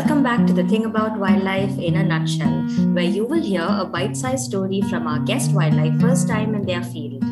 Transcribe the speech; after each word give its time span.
Welcome 0.00 0.22
back 0.22 0.46
to 0.46 0.54
the 0.54 0.64
Thing 0.64 0.86
About 0.86 1.18
Wildlife 1.18 1.78
in 1.78 1.96
a 1.96 2.02
Nutshell, 2.02 2.62
where 2.94 3.04
you 3.04 3.26
will 3.26 3.42
hear 3.42 3.66
a 3.68 3.84
bite 3.84 4.16
sized 4.16 4.46
story 4.46 4.80
from 4.88 5.06
our 5.06 5.18
guest 5.18 5.52
wildlife 5.52 6.00
first 6.00 6.26
time 6.26 6.54
in 6.54 6.64
their 6.64 6.82
field. 6.82 7.22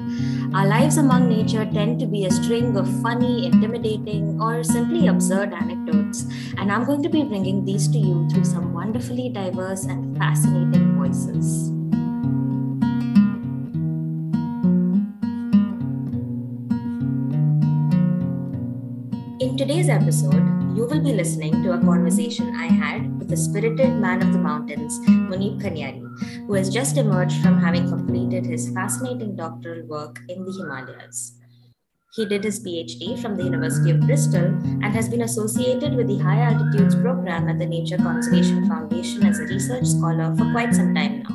Our 0.54 0.66
lives 0.66 0.98
among 0.98 1.30
nature 1.30 1.64
tend 1.64 1.98
to 2.00 2.06
be 2.06 2.26
a 2.26 2.30
string 2.30 2.76
of 2.76 2.86
funny, 3.00 3.46
intimidating, 3.46 4.38
or 4.38 4.62
simply 4.62 5.06
absurd 5.06 5.54
anecdotes, 5.54 6.26
and 6.58 6.70
I'm 6.70 6.84
going 6.84 7.02
to 7.04 7.08
be 7.08 7.22
bringing 7.22 7.64
these 7.64 7.88
to 7.88 7.98
you 7.98 8.28
through 8.28 8.44
some 8.44 8.74
wonderfully 8.74 9.30
diverse 9.30 9.86
and 9.86 10.18
fascinating 10.18 10.94
voices. 10.98 11.70
In 19.40 19.56
today's 19.56 19.88
episode, 19.88 20.57
will 20.88 21.02
be 21.02 21.12
listening 21.12 21.62
to 21.62 21.72
a 21.72 21.78
conversation 21.78 22.56
I 22.56 22.66
had 22.66 23.18
with 23.18 23.28
the 23.28 23.36
spirited 23.36 23.92
man 23.96 24.22
of 24.22 24.32
the 24.32 24.38
mountains, 24.38 24.98
Munib 25.00 25.60
Khanyari, 25.60 26.00
who 26.46 26.54
has 26.54 26.70
just 26.70 26.96
emerged 26.96 27.42
from 27.42 27.60
having 27.60 27.90
completed 27.90 28.46
his 28.46 28.70
fascinating 28.70 29.36
doctoral 29.36 29.86
work 29.86 30.18
in 30.30 30.46
the 30.46 30.52
Himalayas. 30.52 31.34
He 32.14 32.24
did 32.24 32.42
his 32.42 32.64
PhD 32.64 33.20
from 33.20 33.36
the 33.36 33.44
University 33.44 33.90
of 33.90 34.00
Bristol 34.00 34.46
and 34.46 34.86
has 34.94 35.10
been 35.10 35.22
associated 35.22 35.94
with 35.94 36.08
the 36.08 36.18
High 36.18 36.40
Altitudes 36.40 36.94
program 36.94 37.50
at 37.50 37.58
the 37.58 37.66
Nature 37.66 37.98
Conservation 37.98 38.66
Foundation 38.66 39.26
as 39.26 39.38
a 39.38 39.44
research 39.44 39.86
scholar 39.86 40.34
for 40.36 40.50
quite 40.52 40.74
some 40.74 40.94
time 40.94 41.22
now. 41.22 41.34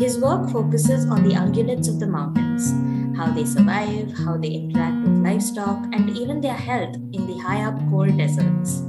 His 0.00 0.18
work 0.18 0.48
focuses 0.50 1.04
on 1.10 1.28
the 1.28 1.34
ungulates 1.34 1.88
of 1.88 2.00
the 2.00 2.06
mountains, 2.06 2.72
how 3.18 3.32
they 3.32 3.44
survive, 3.44 4.16
how 4.24 4.38
they 4.38 4.48
interact 4.48 4.97
livestock, 5.22 5.84
and 5.92 6.10
even 6.16 6.40
their 6.40 6.54
health 6.54 6.94
in 7.12 7.26
the 7.26 7.38
high 7.38 7.64
up 7.64 7.78
cold 7.90 8.16
deserts. 8.16 8.82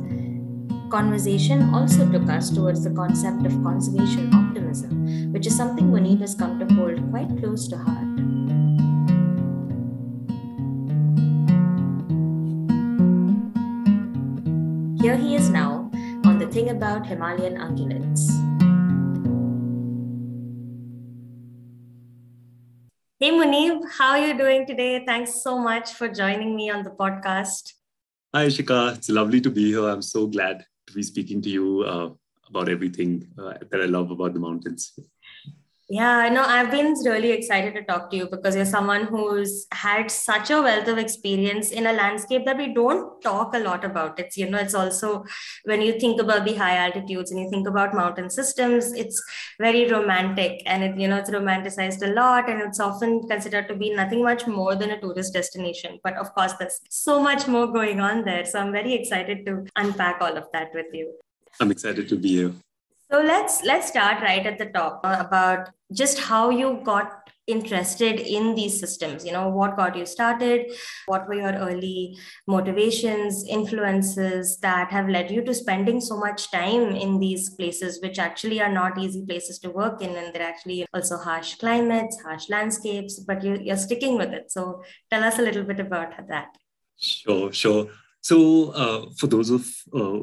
Conversation 0.89 1.73
also 1.73 2.09
took 2.11 2.27
us 2.29 2.49
towards 2.49 2.83
the 2.83 2.89
concept 2.91 3.45
of 3.45 3.61
conservation 3.61 4.33
optimism, 4.33 5.31
which 5.31 5.45
is 5.45 5.55
something 5.55 5.91
Munib 5.91 6.21
has 6.21 6.33
come 6.33 6.57
to 6.59 6.73
hold 6.73 6.97
quite 7.11 7.29
close 7.37 7.67
to 7.67 7.77
heart. 7.77 8.09
Here 15.01 15.15
he 15.15 15.35
is 15.35 15.49
now 15.49 15.91
on 16.25 16.39
the 16.39 16.47
thing 16.47 16.69
about 16.69 17.05
Himalayan 17.05 17.57
ungulates. 17.57 18.38
Munib, 23.49 23.81
how 23.97 24.11
are 24.11 24.27
you 24.27 24.37
doing 24.37 24.67
today? 24.67 25.03
Thanks 25.03 25.41
so 25.41 25.57
much 25.57 25.93
for 25.93 26.07
joining 26.07 26.55
me 26.55 26.69
on 26.69 26.83
the 26.83 26.91
podcast. 26.91 27.73
Hi 28.31 28.45
Ishika, 28.45 28.95
it's 28.95 29.09
lovely 29.09 29.41
to 29.41 29.49
be 29.49 29.71
here. 29.71 29.89
I'm 29.89 30.03
so 30.03 30.27
glad 30.27 30.63
to 30.85 30.93
be 30.93 31.01
speaking 31.01 31.41
to 31.41 31.49
you 31.49 31.81
uh, 31.81 32.09
about 32.47 32.69
everything 32.69 33.27
uh, 33.39 33.53
that 33.71 33.81
I 33.81 33.85
love 33.85 34.11
about 34.11 34.35
the 34.35 34.39
mountains. 34.39 34.93
Yeah, 35.91 36.17
I 36.17 36.29
know. 36.29 36.43
I've 36.43 36.69
been 36.69 36.93
really 37.03 37.31
excited 37.31 37.73
to 37.73 37.83
talk 37.83 38.11
to 38.11 38.15
you 38.15 38.27
because 38.29 38.55
you're 38.55 38.63
someone 38.63 39.05
who's 39.05 39.65
had 39.71 40.11
such 40.11 40.51
a 40.51 40.61
wealth 40.61 40.87
of 40.87 40.99
experience 40.99 41.71
in 41.71 41.87
a 41.87 41.93
landscape 41.93 42.45
that 42.45 42.57
we 42.57 42.75
don't 42.75 43.19
talk 43.23 43.55
a 43.55 43.59
lot 43.59 43.83
about. 43.83 44.19
It's, 44.19 44.37
you 44.37 44.47
know, 44.47 44.59
it's 44.59 44.75
also 44.75 45.25
when 45.63 45.81
you 45.81 45.99
think 45.99 46.21
about 46.21 46.45
the 46.45 46.53
high 46.53 46.77
altitudes 46.77 47.31
and 47.31 47.39
you 47.39 47.49
think 47.49 47.67
about 47.67 47.95
mountain 47.95 48.29
systems, 48.29 48.91
it's 48.93 49.19
very 49.59 49.89
romantic 49.89 50.61
and 50.67 50.83
it, 50.83 50.95
you 50.95 51.07
know, 51.07 51.17
it's 51.17 51.31
romanticized 51.31 52.07
a 52.07 52.13
lot 52.13 52.47
and 52.47 52.61
it's 52.61 52.79
often 52.79 53.27
considered 53.27 53.67
to 53.67 53.75
be 53.75 53.89
nothing 53.89 54.23
much 54.23 54.45
more 54.45 54.75
than 54.75 54.91
a 54.91 55.01
tourist 55.01 55.33
destination. 55.33 55.99
But 56.03 56.17
of 56.17 56.31
course, 56.35 56.53
there's 56.53 56.81
so 56.91 57.19
much 57.19 57.47
more 57.47 57.65
going 57.65 57.99
on 57.99 58.25
there. 58.25 58.45
So 58.45 58.59
I'm 58.59 58.71
very 58.71 58.93
excited 58.93 59.43
to 59.47 59.65
unpack 59.75 60.21
all 60.21 60.37
of 60.37 60.45
that 60.53 60.69
with 60.75 60.93
you. 60.93 61.13
I'm 61.59 61.71
excited 61.71 62.07
to 62.09 62.15
be 62.15 62.35
here. 62.35 62.53
So 63.11 63.21
let's 63.21 63.63
let's 63.63 63.87
start 63.87 64.21
right 64.21 64.45
at 64.45 64.59
the 64.59 64.67
top 64.67 65.01
uh, 65.03 65.17
about 65.19 65.69
just 65.91 66.19
how 66.19 66.49
you 66.49 66.79
got 66.83 67.15
interested 67.47 68.19
in 68.19 68.53
these 68.53 68.79
systems 68.79 69.25
you 69.25 69.31
know 69.31 69.49
what 69.49 69.75
got 69.75 69.97
you 69.97 70.05
started 70.05 70.71
what 71.07 71.27
were 71.27 71.33
your 71.33 71.53
early 71.53 72.15
motivations 72.45 73.43
influences 73.47 74.59
that 74.59 74.91
have 74.91 75.09
led 75.09 75.31
you 75.31 75.43
to 75.43 75.51
spending 75.51 75.99
so 75.99 76.15
much 76.15 76.51
time 76.51 76.95
in 76.95 77.19
these 77.19 77.49
places 77.55 77.99
which 78.03 78.19
actually 78.19 78.61
are 78.61 78.71
not 78.71 78.99
easy 78.99 79.25
places 79.25 79.57
to 79.57 79.71
work 79.71 79.99
in 79.99 80.15
and 80.15 80.31
they're 80.31 80.43
actually 80.43 80.85
also 80.93 81.17
harsh 81.17 81.55
climates 81.55 82.21
harsh 82.21 82.49
landscapes 82.49 83.19
but 83.29 83.43
you, 83.43 83.57
you're 83.61 83.77
sticking 83.77 84.17
with 84.17 84.31
it. 84.33 84.51
So 84.51 84.83
tell 85.09 85.23
us 85.23 85.39
a 85.39 85.41
little 85.41 85.63
bit 85.63 85.79
about 85.79 86.11
that. 86.27 86.49
Sure 86.97 87.51
sure. 87.51 87.87
So 88.21 88.71
uh, 88.71 89.05
for 89.17 89.27
those 89.27 89.49
of 89.49 89.65
uh, 89.93 90.19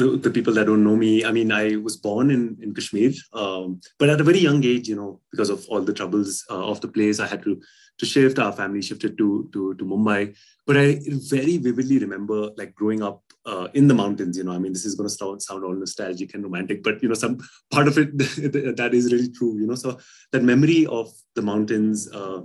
the, 0.00 0.16
the 0.16 0.30
people 0.30 0.54
that 0.54 0.66
don't 0.66 0.84
know 0.84 0.96
me, 0.96 1.24
I 1.24 1.32
mean, 1.32 1.52
I 1.52 1.76
was 1.76 1.96
born 1.96 2.30
in, 2.30 2.56
in 2.60 2.74
Kashmir, 2.74 3.12
um, 3.32 3.80
but 3.98 4.08
at 4.08 4.20
a 4.20 4.24
very 4.24 4.38
young 4.38 4.64
age, 4.64 4.88
you 4.88 4.96
know, 4.96 5.20
because 5.30 5.50
of 5.50 5.66
all 5.68 5.82
the 5.82 5.92
troubles 5.92 6.44
uh, 6.50 6.64
of 6.72 6.80
the 6.80 6.88
place, 6.88 7.20
I 7.20 7.26
had 7.26 7.42
to 7.44 7.60
to 7.98 8.06
shift. 8.06 8.38
Our 8.38 8.52
family 8.52 8.82
shifted 8.82 9.18
to 9.18 9.48
to, 9.52 9.74
to 9.74 9.84
Mumbai. 9.84 10.34
But 10.66 10.76
I 10.78 11.00
very 11.34 11.58
vividly 11.58 11.98
remember 11.98 12.38
like 12.56 12.74
growing 12.74 13.02
up 13.02 13.22
uh, 13.44 13.68
in 13.74 13.88
the 13.88 13.98
mountains. 14.02 14.38
You 14.38 14.44
know, 14.44 14.52
I 14.52 14.58
mean, 14.58 14.72
this 14.72 14.86
is 14.86 14.94
going 14.94 15.08
to 15.08 15.14
sound, 15.14 15.42
sound 15.42 15.64
all 15.64 15.74
nostalgic 15.74 16.34
and 16.34 16.44
romantic, 16.44 16.82
but 16.82 17.02
you 17.02 17.08
know, 17.08 17.14
some 17.26 17.38
part 17.70 17.88
of 17.88 17.98
it 17.98 18.16
that 18.80 18.90
is 18.94 19.12
really 19.12 19.30
true. 19.30 19.58
You 19.58 19.66
know, 19.66 19.78
so 19.84 19.98
that 20.32 20.42
memory 20.42 20.86
of 20.86 21.12
the 21.34 21.42
mountains. 21.42 22.10
Uh, 22.10 22.42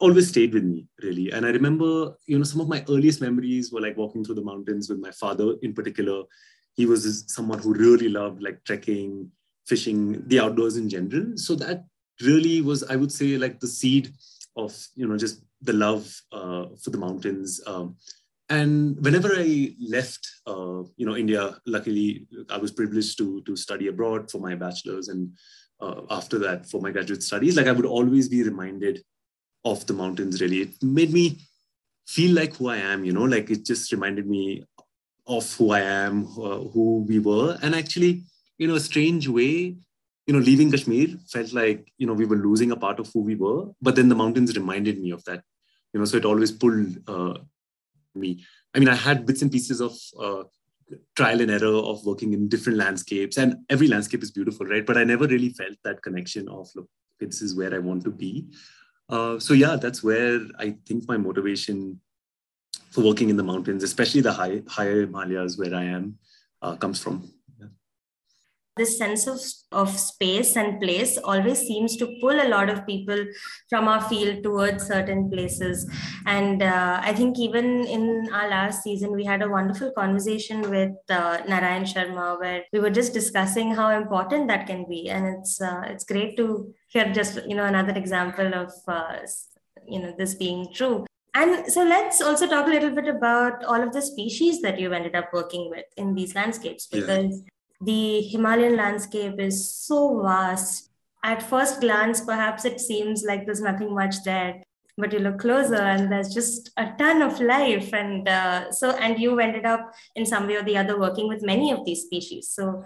always 0.00 0.28
stayed 0.28 0.54
with 0.54 0.62
me 0.62 0.86
really 1.02 1.28
and 1.32 1.44
i 1.44 1.50
remember 1.50 2.14
you 2.26 2.38
know 2.38 2.44
some 2.44 2.60
of 2.60 2.68
my 2.68 2.84
earliest 2.88 3.20
memories 3.20 3.72
were 3.72 3.80
like 3.80 3.96
walking 3.96 4.22
through 4.24 4.36
the 4.36 4.48
mountains 4.50 4.88
with 4.88 5.00
my 5.00 5.10
father 5.10 5.54
in 5.62 5.72
particular 5.72 6.22
he 6.78 6.86
was 6.86 7.24
someone 7.26 7.58
who 7.58 7.74
really 7.74 8.08
loved 8.08 8.40
like 8.40 8.62
trekking, 8.64 9.32
fishing, 9.66 10.22
the 10.28 10.38
outdoors 10.38 10.76
in 10.76 10.88
general. 10.88 11.36
So 11.36 11.56
that 11.56 11.84
really 12.22 12.60
was, 12.60 12.84
I 12.84 12.94
would 12.94 13.10
say, 13.10 13.36
like 13.36 13.58
the 13.58 13.66
seed 13.66 14.12
of 14.56 14.72
you 14.94 15.06
know 15.08 15.18
just 15.18 15.42
the 15.60 15.72
love 15.72 16.04
uh, 16.32 16.66
for 16.80 16.90
the 16.90 17.02
mountains. 17.06 17.60
Um, 17.66 17.96
and 18.48 18.96
whenever 19.04 19.30
I 19.36 19.74
left, 19.80 20.24
uh, 20.46 20.84
you 20.96 21.04
know, 21.04 21.16
India, 21.16 21.56
luckily 21.66 22.28
I 22.48 22.58
was 22.58 22.70
privileged 22.70 23.18
to 23.18 23.42
to 23.42 23.56
study 23.56 23.88
abroad 23.88 24.30
for 24.30 24.38
my 24.38 24.54
bachelor's, 24.54 25.08
and 25.08 25.36
uh, 25.80 26.02
after 26.10 26.38
that 26.38 26.70
for 26.70 26.80
my 26.80 26.92
graduate 26.92 27.24
studies, 27.24 27.56
like 27.56 27.66
I 27.66 27.72
would 27.72 27.86
always 27.86 28.28
be 28.28 28.44
reminded 28.44 29.02
of 29.64 29.84
the 29.86 29.94
mountains. 29.94 30.40
Really, 30.40 30.60
it 30.66 30.80
made 30.80 31.12
me 31.12 31.40
feel 32.06 32.36
like 32.36 32.54
who 32.54 32.68
I 32.68 32.76
am. 32.76 33.04
You 33.04 33.14
know, 33.14 33.24
like 33.24 33.50
it 33.50 33.66
just 33.66 33.90
reminded 33.90 34.28
me 34.28 34.64
of 35.28 35.52
who 35.56 35.70
I 35.72 35.80
am, 35.80 36.24
uh, 36.38 36.60
who 36.72 37.04
we 37.06 37.18
were. 37.18 37.58
And 37.62 37.74
actually, 37.74 38.24
in 38.58 38.70
a 38.70 38.80
strange 38.80 39.28
way, 39.28 39.76
you 40.26 40.34
know, 40.34 40.38
leaving 40.38 40.70
Kashmir 40.70 41.08
felt 41.28 41.52
like, 41.52 41.92
you 41.98 42.06
know, 42.06 42.12
we 42.12 42.26
were 42.26 42.36
losing 42.36 42.70
a 42.70 42.76
part 42.76 42.98
of 42.98 43.10
who 43.12 43.20
we 43.20 43.34
were. 43.34 43.66
But 43.80 43.96
then 43.96 44.08
the 44.08 44.14
mountains 44.14 44.56
reminded 44.56 45.00
me 45.00 45.10
of 45.10 45.24
that, 45.24 45.42
you 45.92 46.00
know, 46.00 46.06
so 46.06 46.16
it 46.16 46.24
always 46.24 46.52
pulled 46.52 46.96
uh, 47.06 47.38
me. 48.14 48.44
I 48.74 48.78
mean, 48.78 48.88
I 48.88 48.94
had 48.94 49.26
bits 49.26 49.42
and 49.42 49.50
pieces 49.50 49.80
of 49.80 49.96
uh, 50.20 50.44
trial 51.16 51.40
and 51.40 51.50
error 51.50 51.76
of 51.76 52.04
working 52.04 52.32
in 52.32 52.48
different 52.48 52.78
landscapes, 52.78 53.36
and 53.36 53.56
every 53.68 53.88
landscape 53.88 54.22
is 54.22 54.30
beautiful, 54.30 54.66
right? 54.66 54.84
But 54.84 54.96
I 54.96 55.04
never 55.04 55.26
really 55.26 55.50
felt 55.50 55.76
that 55.84 56.02
connection 56.02 56.48
of, 56.48 56.68
look, 56.74 56.88
this 57.20 57.42
is 57.42 57.54
where 57.54 57.74
I 57.74 57.78
want 57.78 58.04
to 58.04 58.10
be. 58.10 58.46
Uh, 59.08 59.38
so 59.38 59.54
yeah, 59.54 59.76
that's 59.76 60.02
where 60.02 60.40
I 60.58 60.76
think 60.86 61.08
my 61.08 61.16
motivation 61.16 62.00
for 62.90 63.02
working 63.02 63.30
in 63.30 63.36
the 63.36 63.42
mountains, 63.42 63.82
especially 63.82 64.20
the 64.20 64.32
high 64.32 64.62
higher 64.68 65.00
Himalayas 65.02 65.58
where 65.58 65.74
I 65.74 65.84
am, 65.84 66.18
uh, 66.62 66.76
comes 66.76 67.02
from. 67.02 67.32
This 68.76 68.96
sense 68.96 69.26
of, 69.26 69.40
of 69.72 69.90
space 69.98 70.56
and 70.56 70.80
place 70.80 71.18
always 71.18 71.58
seems 71.58 71.96
to 71.96 72.06
pull 72.20 72.40
a 72.40 72.46
lot 72.46 72.70
of 72.70 72.86
people 72.86 73.26
from 73.68 73.88
our 73.88 74.00
field 74.00 74.44
towards 74.44 74.86
certain 74.86 75.28
places. 75.28 75.90
And 76.26 76.62
uh, 76.62 77.00
I 77.02 77.12
think 77.12 77.40
even 77.40 77.84
in 77.86 78.30
our 78.32 78.48
last 78.48 78.84
season, 78.84 79.10
we 79.10 79.24
had 79.24 79.42
a 79.42 79.48
wonderful 79.48 79.90
conversation 79.98 80.70
with 80.70 80.92
uh, 81.10 81.38
Narayan 81.48 81.82
Sharma 81.82 82.38
where 82.38 82.62
we 82.72 82.78
were 82.78 82.90
just 82.90 83.12
discussing 83.12 83.74
how 83.74 83.90
important 83.90 84.46
that 84.46 84.68
can 84.68 84.88
be. 84.88 85.10
And 85.10 85.26
it's 85.26 85.60
uh, 85.60 85.82
it's 85.86 86.04
great 86.04 86.36
to 86.36 86.72
hear 86.86 87.12
just 87.12 87.44
you 87.48 87.56
know 87.56 87.64
another 87.64 87.94
example 87.94 88.54
of 88.54 88.72
uh, 88.86 89.18
you 89.88 89.98
know 89.98 90.14
this 90.16 90.36
being 90.36 90.72
true 90.72 91.07
and 91.34 91.70
so 91.70 91.82
let's 91.84 92.20
also 92.20 92.46
talk 92.46 92.66
a 92.66 92.70
little 92.70 92.90
bit 92.90 93.08
about 93.08 93.64
all 93.64 93.82
of 93.82 93.92
the 93.92 94.02
species 94.02 94.62
that 94.62 94.78
you've 94.78 94.92
ended 94.92 95.14
up 95.14 95.32
working 95.32 95.70
with 95.70 95.84
in 95.96 96.14
these 96.14 96.34
landscapes 96.34 96.86
because 96.86 97.42
yeah. 97.42 97.48
the 97.80 98.20
Himalayan 98.22 98.76
landscape 98.76 99.38
is 99.38 99.70
so 99.70 100.22
vast. 100.22 100.90
At 101.24 101.42
first 101.42 101.80
glance, 101.80 102.20
perhaps 102.20 102.64
it 102.64 102.80
seems 102.80 103.24
like 103.24 103.44
there's 103.44 103.60
nothing 103.60 103.94
much 103.94 104.22
there, 104.24 104.62
but 104.96 105.12
you 105.12 105.18
look 105.18 105.38
closer 105.38 105.74
and 105.74 106.10
there's 106.10 106.32
just 106.32 106.70
a 106.76 106.92
ton 106.98 107.22
of 107.22 107.40
life. 107.40 107.92
And 107.92 108.28
uh, 108.28 108.72
so, 108.72 108.92
and 108.92 109.18
you 109.18 109.38
ended 109.38 109.66
up 109.66 109.92
in 110.14 110.24
some 110.24 110.46
way 110.46 110.56
or 110.56 110.62
the 110.62 110.78
other 110.78 110.98
working 110.98 111.28
with 111.28 111.42
many 111.42 111.72
of 111.72 111.84
these 111.84 112.02
species. 112.02 112.48
So 112.48 112.84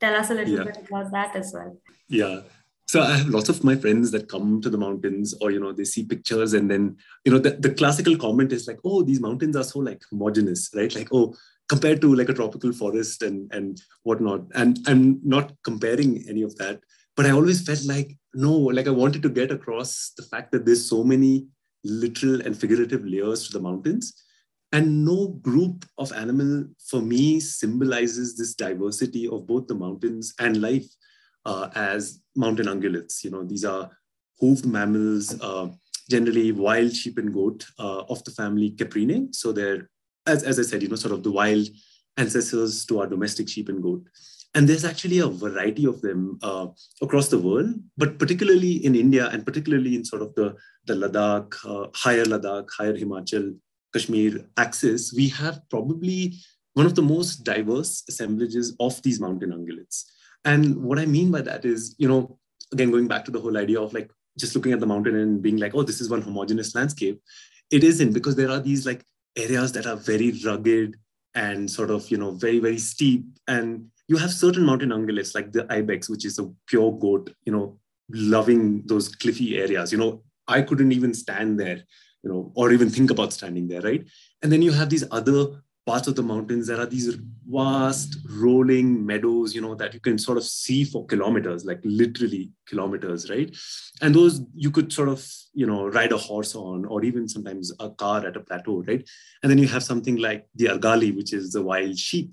tell 0.00 0.14
us 0.14 0.30
a 0.30 0.34
little 0.34 0.58
yeah. 0.58 0.64
bit 0.64 0.88
about 0.88 1.10
that 1.12 1.36
as 1.36 1.52
well. 1.52 1.76
Yeah 2.08 2.42
so 2.92 3.00
I 3.00 3.16
have 3.16 3.28
lots 3.28 3.48
of 3.48 3.64
my 3.64 3.74
friends 3.74 4.10
that 4.10 4.28
come 4.28 4.60
to 4.60 4.68
the 4.68 4.76
mountains, 4.76 5.32
or 5.40 5.50
you 5.50 5.58
know, 5.58 5.72
they 5.72 5.84
see 5.84 6.04
pictures, 6.04 6.52
and 6.52 6.70
then 6.70 6.98
you 7.24 7.32
know, 7.32 7.38
the, 7.38 7.52
the 7.52 7.70
classical 7.70 8.18
comment 8.18 8.52
is 8.52 8.68
like, 8.68 8.80
"Oh, 8.84 9.02
these 9.02 9.18
mountains 9.18 9.56
are 9.56 9.64
so 9.64 9.78
like 9.78 10.02
homogeneous, 10.10 10.68
right? 10.74 10.94
Like, 10.94 11.08
oh, 11.10 11.34
compared 11.70 12.02
to 12.02 12.14
like 12.14 12.28
a 12.28 12.34
tropical 12.34 12.70
forest 12.70 13.22
and 13.22 13.50
and 13.50 13.80
whatnot." 14.02 14.42
And 14.54 14.78
I'm 14.86 15.20
not 15.24 15.54
comparing 15.64 16.22
any 16.28 16.42
of 16.42 16.54
that, 16.56 16.80
but 17.16 17.24
I 17.24 17.30
always 17.30 17.62
felt 17.62 17.82
like 17.86 18.14
no, 18.34 18.52
like 18.52 18.86
I 18.86 18.90
wanted 18.90 19.22
to 19.22 19.30
get 19.30 19.50
across 19.50 20.12
the 20.18 20.24
fact 20.24 20.52
that 20.52 20.66
there's 20.66 20.86
so 20.86 21.02
many 21.02 21.46
literal 21.84 22.42
and 22.42 22.54
figurative 22.54 23.06
layers 23.06 23.46
to 23.46 23.54
the 23.54 23.64
mountains, 23.68 24.12
and 24.70 25.02
no 25.02 25.28
group 25.28 25.86
of 25.96 26.12
animal 26.12 26.66
for 26.90 27.00
me 27.00 27.40
symbolizes 27.40 28.36
this 28.36 28.54
diversity 28.54 29.26
of 29.28 29.46
both 29.46 29.66
the 29.66 29.80
mountains 29.86 30.34
and 30.38 30.60
life 30.60 30.94
uh, 31.44 31.68
as 31.74 32.20
mountain 32.36 32.66
ungulates. 32.66 33.24
You 33.24 33.30
know, 33.30 33.44
these 33.44 33.64
are 33.64 33.90
hoofed 34.40 34.66
mammals, 34.66 35.40
uh, 35.40 35.68
generally 36.10 36.52
wild 36.52 36.94
sheep 36.94 37.18
and 37.18 37.32
goat 37.32 37.64
uh, 37.78 38.02
of 38.08 38.22
the 38.24 38.30
family 38.30 38.72
Caprinae. 38.72 39.34
So 39.34 39.52
they're, 39.52 39.88
as, 40.26 40.42
as 40.42 40.58
I 40.58 40.62
said, 40.62 40.82
you 40.82 40.88
know, 40.88 40.96
sort 40.96 41.14
of 41.14 41.22
the 41.22 41.30
wild 41.30 41.68
ancestors 42.16 42.84
to 42.86 43.00
our 43.00 43.06
domestic 43.06 43.48
sheep 43.48 43.68
and 43.68 43.82
goat. 43.82 44.04
And 44.54 44.68
there's 44.68 44.84
actually 44.84 45.20
a 45.20 45.28
variety 45.28 45.86
of 45.86 46.02
them 46.02 46.38
uh, 46.42 46.66
across 47.00 47.28
the 47.28 47.38
world, 47.38 47.74
but 47.96 48.18
particularly 48.18 48.84
in 48.84 48.94
India 48.94 49.30
and 49.30 49.46
particularly 49.46 49.94
in 49.94 50.04
sort 50.04 50.20
of 50.20 50.34
the, 50.34 50.54
the 50.84 50.94
Ladakh, 50.94 51.54
uh, 51.64 51.88
higher 51.94 52.24
Ladakh, 52.24 52.68
higher 52.76 52.94
Himachal, 52.94 53.56
Kashmir 53.94 54.46
axis, 54.58 55.12
we 55.14 55.28
have 55.28 55.60
probably 55.70 56.34
one 56.74 56.86
of 56.86 56.94
the 56.94 57.02
most 57.02 57.44
diverse 57.44 58.02
assemblages 58.08 58.74
of 58.80 59.00
these 59.02 59.20
mountain 59.20 59.52
ungulates. 59.52 60.04
And 60.44 60.82
what 60.82 60.98
I 60.98 61.06
mean 61.06 61.30
by 61.30 61.42
that 61.42 61.64
is, 61.64 61.94
you 61.98 62.08
know, 62.08 62.38
again, 62.72 62.90
going 62.90 63.08
back 63.08 63.24
to 63.26 63.30
the 63.30 63.40
whole 63.40 63.56
idea 63.56 63.80
of 63.80 63.92
like 63.92 64.10
just 64.38 64.54
looking 64.54 64.72
at 64.72 64.80
the 64.80 64.86
mountain 64.86 65.16
and 65.16 65.42
being 65.42 65.58
like, 65.58 65.74
oh, 65.74 65.82
this 65.82 66.00
is 66.00 66.10
one 66.10 66.22
homogeneous 66.22 66.74
landscape. 66.74 67.20
It 67.70 67.84
isn't 67.84 68.12
because 68.12 68.36
there 68.36 68.50
are 68.50 68.60
these 68.60 68.86
like 68.86 69.04
areas 69.36 69.72
that 69.72 69.86
are 69.86 69.96
very 69.96 70.32
rugged 70.44 70.96
and 71.34 71.70
sort 71.70 71.90
of, 71.90 72.10
you 72.10 72.16
know, 72.16 72.32
very, 72.32 72.58
very 72.58 72.78
steep. 72.78 73.24
And 73.46 73.86
you 74.08 74.16
have 74.16 74.32
certain 74.32 74.64
mountain 74.64 74.90
ungulates 74.90 75.34
like 75.34 75.52
the 75.52 75.66
ibex, 75.72 76.08
which 76.08 76.24
is 76.24 76.38
a 76.38 76.50
pure 76.66 76.92
goat, 76.98 77.34
you 77.44 77.52
know, 77.52 77.78
loving 78.10 78.82
those 78.86 79.08
cliffy 79.08 79.58
areas. 79.58 79.92
You 79.92 79.98
know, 79.98 80.22
I 80.48 80.62
couldn't 80.62 80.92
even 80.92 81.14
stand 81.14 81.58
there, 81.58 81.82
you 82.22 82.30
know, 82.30 82.52
or 82.54 82.72
even 82.72 82.90
think 82.90 83.10
about 83.10 83.32
standing 83.32 83.68
there, 83.68 83.80
right? 83.80 84.04
And 84.42 84.52
then 84.52 84.62
you 84.62 84.72
have 84.72 84.90
these 84.90 85.04
other 85.10 85.62
parts 85.86 86.06
of 86.06 86.14
the 86.14 86.22
mountains 86.22 86.68
there 86.68 86.80
are 86.80 86.86
these 86.86 87.16
vast 87.46 88.18
rolling 88.30 89.04
meadows 89.04 89.54
you 89.54 89.60
know 89.60 89.74
that 89.74 89.92
you 89.92 90.00
can 90.00 90.16
sort 90.16 90.38
of 90.38 90.44
see 90.44 90.84
for 90.84 91.04
kilometers 91.06 91.64
like 91.64 91.80
literally 91.84 92.50
kilometers 92.66 93.28
right? 93.28 93.54
And 94.00 94.14
those 94.14 94.40
you 94.54 94.70
could 94.70 94.92
sort 94.92 95.08
of 95.08 95.26
you 95.54 95.66
know 95.66 95.86
ride 95.86 96.12
a 96.12 96.16
horse 96.16 96.54
on 96.54 96.84
or 96.84 97.04
even 97.04 97.28
sometimes 97.28 97.72
a 97.80 97.90
car 97.90 98.26
at 98.26 98.36
a 98.36 98.40
plateau 98.40 98.82
right? 98.86 99.08
And 99.42 99.50
then 99.50 99.58
you 99.58 99.68
have 99.68 99.82
something 99.82 100.16
like 100.16 100.46
the 100.54 100.66
argali 100.66 101.14
which 101.16 101.32
is 101.32 101.52
the 101.52 101.62
wild 101.62 101.98
sheep 101.98 102.32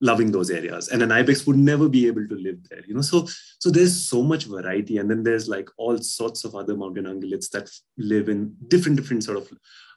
loving 0.00 0.30
those 0.30 0.50
areas. 0.50 0.88
And 0.88 1.02
an 1.02 1.12
ibex 1.12 1.46
would 1.46 1.56
never 1.56 1.88
be 1.88 2.06
able 2.06 2.26
to 2.28 2.34
live 2.34 2.58
there 2.68 2.84
you 2.86 2.94
know? 2.94 3.00
So 3.02 3.26
so 3.58 3.70
there's 3.70 4.08
so 4.08 4.22
much 4.22 4.44
variety. 4.44 4.98
And 4.98 5.10
then 5.10 5.22
there's 5.22 5.48
like 5.48 5.68
all 5.76 5.98
sorts 5.98 6.44
of 6.44 6.54
other 6.54 6.76
mountain 6.76 7.04
ungulates 7.04 7.50
that 7.50 7.70
live 7.96 8.28
in 8.28 8.54
different 8.68 8.96
different 8.96 9.24
sort 9.24 9.38
of 9.38 9.50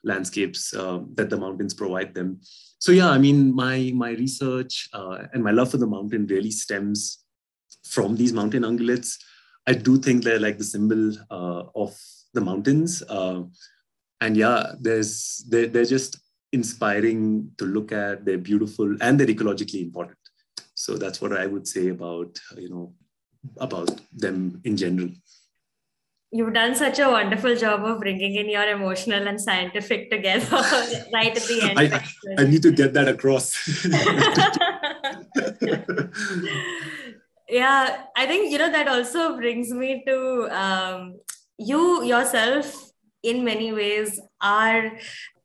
landscapes 0.04 0.74
uh, 0.74 1.00
that 1.16 1.30
the 1.30 1.38
mountains 1.38 1.74
provide 1.74 2.14
them. 2.14 2.40
So 2.80 2.92
yeah 2.94 3.10
i 3.10 3.18
mean 3.18 3.54
my 3.54 3.92
my 3.94 4.12
research 4.12 4.90
uh, 4.94 5.26
and 5.34 5.44
my 5.44 5.52
love 5.52 5.72
for 5.72 5.78
the 5.78 5.88
mountain 5.88 6.26
really 6.28 6.52
stems 6.52 7.20
from 7.84 8.16
these 8.16 8.34
mountain 8.34 8.64
ungulates. 8.64 9.18
I 9.68 9.74
do 9.74 9.98
think 9.98 10.24
they're 10.24 10.40
like 10.40 10.58
the 10.58 10.64
symbol 10.64 11.14
uh, 11.30 11.64
of 11.76 11.98
the 12.34 12.42
mountains 12.42 13.04
uh, 13.10 13.44
and 14.22 14.38
yeah 14.38 14.74
there's 14.80 15.44
they're, 15.50 15.68
they're 15.68 15.86
just 15.86 16.20
inspiring 16.52 17.52
to 17.58 17.66
look 17.66 17.92
at. 17.92 18.26
They're 18.26 18.38
beautiful 18.38 18.96
and 19.02 19.20
they're 19.20 19.28
ecologically 19.28 19.82
important. 19.82 20.18
So 20.74 20.98
that's 20.98 21.22
what 21.22 21.34
I 21.34 21.46
would 21.46 21.68
say 21.68 21.90
about 21.90 22.40
you 22.58 22.70
know 22.70 22.94
about 23.58 24.02
them 24.14 24.62
in 24.64 24.78
general. 24.78 25.10
You've 26.32 26.54
done 26.54 26.76
such 26.76 27.00
a 27.00 27.10
wonderful 27.10 27.56
job 27.56 27.84
of 27.84 28.00
bringing 28.00 28.36
in 28.36 28.50
your 28.50 28.70
emotional 28.70 29.28
and 29.28 29.42
scientific 29.42 30.12
together 30.12 30.46
right 31.14 31.36
at 31.36 31.44
the 31.44 31.62
end. 31.64 31.80
I, 31.80 32.06
I 32.38 32.44
need 32.46 32.62
to 32.62 32.72
get 32.72 32.94
that 32.94 33.08
across. 33.08 33.52
yeah, 37.50 38.04
I 38.16 38.28
think 38.28 38.52
you 38.52 38.60
know 38.60 38.72
that 38.72 38.88
also 38.88 39.38
brings 39.38 39.74
me 39.74 40.04
to 40.06 40.48
um, 40.52 41.18
you 41.58 42.04
yourself 42.04 42.92
in 43.24 43.44
many 43.44 43.74
ways 43.74 44.22
are 44.40 44.92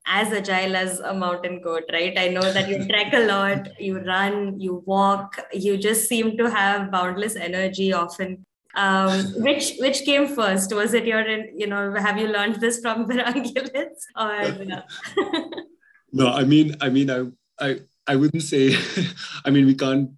as 0.07 0.33
agile 0.33 0.77
as 0.77 1.01
a 1.01 1.15
mountain 1.15 1.61
goat, 1.63 1.85
right? 1.93 2.19
I 2.19 2.29
know 2.29 2.53
that 2.53 2.69
you 2.69 2.87
trek 2.87 3.13
a 3.13 3.27
lot, 3.27 3.81
you 3.81 4.01
run, 4.01 4.61
you 4.61 4.83
walk, 4.87 5.41
you 5.53 5.77
just 5.77 6.09
seem 6.09 6.37
to 6.37 6.51
have 6.51 6.91
boundless 6.91 7.37
energy 7.37 7.93
often. 7.93 8.45
Um, 8.77 9.25
which 9.37 9.77
which 9.79 10.05
came 10.05 10.27
first? 10.27 10.75
Was 10.75 10.95
it 10.95 11.07
your, 11.07 11.25
you 11.27 11.67
know, 11.67 11.95
have 11.95 12.19
you 12.19 12.29
learned 12.29 12.61
this 12.61 12.81
from 12.81 13.07
the 13.09 13.15
ungulates? 13.15 14.03
Or 14.17 15.45
no, 16.13 16.29
I 16.29 16.45
mean, 16.45 16.77
I 16.81 16.89
mean, 16.91 17.11
I 17.11 17.31
I 17.61 17.81
I 18.07 18.17
wouldn't 18.17 18.43
say. 18.43 18.77
I 19.45 19.51
mean, 19.51 19.67
we 19.67 19.75
can't 19.75 20.11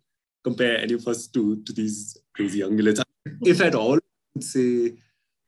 compare 0.42 0.78
any 0.78 0.94
of 0.94 1.06
us 1.06 1.26
to 1.28 1.62
to 1.62 1.72
these 1.72 2.16
crazy 2.34 2.60
ungulates. 2.60 3.02
If 3.42 3.60
at 3.60 3.74
all, 3.74 3.96
I 3.96 4.08
would 4.34 4.44
say 4.44 4.94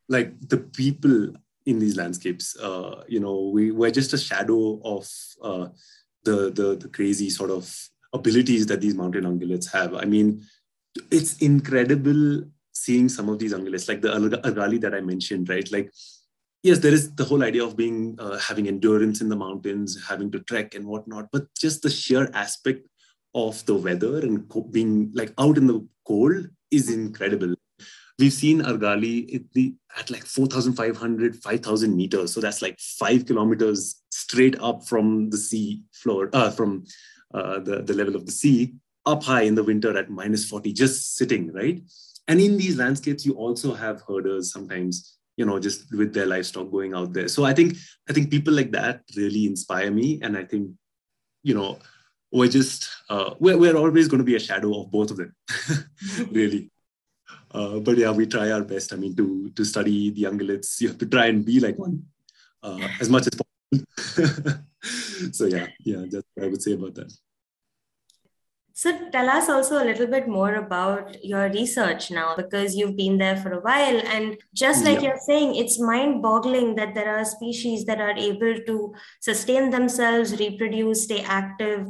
like 0.08 0.49
the 0.49 0.58
people 0.58 1.32
in 1.69 1.79
these 1.79 1.97
landscapes. 1.97 2.56
Uh, 2.56 3.05
you 3.06 3.20
know, 3.20 3.50
we, 3.55 3.70
we're 3.70 3.91
just 3.91 4.15
a 4.15 4.19
shadow 4.19 4.81
of 4.85 5.06
uh, 5.43 5.69
the, 6.25 6.50
the, 6.50 6.76
the 6.82 6.88
crazy 6.88 7.29
sort 7.29 7.50
of 7.50 7.62
abilities 8.12 8.67
that 8.67 8.81
these 8.81 8.94
mountain 8.94 9.25
ungulates 9.25 9.70
have. 9.70 9.94
I 9.94 10.06
mean, 10.06 10.43
it's 11.11 11.37
incredible 11.38 12.44
seeing 12.73 13.09
some 13.09 13.29
of 13.29 13.38
these 13.38 13.53
ungulates, 13.53 13.88
like 13.88 14.00
the 14.00 14.09
argali 14.09 14.81
that 14.81 14.94
I 14.94 15.00
mentioned, 15.00 15.49
right? 15.49 15.70
Like, 15.70 15.93
yes, 16.62 16.79
there 16.79 16.93
is 16.93 17.15
the 17.15 17.25
whole 17.25 17.44
idea 17.44 17.65
of 17.65 17.76
being 17.76 18.17
uh, 18.19 18.38
having 18.38 18.67
endurance 18.67 19.20
in 19.20 19.29
the 19.29 19.37
mountains, 19.37 19.99
having 20.09 20.31
to 20.32 20.41
trek 20.41 20.75
and 20.75 20.87
whatnot, 20.87 21.29
but 21.32 21.47
just 21.55 21.82
the 21.82 21.91
sheer 21.91 22.31
aspect 22.32 22.88
of 23.35 23.65
the 23.67 23.75
weather 23.75 24.20
and 24.20 24.50
being 24.70 25.11
like 25.15 25.35
out 25.38 25.59
in 25.59 25.67
the 25.67 25.87
cold 26.06 26.47
is 26.70 26.91
incredible. 26.91 27.55
We've 28.19 28.32
seen 28.32 28.62
Argali 28.62 29.35
at, 29.35 29.43
the, 29.53 29.75
at 29.97 30.11
like 30.11 30.25
4,500, 30.25 31.37
5,000 31.37 31.97
meters. 31.97 32.32
So 32.32 32.41
that's 32.41 32.62
like 32.62 32.79
five 32.81 33.27
kilometers 33.27 34.03
straight 34.10 34.60
up 34.60 34.84
from 34.84 35.31
the 35.31 35.37
sea 35.37 35.82
floor, 35.93 36.29
uh, 36.32 36.51
from 36.51 36.84
uh, 37.32 37.60
the, 37.60 37.82
the 37.82 37.94
level 37.94 38.17
of 38.17 38.27
the 38.27 38.32
sea, 38.32 38.75
up 39.06 39.22
high 39.22 39.43
in 39.43 39.55
the 39.55 39.63
winter 39.63 39.96
at 39.96 40.10
minus 40.10 40.48
40, 40.48 40.72
just 40.72 41.17
sitting, 41.17 41.53
right? 41.53 41.81
And 42.29 42.41
in 42.41 42.58
these 42.58 42.77
landscapes, 42.77 43.25
you 43.25 43.32
also 43.34 43.72
have 43.72 44.03
herders 44.06 44.53
sometimes, 44.53 45.17
you 45.37 45.46
know, 45.46 45.58
just 45.58 45.94
with 45.96 46.13
their 46.13 46.27
livestock 46.27 46.70
going 46.70 46.94
out 46.94 47.15
there. 47.15 47.29
So 47.29 47.44
I 47.44 47.55
think 47.55 47.77
I 48.08 48.13
think 48.13 48.31
people 48.31 48.53
like 48.53 48.70
that 48.72 49.03
really 49.17 49.46
inspire 49.46 49.91
me, 49.91 50.20
and 50.22 50.37
I 50.37 50.44
think, 50.44 50.70
you 51.43 51.55
know, 51.55 51.79
we're 52.31 52.51
just 52.51 52.89
uh, 53.08 53.34
we're, 53.41 53.56
we're 53.56 53.77
always 53.77 54.08
going 54.08 54.19
to 54.19 54.25
be 54.25 54.37
a 54.37 54.41
shadow 54.41 54.82
of 54.82 54.91
both 54.91 55.10
of 55.10 55.17
them, 55.17 55.34
really. 56.31 56.70
Uh, 57.50 57.78
but 57.78 57.96
yeah, 57.96 58.10
we 58.10 58.26
try 58.26 58.50
our 58.50 58.62
best. 58.62 58.93
I 58.93 58.96
mean, 58.96 59.17
to 59.17 59.50
to 59.50 59.64
study 59.64 60.10
the 60.10 60.24
ungulates, 60.24 60.81
you 60.81 60.88
have 60.88 60.98
to 60.98 61.06
try 61.06 61.26
and 61.26 61.44
be 61.44 61.60
like 61.60 61.78
one 61.78 62.05
uh, 62.62 62.88
as 63.00 63.08
much 63.08 63.26
as 63.26 63.34
possible. 63.34 64.62
so 65.32 65.46
yeah, 65.46 65.67
yeah, 65.84 66.05
that's 66.10 66.26
what 66.34 66.44
I 66.44 66.48
would 66.48 66.62
say 66.62 66.72
about 66.72 66.94
that. 66.96 67.12
So 68.78 69.10
tell 69.10 69.28
us 69.28 69.48
also 69.48 69.82
a 69.82 69.86
little 69.86 70.06
bit 70.06 70.28
more 70.28 70.55
about 70.55 71.24
your 71.24 71.50
research 71.50 72.12
now, 72.12 72.36
because 72.36 72.76
you've 72.76 72.96
been 72.96 73.19
there 73.19 73.36
for 73.36 73.50
a 73.55 73.60
while, 73.60 74.00
and 74.06 74.36
just 74.55 74.84
like 74.84 75.02
yeah. 75.02 75.08
you're 75.08 75.24
saying, 75.26 75.56
it's 75.56 75.81
mind-boggling 75.81 76.76
that 76.76 76.94
there 76.94 77.12
are 77.19 77.24
species 77.24 77.84
that 77.86 78.00
are 78.00 78.17
able 78.17 78.55
to 78.69 78.94
sustain 79.19 79.70
themselves, 79.70 80.38
reproduce, 80.38 81.02
stay 81.02 81.22
active, 81.22 81.88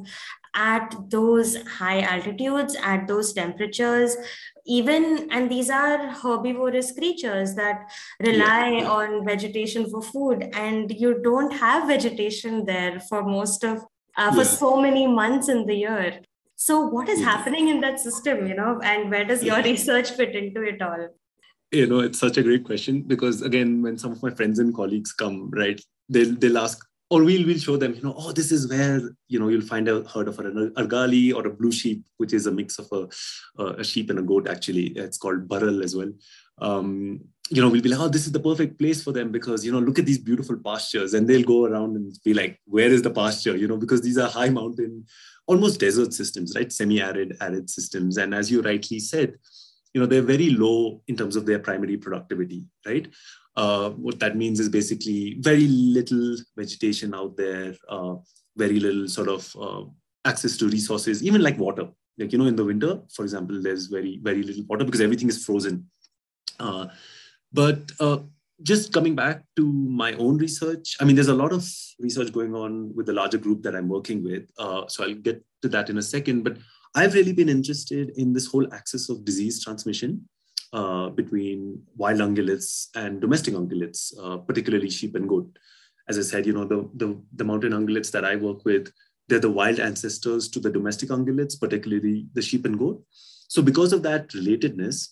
at 0.55 0.95
those 1.09 1.57
high 1.67 2.01
altitudes, 2.01 2.75
at 2.83 3.07
those 3.07 3.33
temperatures, 3.33 4.17
even, 4.69 5.29
and 5.31 5.51
these 5.51 5.71
are 5.71 6.09
herbivorous 6.09 6.93
creatures 6.93 7.55
that 7.55 7.91
rely 8.21 8.79
yeah. 8.79 8.89
on 8.89 9.25
vegetation 9.25 9.89
for 9.91 10.03
food, 10.03 10.51
and 10.53 10.93
you 10.93 11.21
don't 11.23 11.53
have 11.53 11.89
vegetation 11.89 12.65
there 12.65 13.01
for 13.01 13.23
most 13.25 13.65
of, 13.65 13.85
uh, 14.17 14.31
for 14.31 14.39
yeah. 14.39 14.43
so 14.45 14.81
many 14.81 15.07
months 15.07 15.49
in 15.49 15.67
the 15.67 15.75
year. 15.75 16.21
So, 16.57 16.81
what 16.81 17.09
is 17.09 17.21
yeah. 17.21 17.27
happening 17.27 17.69
in 17.69 17.81
that 17.81 18.01
system, 18.01 18.47
you 18.47 18.55
know, 18.55 18.81
and 18.83 19.11
where 19.11 19.25
does 19.25 19.43
your 19.43 19.63
research 19.63 20.11
fit 20.11 20.35
into 20.35 20.63
it 20.63 20.83
all? 20.83 21.09
You 21.71 21.87
know, 21.87 22.01
it's 22.01 22.19
such 22.19 22.37
a 22.37 22.43
great 22.43 22.65
question 22.65 23.03
because, 23.03 23.43
again, 23.43 23.83
when 23.83 23.99
some 23.99 24.13
of 24.13 24.23
my 24.23 24.31
friends 24.31 24.59
and 24.59 24.75
colleagues 24.75 25.13
come, 25.13 25.51
right, 25.51 25.81
they'll, 26.09 26.35
they'll 26.35 26.59
ask, 26.59 26.85
or 27.11 27.25
we'll, 27.25 27.47
we'll 27.47 27.59
show 27.59 27.77
them, 27.77 27.95
you 27.95 28.03
know, 28.03 28.15
oh, 28.17 28.33
this 28.33 28.53
is 28.53 28.69
where, 28.69 29.01
you 29.29 29.39
know, 29.39 29.49
you'll 29.49 29.63
find 29.63 29.89
a 29.89 30.03
herd 30.09 30.29
of 30.29 30.39
an 30.41 30.73
argali 30.77 31.35
or 31.35 31.47
a 31.47 31.51
blue 31.51 31.73
sheep, 31.73 32.05
which 32.19 32.33
is 32.35 32.47
a 32.47 32.53
mix 32.53 32.79
of 32.79 32.89
a, 32.93 33.09
a 33.81 33.85
sheep 33.85 34.11
and 34.11 34.19
a 34.19 34.23
goat, 34.23 34.47
actually. 34.49 34.89
It's 34.89 35.19
called 35.19 35.49
bharal 35.49 35.83
as 35.83 35.97
well. 35.97 36.13
um, 36.61 37.21
you 37.51 37.63
know, 37.63 37.71
we'll 37.71 37.81
be 37.81 37.89
like, 37.89 38.01
oh, 38.01 38.09
this 38.09 38.27
is 38.27 38.33
the 38.33 38.41
perfect 38.41 38.79
place 38.79 39.03
for 39.03 39.13
them 39.13 39.33
because, 39.33 39.65
you 39.65 39.73
know, 39.73 39.79
look 39.79 39.99
at 39.99 40.05
these 40.07 40.19
beautiful 40.19 40.57
pastures. 40.63 41.15
And 41.15 41.27
they'll 41.27 41.47
go 41.47 41.65
around 41.65 41.97
and 41.97 42.15
be 42.25 42.35
like, 42.35 42.61
where 42.67 42.89
is 42.89 43.03
the 43.03 43.11
pasture? 43.11 43.57
You 43.57 43.69
know, 43.69 43.79
because 43.79 44.03
these 44.03 44.19
are 44.19 44.29
high 44.29 44.51
mountain, 44.51 45.07
almost 45.47 45.81
desert 45.81 46.13
systems, 46.13 46.55
right? 46.55 46.71
Semi 46.71 47.01
arid, 47.01 47.37
arid 47.41 47.71
systems. 47.71 48.19
And 48.19 48.35
as 48.35 48.51
you 48.51 48.61
rightly 48.61 48.99
said, 48.99 49.35
you 49.95 50.01
know, 50.01 50.07
they're 50.07 50.21
very 50.21 50.51
low 50.51 51.01
in 51.09 51.17
terms 51.17 51.37
of 51.37 51.47
their 51.47 51.59
primary 51.59 51.97
productivity, 51.97 52.67
right? 52.85 53.09
Uh, 53.59 53.91
what 54.07 54.21
that 54.21 54.37
means 54.37 54.61
is 54.61 54.69
basically 54.69 55.37
very 55.41 55.67
little 55.67 56.37
vegetation 56.57 57.13
out 57.13 57.37
there, 57.37 57.75
uh, 57.89 58.15
very 58.57 58.79
little 58.79 59.09
sort 59.09 59.29
of 59.29 59.43
uh, 59.61 59.83
access 60.25 60.57
to 60.57 60.69
resources, 60.69 61.25
even 61.25 61.43
like 61.43 61.59
water. 61.59 61.89
Like, 62.19 62.31
you 62.31 62.39
know, 62.39 62.47
in 62.47 62.55
the 62.55 62.65
winter, 62.65 63.01
for 63.13 63.25
example, 63.25 63.61
there's 63.61 63.87
very, 63.87 64.21
very 64.23 64.45
little 64.45 64.63
water 64.69 64.85
because 64.85 65.01
everything 65.01 65.29
is 65.29 65.45
frozen. 65.45 65.91
Uh, 66.61 66.87
but 67.53 67.81
uh, 67.99 68.19
just 68.63 68.93
coming 68.93 69.17
back 69.17 69.43
to 69.57 69.65
my 69.73 70.13
own 70.13 70.39
research, 70.39 70.97
I 71.01 71.05
mean, 71.05 71.17
there's 71.17 71.35
a 71.37 71.43
lot 71.43 71.53
of 71.53 71.69
research 71.99 72.33
going 72.33 72.55
on 72.55 72.95
with 72.95 73.07
the 73.07 73.13
larger 73.13 73.39
group 73.39 73.65
that 73.65 73.75
I'm 73.75 73.89
working 73.89 74.23
with. 74.23 74.49
So 74.87 75.03
I'll 75.03 75.15
get 75.15 75.45
to 75.63 75.69
that 75.71 75.91
in 75.91 75.99
a 75.99 76.03
second. 76.03 76.45
But 76.45 76.59
I've 76.95 77.15
really 77.15 77.33
been 77.33 77.49
interested 77.49 78.11
in 78.11 78.33
this 78.33 78.47
whole 78.47 78.73
axis 78.73 79.09
of 79.09 79.25
disease 79.25 79.65
transmission 79.65 80.29
uh, 80.73 81.09
between 81.11 81.83
wild 81.97 82.21
ungulates 82.21 82.89
and 82.95 83.21
domestic 83.21 83.55
ungulates, 83.55 84.13
uh, 84.23 84.37
particularly 84.39 84.91
sheep 84.91 85.15
and 85.15 85.29
goat. 85.29 85.59
As 86.09 86.19
I 86.19 86.23
said, 86.23 86.47
you 86.47 86.53
know, 86.53 86.65
the, 86.65 86.89
the, 86.95 87.21
the 87.35 87.45
mountain 87.45 87.73
ungulates 87.73 88.11
that 88.13 88.25
I 88.25 88.37
work 88.37 88.65
with, 88.65 88.93
they're 89.29 89.39
the 89.39 89.51
wild 89.51 89.79
ancestors 89.79 90.49
to 90.49 90.61
the 90.61 90.71
domestic 90.71 91.11
ungulates, 91.11 91.59
particularly 91.59 92.27
the 92.33 92.43
sheep 92.43 92.65
and 92.65 92.79
goat. 92.79 93.03
So 93.49 93.63
because 93.63 93.93
of 93.93 94.03
that 94.03 94.29
relatedness, 94.29 95.09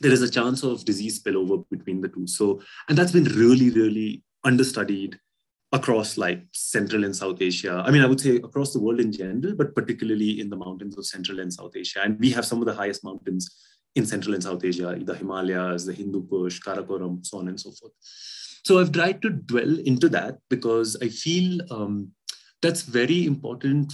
there 0.00 0.12
is 0.12 0.22
a 0.22 0.30
chance 0.30 0.62
of 0.62 0.84
disease 0.84 1.22
spillover 1.22 1.64
between 1.70 2.00
the 2.00 2.08
two. 2.08 2.26
So, 2.26 2.60
and 2.88 2.98
that's 2.98 3.12
been 3.12 3.24
really, 3.24 3.70
really 3.70 4.22
understudied 4.44 5.18
across 5.72 6.16
like 6.16 6.42
Central 6.52 7.04
and 7.04 7.14
South 7.14 7.40
Asia. 7.40 7.82
I 7.84 7.90
mean, 7.90 8.02
I 8.02 8.06
would 8.06 8.20
say 8.20 8.36
across 8.36 8.72
the 8.72 8.80
world 8.80 9.00
in 9.00 9.10
general, 9.12 9.54
but 9.56 9.74
particularly 9.74 10.40
in 10.40 10.48
the 10.48 10.56
mountains 10.56 10.96
of 10.96 11.06
Central 11.06 11.40
and 11.40 11.52
South 11.52 11.76
Asia. 11.76 12.00
And 12.02 12.18
we 12.20 12.30
have 12.30 12.44
some 12.44 12.60
of 12.60 12.66
the 12.66 12.74
highest 12.74 13.04
mountains 13.04 13.50
in 13.96 14.06
Central 14.06 14.34
and 14.34 14.42
South 14.42 14.64
Asia, 14.64 14.96
the 15.00 15.14
Himalayas, 15.14 15.86
the 15.86 15.92
Hindu 15.92 16.26
Kush, 16.28 16.60
Karakoram, 16.60 17.24
so 17.26 17.38
on 17.38 17.48
and 17.48 17.60
so 17.60 17.72
forth. 17.72 17.92
So 18.64 18.78
I've 18.78 18.92
tried 18.92 19.22
to 19.22 19.30
dwell 19.30 19.78
into 19.80 20.08
that 20.10 20.38
because 20.50 20.96
I 21.02 21.08
feel 21.08 21.60
um, 21.70 22.12
that's 22.62 22.82
very 22.82 23.26
important 23.26 23.92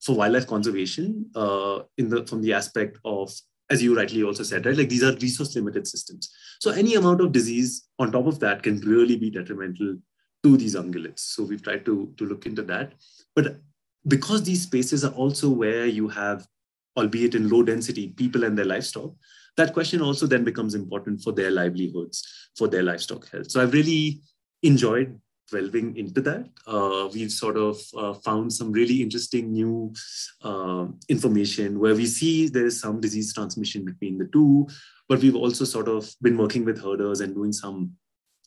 for 0.00 0.16
wildlife 0.16 0.46
conservation 0.46 1.26
uh, 1.36 1.80
in 1.98 2.08
the 2.08 2.26
from 2.26 2.42
the 2.42 2.52
aspect 2.52 2.98
of 3.04 3.32
as 3.70 3.82
you 3.82 3.96
rightly 3.96 4.22
also 4.22 4.42
said, 4.42 4.66
right? 4.66 4.76
Like 4.76 4.90
these 4.90 5.02
are 5.02 5.14
resource 5.14 5.54
limited 5.56 5.86
systems. 5.88 6.30
So 6.60 6.70
any 6.70 6.94
amount 6.94 7.22
of 7.22 7.32
disease 7.32 7.88
on 7.98 8.12
top 8.12 8.26
of 8.26 8.38
that 8.40 8.62
can 8.62 8.78
really 8.80 9.16
be 9.16 9.30
detrimental 9.30 9.96
to 10.42 10.56
these 10.56 10.74
ungulates. 10.76 11.20
So 11.20 11.42
we've 11.44 11.62
tried 11.62 11.86
to, 11.86 12.12
to 12.18 12.26
look 12.26 12.44
into 12.44 12.62
that. 12.64 12.92
But 13.34 13.60
because 14.06 14.42
these 14.42 14.62
spaces 14.62 15.04
are 15.04 15.12
also 15.12 15.48
where 15.48 15.86
you 15.86 16.08
have, 16.08 16.46
albeit 16.98 17.34
in 17.34 17.48
low 17.48 17.62
density, 17.62 18.08
people 18.08 18.44
and 18.44 18.58
their 18.58 18.66
livestock, 18.66 19.14
that 19.56 19.72
question 19.72 20.00
also 20.00 20.26
then 20.26 20.44
becomes 20.44 20.74
important 20.74 21.22
for 21.22 21.32
their 21.32 21.50
livelihoods, 21.50 22.50
for 22.56 22.68
their 22.68 22.82
livestock 22.82 23.28
health. 23.30 23.50
So 23.50 23.62
I've 23.62 23.72
really 23.72 24.22
enjoyed 24.62 25.20
delving 25.50 25.96
into 25.96 26.20
that. 26.22 26.48
Uh, 26.66 27.08
we've 27.12 27.30
sort 27.30 27.56
of 27.56 27.80
uh, 27.96 28.14
found 28.14 28.52
some 28.52 28.72
really 28.72 29.02
interesting 29.02 29.52
new 29.52 29.92
uh, 30.42 30.86
information 31.08 31.78
where 31.78 31.94
we 31.94 32.06
see 32.06 32.48
there's 32.48 32.80
some 32.80 33.00
disease 33.00 33.34
transmission 33.34 33.84
between 33.84 34.16
the 34.18 34.28
two, 34.32 34.66
but 35.08 35.20
we've 35.20 35.36
also 35.36 35.64
sort 35.64 35.88
of 35.88 36.10
been 36.22 36.38
working 36.38 36.64
with 36.64 36.82
herders 36.82 37.20
and 37.20 37.34
doing 37.34 37.52
some 37.52 37.92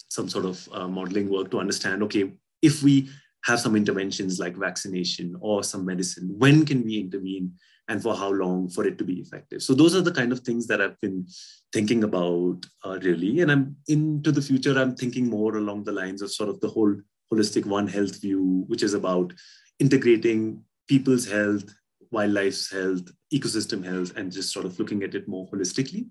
some 0.09 0.29
sort 0.29 0.45
of 0.45 0.69
uh, 0.71 0.87
modeling 0.87 1.29
work 1.29 1.51
to 1.51 1.59
understand, 1.59 2.01
okay, 2.01 2.31
if 2.61 2.81
we 2.83 3.09
have 3.45 3.59
some 3.59 3.75
interventions 3.75 4.39
like 4.39 4.55
vaccination 4.55 5.35
or 5.39 5.63
some 5.63 5.85
medicine, 5.85 6.33
when 6.37 6.65
can 6.65 6.83
we 6.83 6.99
intervene 6.99 7.53
and 7.87 8.01
for 8.01 8.15
how 8.15 8.31
long 8.31 8.67
for 8.67 8.85
it 8.85 8.97
to 8.97 9.03
be 9.03 9.19
effective. 9.19 9.61
So 9.61 9.73
those 9.73 9.95
are 9.95 10.01
the 10.01 10.11
kind 10.11 10.31
of 10.31 10.39
things 10.39 10.65
that 10.67 10.81
I've 10.81 10.99
been 11.01 11.27
thinking 11.71 12.03
about 12.03 12.65
uh, 12.83 12.97
really. 13.03 13.41
And 13.41 13.51
I'm 13.51 13.75
into 13.87 14.31
the 14.31 14.41
future, 14.41 14.77
I'm 14.77 14.95
thinking 14.95 15.29
more 15.29 15.57
along 15.57 15.83
the 15.83 15.91
lines 15.91 16.21
of 16.21 16.31
sort 16.31 16.49
of 16.49 16.59
the 16.61 16.69
whole 16.69 16.95
holistic 17.31 17.65
One 17.65 17.87
Health 17.87 18.21
view, 18.21 18.63
which 18.67 18.83
is 18.83 18.93
about 18.93 19.33
integrating 19.79 20.63
people's 20.87 21.29
health, 21.29 21.65
wildlife's 22.11 22.71
health, 22.71 23.03
ecosystem 23.33 23.85
health, 23.85 24.15
and 24.15 24.31
just 24.31 24.51
sort 24.53 24.65
of 24.65 24.79
looking 24.79 25.03
at 25.03 25.15
it 25.15 25.27
more 25.27 25.47
holistically. 25.49 26.07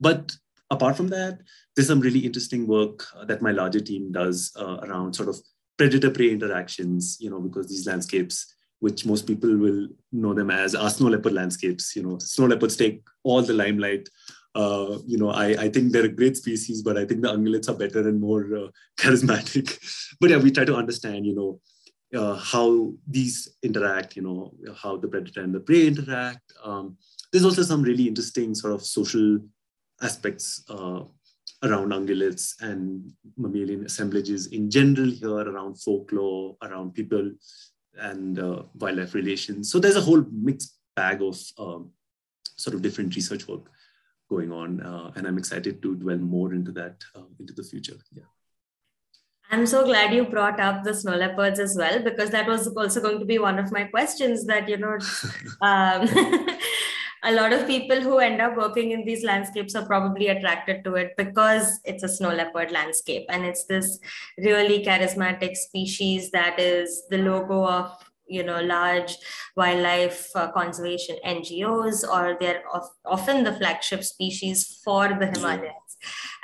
But 0.00 0.34
apart 0.70 0.96
from 0.96 1.08
that, 1.08 1.40
there's 1.74 1.88
some 1.88 2.00
really 2.00 2.20
interesting 2.20 2.66
work 2.66 3.04
that 3.26 3.42
my 3.42 3.50
larger 3.50 3.80
team 3.80 4.12
does 4.12 4.52
uh, 4.58 4.78
around 4.82 5.14
sort 5.14 5.28
of 5.28 5.36
predator 5.76 6.10
prey 6.10 6.30
interactions, 6.30 7.16
you 7.20 7.30
know, 7.30 7.40
because 7.40 7.68
these 7.68 7.86
landscapes 7.86 8.54
which 8.82 9.06
most 9.06 9.28
people 9.28 9.56
will 9.56 9.86
know 10.10 10.34
them 10.34 10.50
as 10.50 10.74
are 10.74 10.90
snow 10.90 11.06
leopard 11.08 11.32
landscapes. 11.32 11.94
You 11.94 12.02
know, 12.02 12.18
snow 12.18 12.46
leopards 12.46 12.76
take 12.76 13.06
all 13.22 13.40
the 13.40 13.52
limelight. 13.52 14.08
Uh, 14.56 14.98
you 15.06 15.16
know, 15.16 15.30
I, 15.30 15.50
I 15.50 15.68
think 15.68 15.92
they're 15.92 16.06
a 16.06 16.18
great 16.20 16.36
species, 16.36 16.82
but 16.82 16.98
I 16.98 17.04
think 17.04 17.22
the 17.22 17.32
ungulates 17.32 17.68
are 17.68 17.78
better 17.78 18.00
and 18.00 18.20
more 18.20 18.44
uh, 18.56 18.68
charismatic. 19.00 19.78
but 20.20 20.30
yeah, 20.30 20.38
we 20.38 20.50
try 20.50 20.64
to 20.64 20.74
understand, 20.74 21.26
you 21.26 21.34
know, 21.36 21.60
uh, 22.18 22.34
how 22.34 22.92
these 23.06 23.56
interact, 23.62 24.16
you 24.16 24.22
know, 24.22 24.52
how 24.82 24.96
the 24.96 25.06
predator 25.06 25.42
and 25.42 25.54
the 25.54 25.60
prey 25.60 25.86
interact. 25.86 26.52
Um, 26.64 26.96
there's 27.30 27.44
also 27.44 27.62
some 27.62 27.82
really 27.82 28.08
interesting 28.08 28.52
sort 28.52 28.74
of 28.74 28.84
social 28.84 29.38
aspects 30.02 30.64
uh, 30.68 31.04
around 31.62 31.92
ungulates 31.92 32.60
and 32.60 33.12
mammalian 33.36 33.86
assemblages 33.86 34.48
in 34.48 34.70
general 34.70 35.10
here 35.10 35.48
around 35.48 35.80
folklore, 35.80 36.56
around 36.62 36.94
people 36.94 37.30
and 37.98 38.38
uh, 38.38 38.62
wildlife 38.74 39.14
relations. 39.14 39.70
So 39.70 39.78
there's 39.78 39.96
a 39.96 40.00
whole 40.00 40.24
mixed 40.32 40.78
bag 40.96 41.22
of 41.22 41.40
um, 41.58 41.90
sort 42.56 42.74
of 42.74 42.82
different 42.82 43.14
research 43.14 43.46
work 43.46 43.70
going 44.28 44.52
on, 44.52 44.80
uh, 44.80 45.12
and 45.14 45.26
I'm 45.26 45.38
excited 45.38 45.82
to 45.82 45.94
dwell 45.96 46.18
more 46.18 46.54
into 46.54 46.72
that 46.72 47.04
uh, 47.14 47.28
into 47.38 47.52
the 47.52 47.62
future. 47.62 47.96
Yeah. 48.12 48.24
I'm 49.50 49.66
so 49.66 49.84
glad 49.84 50.14
you 50.14 50.24
brought 50.24 50.58
up 50.60 50.82
the 50.82 50.94
snow 50.94 51.14
leopards 51.14 51.60
as 51.60 51.76
well, 51.76 52.02
because 52.02 52.30
that 52.30 52.46
was 52.46 52.66
also 52.68 53.02
going 53.02 53.18
to 53.18 53.26
be 53.26 53.38
one 53.38 53.58
of 53.58 53.70
my 53.70 53.84
questions. 53.84 54.46
That 54.46 54.68
you 54.68 54.78
know, 54.78 54.96
um, 55.60 56.08
a 57.24 57.32
lot 57.32 57.52
of 57.52 57.66
people 57.66 58.00
who 58.00 58.18
end 58.18 58.40
up 58.40 58.56
working 58.56 58.90
in 58.90 59.04
these 59.04 59.24
landscapes 59.24 59.74
are 59.74 59.86
probably 59.86 60.28
attracted 60.28 60.82
to 60.84 60.94
it 60.94 61.12
because 61.16 61.80
it's 61.84 62.02
a 62.02 62.08
snow 62.08 62.30
leopard 62.30 62.70
landscape 62.72 63.24
and 63.28 63.44
it's 63.44 63.64
this 63.66 63.98
really 64.38 64.84
charismatic 64.84 65.56
species 65.56 66.30
that 66.32 66.58
is 66.58 67.04
the 67.10 67.18
logo 67.18 67.66
of 67.66 67.92
you 68.26 68.42
know 68.42 68.60
large 68.60 69.16
wildlife 69.56 70.30
uh, 70.34 70.50
conservation 70.52 71.16
ngos 71.26 72.02
or 72.08 72.36
they're 72.40 72.62
of, 72.72 72.84
often 73.04 73.44
the 73.44 73.54
flagship 73.54 74.02
species 74.02 74.80
for 74.84 75.08
the 75.08 75.26
himalayas 75.26 75.81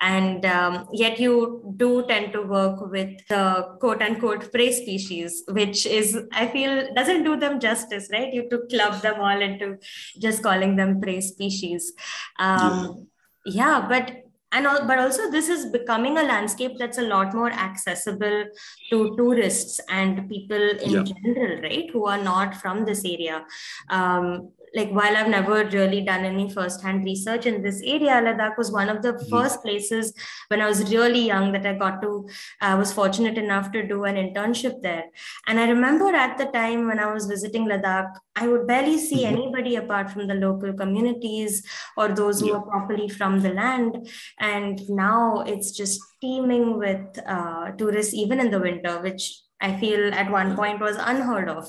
and 0.01 0.45
um, 0.45 0.89
yet 0.93 1.19
you 1.19 1.75
do 1.77 2.07
tend 2.07 2.33
to 2.33 2.43
work 2.43 2.81
with 2.91 3.11
the 3.29 3.77
quote 3.81 4.03
unquote 4.03 4.51
prey 4.53 4.71
species 4.73 5.43
which 5.49 5.87
is 5.87 6.19
i 6.33 6.47
feel 6.47 6.93
doesn't 6.95 7.25
do 7.25 7.37
them 7.37 7.59
justice 7.61 8.09
right 8.13 8.33
you 8.33 8.49
to 8.49 8.61
club 8.71 9.01
them 9.03 9.21
all 9.21 9.41
into 9.41 9.77
just 10.19 10.43
calling 10.43 10.77
them 10.77 11.01
prey 11.01 11.21
species 11.21 11.93
um, 12.39 13.07
yeah. 13.45 13.81
yeah 13.81 13.87
but 13.89 14.25
and 14.53 14.67
all, 14.67 14.87
but 14.87 14.99
also 14.99 15.31
this 15.31 15.49
is 15.49 15.67
becoming 15.67 16.17
a 16.17 16.23
landscape 16.23 16.73
that's 16.79 16.99
a 16.99 17.03
lot 17.03 17.35
more 17.35 17.51
accessible 17.51 18.45
to 18.91 19.17
tourists 19.17 19.81
and 19.91 20.29
people 20.29 20.71
in 20.71 20.91
yeah. 20.91 21.03
general 21.03 21.61
right 21.63 21.91
who 21.93 22.07
are 22.07 22.23
not 22.23 22.55
from 22.55 22.85
this 22.85 23.05
area 23.05 23.45
um, 23.91 24.51
like 24.75 24.91
while 24.91 25.17
I've 25.17 25.29
never 25.29 25.65
really 25.65 26.03
done 26.03 26.25
any 26.25 26.51
first-hand 26.51 27.05
research 27.05 27.47
in 27.47 27.63
this 27.63 27.81
area, 27.83 28.21
Ladakh 28.23 28.57
was 28.59 28.71
one 28.71 28.89
of 28.89 29.03
the 29.03 29.13
mm-hmm. 29.13 29.31
first 29.31 29.63
places 29.63 30.13
when 30.49 30.61
I 30.61 30.67
was 30.67 30.91
really 30.93 31.21
young 31.27 31.53
that 31.53 31.67
I 31.67 31.75
got 31.75 32.03
to. 32.03 32.29
I 32.61 32.75
was 32.75 32.93
fortunate 32.93 33.39
enough 33.39 33.73
to 33.73 33.87
do 33.87 34.05
an 34.05 34.17
internship 34.17 34.83
there, 34.83 35.05
and 35.47 35.59
I 35.59 35.69
remember 35.69 36.09
at 36.15 36.39
the 36.39 36.47
time 36.47 36.87
when 36.87 36.99
I 36.99 37.13
was 37.13 37.27
visiting 37.27 37.67
Ladakh, 37.67 38.13
I 38.37 38.49
would 38.49 38.67
barely 38.67 38.99
see 38.99 39.25
mm-hmm. 39.25 39.35
anybody 39.35 39.77
apart 39.77 40.11
from 40.11 40.27
the 40.27 40.35
local 40.35 40.73
communities 40.73 41.67
or 41.97 42.09
those 42.09 42.41
who 42.41 42.49
yeah. 42.49 42.55
are 42.55 42.63
properly 42.63 43.09
from 43.09 43.41
the 43.41 43.51
land, 43.51 44.09
and 44.39 44.81
now 44.89 45.41
it's 45.47 45.71
just 45.73 46.01
teeming 46.21 46.79
with 46.79 47.19
uh, 47.27 47.71
tourists 47.73 48.15
even 48.15 48.41
in 48.41 48.51
the 48.51 48.61
winter, 48.61 49.01
which 49.01 49.41
I 49.61 49.79
feel 49.79 50.15
at 50.15 50.31
one 50.31 50.57
point 50.57 50.81
was 50.81 50.97
unheard 50.99 51.49
of. 51.49 51.69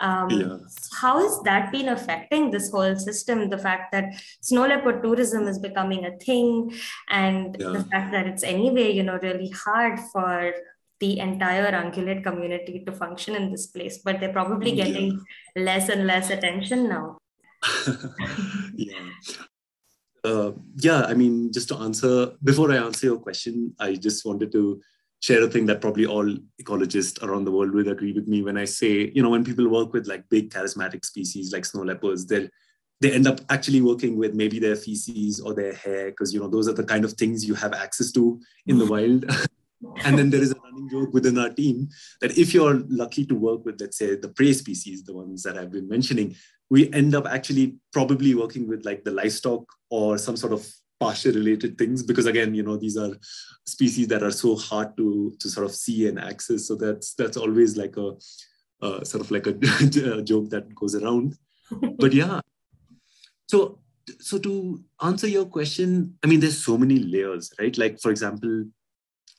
Um, 0.00 0.30
yeah. 0.30 0.58
How 1.00 1.20
has 1.20 1.40
that 1.44 1.72
been 1.72 1.88
affecting 1.88 2.50
this 2.50 2.70
whole 2.70 2.96
system? 2.96 3.48
The 3.48 3.58
fact 3.58 3.92
that 3.92 4.14
snow 4.40 4.66
leopard 4.66 5.02
tourism 5.02 5.48
is 5.48 5.58
becoming 5.58 6.04
a 6.04 6.16
thing, 6.18 6.74
and 7.08 7.56
yeah. 7.58 7.68
the 7.68 7.84
fact 7.84 8.12
that 8.12 8.26
it's 8.26 8.42
anyway, 8.42 8.92
you 8.92 9.02
know, 9.02 9.18
really 9.22 9.50
hard 9.50 9.98
for 10.12 10.52
the 11.00 11.18
entire 11.18 11.72
ungulate 11.72 12.22
community 12.22 12.82
to 12.84 12.92
function 12.92 13.34
in 13.34 13.50
this 13.50 13.66
place, 13.66 13.98
but 13.98 14.20
they're 14.20 14.32
probably 14.32 14.72
getting 14.72 15.20
yeah. 15.56 15.62
less 15.62 15.88
and 15.88 16.06
less 16.06 16.30
attention 16.30 16.88
now. 16.88 17.18
yeah. 18.74 19.08
uh, 20.24 20.52
yeah, 20.76 21.02
I 21.02 21.14
mean, 21.14 21.52
just 21.52 21.68
to 21.68 21.76
answer, 21.76 22.32
before 22.42 22.72
I 22.72 22.76
answer 22.76 23.06
your 23.06 23.18
question, 23.18 23.74
I 23.78 23.94
just 23.94 24.24
wanted 24.24 24.52
to 24.52 24.80
share 25.26 25.42
a 25.42 25.48
thing 25.48 25.66
that 25.66 25.80
probably 25.80 26.06
all 26.06 26.28
ecologists 26.62 27.20
around 27.22 27.44
the 27.44 27.50
world 27.50 27.72
will 27.72 27.88
agree 27.88 28.12
with 28.12 28.28
me 28.28 28.42
when 28.42 28.56
I 28.56 28.64
say, 28.64 29.10
you 29.12 29.22
know, 29.22 29.30
when 29.30 29.44
people 29.44 29.68
work 29.68 29.92
with 29.92 30.06
like 30.06 30.28
big 30.28 30.50
charismatic 30.50 31.04
species 31.04 31.52
like 31.52 31.64
snow 31.64 31.82
leopards, 31.82 32.26
they 32.26 32.48
they 33.00 33.12
end 33.12 33.26
up 33.26 33.40
actually 33.50 33.82
working 33.82 34.16
with 34.16 34.34
maybe 34.34 34.58
their 34.58 34.76
feces 34.76 35.40
or 35.40 35.52
their 35.52 35.74
hair 35.74 36.06
because 36.10 36.32
you 36.32 36.40
know 36.40 36.48
those 36.48 36.68
are 36.68 36.72
the 36.80 36.84
kind 36.92 37.04
of 37.04 37.12
things 37.14 37.44
you 37.44 37.54
have 37.54 37.74
access 37.74 38.12
to 38.12 38.40
in 38.66 38.78
the 38.78 38.86
wild. 38.86 39.24
and 40.04 40.16
then 40.16 40.30
there 40.30 40.42
is 40.42 40.52
a 40.52 40.60
running 40.60 40.88
joke 40.88 41.12
within 41.12 41.38
our 41.38 41.50
team 41.50 41.88
that 42.20 42.38
if 42.38 42.54
you're 42.54 42.80
lucky 42.88 43.26
to 43.26 43.34
work 43.34 43.64
with, 43.64 43.80
let's 43.80 43.98
say, 43.98 44.14
the 44.14 44.28
prey 44.28 44.52
species, 44.52 45.02
the 45.02 45.12
ones 45.12 45.42
that 45.42 45.58
I've 45.58 45.72
been 45.72 45.88
mentioning, 45.88 46.36
we 46.70 46.90
end 46.92 47.14
up 47.14 47.26
actually 47.26 47.76
probably 47.92 48.34
working 48.34 48.68
with 48.68 48.86
like 48.86 49.02
the 49.04 49.10
livestock 49.10 49.64
or 49.90 50.18
some 50.18 50.36
sort 50.36 50.52
of 50.52 50.66
pasture 51.00 51.32
related 51.32 51.76
things 51.76 52.02
because 52.02 52.26
again 52.26 52.54
you 52.54 52.62
know 52.62 52.76
these 52.76 52.96
are 52.96 53.14
species 53.66 54.08
that 54.08 54.22
are 54.22 54.30
so 54.30 54.56
hard 54.56 54.96
to 54.96 55.34
to 55.40 55.48
sort 55.48 55.66
of 55.66 55.74
see 55.74 56.08
and 56.08 56.18
access. 56.18 56.66
So 56.66 56.74
that's 56.74 57.14
that's 57.14 57.36
always 57.36 57.76
like 57.76 57.96
a 57.96 58.14
uh, 58.82 59.04
sort 59.04 59.22
of 59.24 59.30
like 59.30 59.46
a, 59.46 59.50
a 60.18 60.22
joke 60.22 60.50
that 60.50 60.74
goes 60.74 60.94
around. 60.94 61.36
But 61.98 62.12
yeah. 62.12 62.40
So 63.48 63.80
so 64.20 64.38
to 64.38 64.84
answer 65.02 65.26
your 65.26 65.46
question 65.46 66.16
i 66.22 66.28
mean 66.28 66.38
there's 66.38 66.64
so 66.64 66.78
many 66.78 67.00
layers 67.00 67.52
right? 67.58 67.76
Like 67.76 67.98
for 68.00 68.12
example 68.12 68.64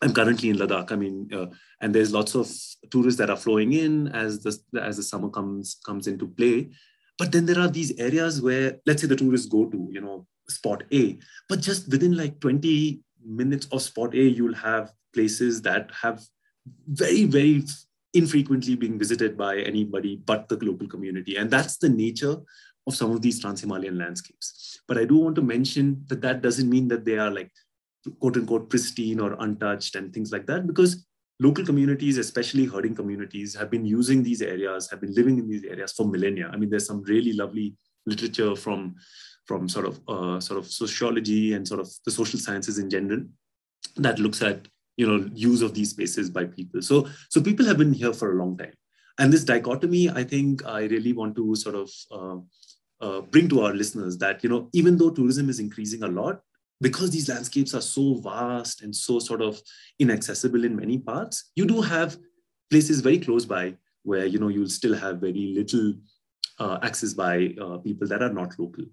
i'm 0.01 0.13
currently 0.13 0.49
in 0.49 0.57
ladakh 0.57 0.91
i 0.91 0.95
mean 0.97 1.29
uh, 1.33 1.45
and 1.81 1.95
there's 1.95 2.11
lots 2.11 2.35
of 2.35 2.51
tourists 2.91 3.17
that 3.17 3.29
are 3.29 3.37
flowing 3.37 3.73
in 3.73 4.09
as 4.09 4.43
the 4.43 4.59
as 4.81 4.97
the 4.97 5.03
summer 5.03 5.29
comes 5.29 5.79
comes 5.85 6.07
into 6.07 6.27
play. 6.27 6.69
But 7.17 7.31
then 7.31 7.45
there 7.45 7.59
are 7.59 7.67
these 7.67 7.97
areas 7.97 8.41
where, 8.41 8.79
let's 8.85 9.01
say 9.01 9.07
the 9.07 9.15
tourists 9.15 9.47
go 9.47 9.65
to, 9.65 9.89
you 9.91 10.01
know, 10.01 10.27
spot 10.49 10.83
A, 10.93 11.17
but 11.49 11.61
just 11.61 11.89
within 11.91 12.15
like 12.15 12.39
20 12.39 13.01
minutes 13.25 13.67
of 13.71 13.81
spot 13.81 14.13
A, 14.13 14.21
you'll 14.21 14.53
have 14.55 14.91
places 15.13 15.61
that 15.63 15.91
have 16.01 16.21
very, 16.87 17.25
very 17.25 17.63
infrequently 18.13 18.75
being 18.75 18.97
visited 18.97 19.37
by 19.37 19.57
anybody 19.59 20.21
but 20.25 20.47
the 20.47 20.57
global 20.57 20.87
community. 20.87 21.35
And 21.37 21.51
that's 21.51 21.77
the 21.77 21.89
nature 21.89 22.37
of 22.87 22.95
some 22.95 23.11
of 23.11 23.21
these 23.21 23.39
Trans-Himalayan 23.41 23.97
landscapes. 23.97 24.79
But 24.87 24.97
I 24.97 25.05
do 25.05 25.17
want 25.17 25.35
to 25.35 25.41
mention 25.41 26.03
that 26.07 26.21
that 26.21 26.41
doesn't 26.41 26.69
mean 26.69 26.87
that 26.87 27.03
they 27.03 27.17
are 27.17 27.29
like 27.29 27.51
quote 28.19 28.37
unquote 28.37 28.69
pristine 28.69 29.19
or 29.19 29.35
untouched 29.39 29.95
and 29.95 30.13
things 30.13 30.31
like 30.31 30.45
that, 30.47 30.65
because 30.65 31.05
local 31.39 31.65
communities, 31.65 32.17
especially 32.17 32.65
herding 32.65 32.95
communities, 32.95 33.53
have 33.53 33.69
been 33.69 33.85
using 33.85 34.23
these 34.23 34.41
areas, 34.41 34.89
have 34.89 35.01
been 35.01 35.13
living 35.13 35.37
in 35.37 35.47
these 35.49 35.65
areas 35.65 35.91
for 35.91 36.07
millennia. 36.07 36.49
I 36.51 36.55
mean, 36.55 36.69
there's 36.69 36.87
some 36.87 37.03
really 37.03 37.33
lovely 37.33 37.75
literature 38.05 38.55
from, 38.55 38.95
from 39.47 39.67
sort 39.69 39.85
of 39.85 39.99
uh, 40.07 40.39
sort 40.39 40.59
of 40.59 40.67
sociology 40.67 41.53
and 41.53 41.67
sort 41.67 41.79
of 41.79 41.89
the 42.05 42.11
social 42.11 42.39
sciences 42.39 42.77
in 42.77 42.89
general 42.89 43.23
that 43.95 44.19
looks 44.19 44.41
at 44.41 44.67
you 44.97 45.07
know 45.07 45.29
use 45.33 45.61
of 45.61 45.73
these 45.73 45.91
spaces 45.91 46.29
by 46.29 46.45
people. 46.45 46.81
So 46.81 47.07
so 47.29 47.41
people 47.41 47.65
have 47.65 47.77
been 47.77 47.93
here 47.93 48.13
for 48.13 48.31
a 48.31 48.35
long 48.35 48.57
time, 48.57 48.73
and 49.19 49.31
this 49.31 49.43
dichotomy, 49.43 50.09
I 50.09 50.23
think, 50.23 50.65
I 50.65 50.81
really 50.85 51.13
want 51.13 51.35
to 51.37 51.55
sort 51.55 51.75
of. 51.75 51.91
Uh, 52.11 52.37
uh, 52.99 53.21
bring 53.21 53.47
to 53.47 53.61
our 53.61 53.75
listeners 53.75 54.17
that 54.17 54.43
you 54.43 54.49
know 54.49 54.69
even 54.73 54.97
though 54.97 55.11
tourism 55.11 55.49
is 55.49 55.59
increasing 55.59 56.01
a 56.01 56.07
lot 56.07 56.41
because 56.81 57.11
these 57.11 57.29
landscapes 57.29 57.73
are 57.73 57.81
so 57.81 58.15
vast 58.15 58.81
and 58.81 58.95
so 58.95 59.19
sort 59.19 59.41
of 59.41 59.61
inaccessible 59.99 60.63
in 60.63 60.75
many 60.75 60.97
parts, 60.97 61.51
you 61.55 61.65
do 61.65 61.81
have 61.81 62.17
places 62.69 63.01
very 63.01 63.19
close 63.19 63.45
by 63.45 63.75
where 64.03 64.25
you 64.25 64.39
know 64.39 64.47
you'll 64.47 64.69
still 64.69 64.95
have 64.95 65.17
very 65.17 65.53
little 65.55 65.93
uh, 66.59 66.79
access 66.81 67.13
by 67.13 67.53
uh, 67.61 67.77
people 67.77 68.07
that 68.07 68.21
are 68.21 68.33
not 68.33 68.57
local. 68.59 68.85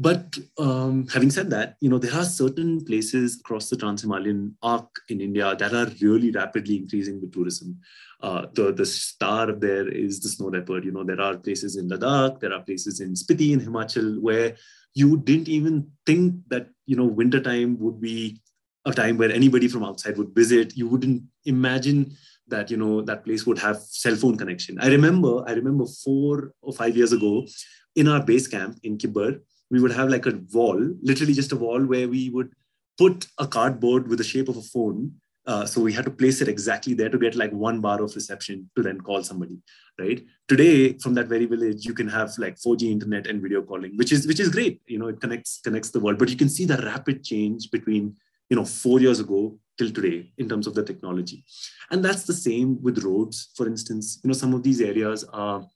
But 0.00 0.38
um, 0.56 1.06
having 1.08 1.30
said 1.30 1.50
that, 1.50 1.76
you 1.80 1.90
know 1.90 1.98
there 1.98 2.14
are 2.14 2.24
certain 2.24 2.82
places 2.86 3.38
across 3.38 3.68
the 3.68 3.76
Trans-Himalayan 3.76 4.56
arc 4.62 4.88
in 5.10 5.20
India 5.20 5.54
that 5.54 5.74
are 5.74 5.92
really 6.00 6.30
rapidly 6.30 6.78
increasing 6.78 7.20
with 7.20 7.34
tourism. 7.34 7.78
Uh, 8.22 8.46
the 8.54 8.72
the 8.72 8.86
star 8.86 9.52
there 9.52 9.86
is 9.88 10.20
the 10.20 10.30
snow 10.30 10.46
leopard. 10.46 10.86
You 10.86 10.92
know 10.92 11.04
there 11.04 11.20
are 11.20 11.36
places 11.36 11.76
in 11.76 11.90
Ladakh, 11.90 12.40
there 12.40 12.54
are 12.54 12.62
places 12.62 13.00
in 13.00 13.12
Spiti 13.12 13.52
in 13.52 13.60
Himachal 13.60 14.18
where 14.22 14.56
you 14.94 15.18
didn't 15.18 15.48
even 15.48 15.90
think 16.06 16.34
that 16.48 16.68
you 16.86 16.96
know 16.96 17.04
wintertime 17.04 17.78
would 17.78 18.00
be 18.00 18.40
a 18.86 18.92
time 18.92 19.18
where 19.18 19.30
anybody 19.30 19.68
from 19.68 19.84
outside 19.84 20.16
would 20.16 20.34
visit 20.34 20.76
you 20.76 20.88
wouldn't 20.88 21.22
imagine 21.44 22.16
that 22.48 22.70
you 22.70 22.76
know 22.76 23.02
that 23.02 23.24
place 23.24 23.46
would 23.46 23.58
have 23.58 23.76
cell 23.76 24.16
phone 24.16 24.36
connection 24.36 24.78
i 24.80 24.88
remember 24.88 25.44
i 25.46 25.52
remember 25.52 25.84
four 26.02 26.52
or 26.62 26.72
five 26.72 26.96
years 26.96 27.12
ago 27.12 27.46
in 27.94 28.08
our 28.08 28.22
base 28.24 28.48
camp 28.48 28.78
in 28.82 28.96
kibber 28.96 29.38
we 29.70 29.80
would 29.80 29.92
have 29.92 30.08
like 30.08 30.26
a 30.26 30.40
wall 30.52 30.80
literally 31.02 31.32
just 31.32 31.52
a 31.52 31.56
wall 31.56 31.84
where 31.84 32.08
we 32.08 32.28
would 32.30 32.52
put 32.98 33.26
a 33.38 33.46
cardboard 33.46 34.08
with 34.08 34.18
the 34.18 34.24
shape 34.24 34.48
of 34.48 34.56
a 34.56 34.62
phone 34.62 35.12
uh, 35.46 35.64
so 35.64 35.80
we 35.80 35.92
had 35.92 36.04
to 36.04 36.10
place 36.10 36.40
it 36.40 36.48
exactly 36.48 36.94
there 36.94 37.08
to 37.08 37.18
get 37.18 37.34
like 37.34 37.50
one 37.50 37.80
bar 37.80 38.02
of 38.02 38.14
reception 38.14 38.70
to 38.76 38.82
then 38.82 39.00
call 39.00 39.22
somebody 39.22 39.58
right? 39.98 40.24
Today 40.48 40.94
from 40.98 41.14
that 41.14 41.28
very 41.28 41.46
village 41.46 41.84
you 41.84 41.94
can 41.94 42.08
have 42.08 42.32
like 42.38 42.56
4g 42.56 42.90
internet 42.90 43.26
and 43.26 43.40
video 43.40 43.62
calling 43.62 43.96
which 43.96 44.12
is 44.12 44.26
which 44.26 44.40
is 44.40 44.48
great 44.48 44.80
you 44.86 44.98
know 44.98 45.08
it 45.08 45.20
connects 45.20 45.60
connects 45.62 45.90
the 45.90 46.00
world. 46.00 46.18
But 46.18 46.30
you 46.30 46.36
can 46.36 46.48
see 46.48 46.64
the 46.64 46.78
rapid 46.78 47.24
change 47.24 47.70
between 47.70 48.16
you 48.48 48.56
know 48.56 48.64
4 48.64 49.00
years 49.00 49.20
ago 49.20 49.58
till 49.78 49.90
today 49.90 50.32
in 50.38 50.48
terms 50.48 50.66
of 50.66 50.74
the 50.74 50.84
technology. 50.84 51.44
And 51.90 52.04
that's 52.04 52.24
the 52.24 52.34
same 52.34 52.80
with 52.82 53.02
roads. 53.04 53.50
For 53.56 53.66
instance 53.66 54.20
you 54.22 54.28
know 54.28 54.34
some 54.34 54.54
of 54.54 54.62
these 54.62 54.80
areas 54.80 55.24
are 55.32 55.66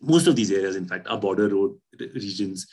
most 0.00 0.26
of 0.26 0.36
these 0.36 0.50
areas 0.50 0.76
in 0.76 0.86
fact 0.86 1.06
are 1.08 1.18
border 1.18 1.48
road 1.48 1.78
regions 2.00 2.66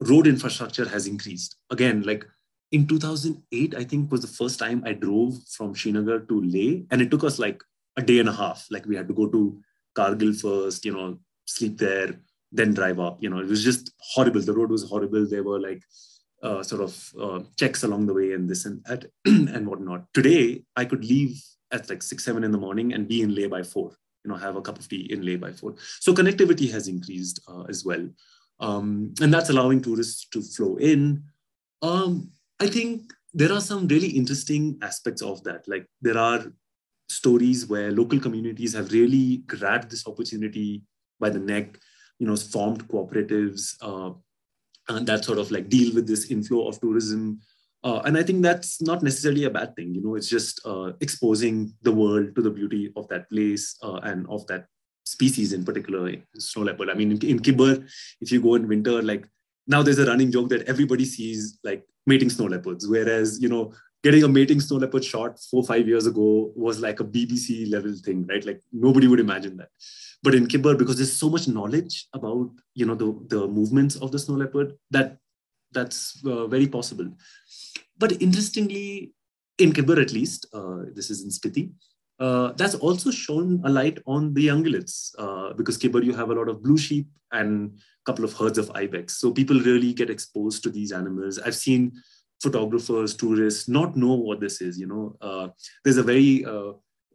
road 0.00 0.26
infrastructure 0.26 0.88
has 0.88 1.06
increased 1.06 1.56
again 1.70 2.02
like 2.02 2.24
in 2.72 2.86
2008 2.86 3.74
i 3.74 3.82
think 3.82 4.12
was 4.12 4.20
the 4.20 4.26
first 4.26 4.58
time 4.58 4.82
i 4.86 4.92
drove 4.92 5.34
from 5.56 5.74
srinagar 5.74 6.20
to 6.20 6.40
leh 6.42 6.82
and 6.90 7.02
it 7.02 7.10
took 7.10 7.24
us 7.24 7.38
like 7.38 7.62
a 7.96 8.02
day 8.02 8.18
and 8.20 8.28
a 8.28 8.32
half 8.32 8.66
like 8.70 8.86
we 8.86 8.94
had 8.94 9.08
to 9.08 9.14
go 9.14 9.26
to 9.26 9.60
Kargil 9.98 10.40
first, 10.40 10.84
you 10.84 10.92
know, 10.92 11.18
sleep 11.46 11.78
there, 11.78 12.20
then 12.52 12.74
drive 12.74 13.00
up. 13.00 13.22
You 13.22 13.30
know, 13.30 13.40
it 13.40 13.48
was 13.48 13.64
just 13.64 13.92
horrible. 13.98 14.40
The 14.40 14.52
road 14.52 14.70
was 14.70 14.88
horrible. 14.88 15.26
There 15.26 15.42
were 15.42 15.60
like 15.60 15.82
uh, 16.42 16.62
sort 16.62 16.82
of 16.82 17.12
uh, 17.20 17.40
checks 17.56 17.82
along 17.82 18.06
the 18.06 18.14
way 18.14 18.32
and 18.32 18.48
this 18.48 18.64
and 18.64 18.84
that 18.84 19.06
and 19.24 19.66
whatnot. 19.66 20.04
Today, 20.14 20.64
I 20.76 20.84
could 20.84 21.04
leave 21.04 21.42
at 21.72 21.88
like 21.90 22.02
six, 22.02 22.24
seven 22.24 22.44
in 22.44 22.52
the 22.52 22.58
morning 22.58 22.92
and 22.92 23.08
be 23.08 23.22
in 23.22 23.34
Leh 23.34 23.48
by 23.48 23.62
four. 23.62 23.96
You 24.24 24.30
know, 24.30 24.36
have 24.36 24.56
a 24.56 24.62
cup 24.62 24.78
of 24.78 24.88
tea 24.88 25.12
in 25.12 25.24
Leh 25.24 25.36
by 25.36 25.52
four. 25.52 25.74
So 26.00 26.14
connectivity 26.14 26.70
has 26.70 26.88
increased 26.88 27.40
uh, 27.48 27.64
as 27.64 27.84
well, 27.84 28.08
um, 28.60 29.14
and 29.20 29.32
that's 29.32 29.50
allowing 29.50 29.80
tourists 29.80 30.26
to 30.30 30.42
flow 30.42 30.76
in. 30.76 31.22
Um, 31.82 32.30
I 32.60 32.66
think 32.66 33.12
there 33.32 33.52
are 33.52 33.60
some 33.60 33.86
really 33.88 34.08
interesting 34.08 34.78
aspects 34.82 35.22
of 35.22 35.42
that. 35.44 35.68
Like 35.68 35.86
there 36.00 36.18
are 36.18 36.44
stories 37.08 37.66
where 37.66 37.92
local 37.92 38.20
communities 38.20 38.74
have 38.74 38.92
really 38.92 39.38
grabbed 39.46 39.90
this 39.90 40.06
opportunity 40.06 40.82
by 41.20 41.30
the 41.30 41.38
neck, 41.38 41.78
you 42.18 42.26
know, 42.26 42.36
formed 42.36 42.86
cooperatives 42.88 43.76
uh, 43.80 44.12
and 44.88 45.06
that 45.06 45.24
sort 45.24 45.38
of 45.38 45.50
like 45.50 45.68
deal 45.68 45.94
with 45.94 46.06
this 46.06 46.30
inflow 46.30 46.68
of 46.68 46.80
tourism. 46.80 47.40
Uh, 47.84 48.00
and 48.04 48.18
I 48.18 48.22
think 48.22 48.42
that's 48.42 48.82
not 48.82 49.02
necessarily 49.02 49.44
a 49.44 49.50
bad 49.50 49.76
thing. 49.76 49.94
You 49.94 50.02
know, 50.02 50.16
it's 50.16 50.28
just 50.28 50.60
uh, 50.64 50.92
exposing 51.00 51.72
the 51.82 51.92
world 51.92 52.34
to 52.34 52.42
the 52.42 52.50
beauty 52.50 52.92
of 52.96 53.06
that 53.08 53.28
place 53.30 53.76
uh, 53.82 54.00
and 54.02 54.26
of 54.28 54.46
that 54.48 54.66
species 55.08 55.52
in 55.52 55.64
particular, 55.64 56.14
snow 56.38 56.62
leopard. 56.62 56.90
I 56.90 56.94
mean, 56.94 57.12
in, 57.12 57.24
in 57.24 57.38
Kibber, 57.40 57.86
if 58.20 58.30
you 58.30 58.40
go 58.40 58.54
in 58.54 58.68
winter, 58.68 59.02
like 59.02 59.26
now 59.66 59.82
there's 59.82 59.98
a 59.98 60.06
running 60.06 60.30
joke 60.30 60.48
that 60.50 60.68
everybody 60.68 61.04
sees 61.04 61.58
like 61.64 61.84
mating 62.06 62.30
snow 62.30 62.46
leopards, 62.46 62.86
whereas 62.86 63.40
you 63.40 63.48
know 63.48 63.72
getting 64.04 64.22
a 64.22 64.28
mating 64.28 64.60
snow 64.60 64.76
leopard 64.76 65.04
shot 65.04 65.38
four 65.50 65.64
five 65.64 65.88
years 65.88 66.06
ago 66.06 66.52
was 66.54 66.80
like 66.80 67.00
a 67.00 67.04
BBC 67.04 67.70
level 67.70 67.94
thing, 68.04 68.26
right? 68.26 68.44
Like 68.44 68.60
nobody 68.72 69.08
would 69.08 69.20
imagine 69.20 69.56
that. 69.56 69.70
But 70.22 70.34
in 70.34 70.46
Kibber, 70.46 70.76
because 70.76 70.96
there's 70.96 71.12
so 71.12 71.30
much 71.30 71.48
knowledge 71.48 72.06
about 72.12 72.50
you 72.74 72.86
know 72.86 72.94
the 72.94 73.08
the 73.28 73.48
movements 73.48 73.96
of 73.96 74.12
the 74.12 74.18
snow 74.18 74.34
leopard, 74.34 74.74
that 74.90 75.18
that's 75.72 76.22
uh, 76.24 76.46
very 76.46 76.66
possible. 76.66 77.08
But 77.98 78.20
interestingly, 78.22 79.12
in 79.58 79.72
Kibber 79.72 80.00
at 80.00 80.12
least, 80.12 80.46
uh, 80.52 80.82
this 80.94 81.10
is 81.10 81.22
in 81.22 81.30
Spiti, 81.30 81.70
uh, 82.18 82.52
that's 82.52 82.74
also 82.74 83.10
shown 83.10 83.60
a 83.64 83.68
light 83.68 83.98
on 84.06 84.34
the 84.34 84.48
ungulates 84.48 85.14
uh, 85.18 85.52
because 85.54 85.78
Kibber 85.78 86.04
you 86.04 86.14
have 86.14 86.30
a 86.30 86.34
lot 86.34 86.48
of 86.48 86.62
blue 86.62 86.78
sheep 86.78 87.06
and 87.32 87.78
a 87.78 88.04
couple 88.04 88.24
of 88.24 88.32
herds 88.32 88.58
of 88.58 88.70
ibex. 88.74 89.18
So 89.18 89.30
people 89.30 89.60
really 89.60 89.92
get 89.92 90.10
exposed 90.10 90.62
to 90.64 90.70
these 90.70 90.92
animals. 90.92 91.38
I've 91.38 91.54
seen 91.54 91.92
photographers, 92.42 93.14
tourists 93.14 93.68
not 93.68 93.96
know 93.96 94.14
what 94.14 94.40
this 94.40 94.60
is. 94.60 94.78
You 94.78 94.86
know, 94.86 95.16
uh, 95.20 95.48
there's 95.84 95.96
a 95.96 96.02
very 96.02 96.44
uh, 96.44 96.72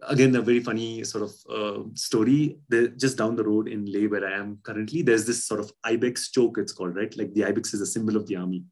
again 0.07 0.35
a 0.35 0.41
very 0.41 0.59
funny 0.59 1.03
sort 1.03 1.23
of 1.23 1.33
uh, 1.49 1.83
story. 1.95 2.59
There, 2.69 2.87
just 2.87 3.17
down 3.17 3.35
the 3.35 3.43
road 3.43 3.67
in 3.67 3.85
Leh, 3.85 4.07
where 4.07 4.25
I 4.25 4.37
am 4.37 4.59
currently, 4.63 5.01
there's 5.01 5.25
this 5.25 5.45
sort 5.45 5.59
of 5.59 5.71
ibex 5.83 6.31
chowk. 6.31 6.57
It's 6.57 6.73
called 6.73 6.95
right, 6.95 7.15
like 7.17 7.33
the 7.33 7.45
ibex 7.45 7.73
is 7.73 7.81
a 7.81 7.85
symbol 7.85 8.15
of 8.15 8.27
the 8.27 8.37
army. 8.37 8.63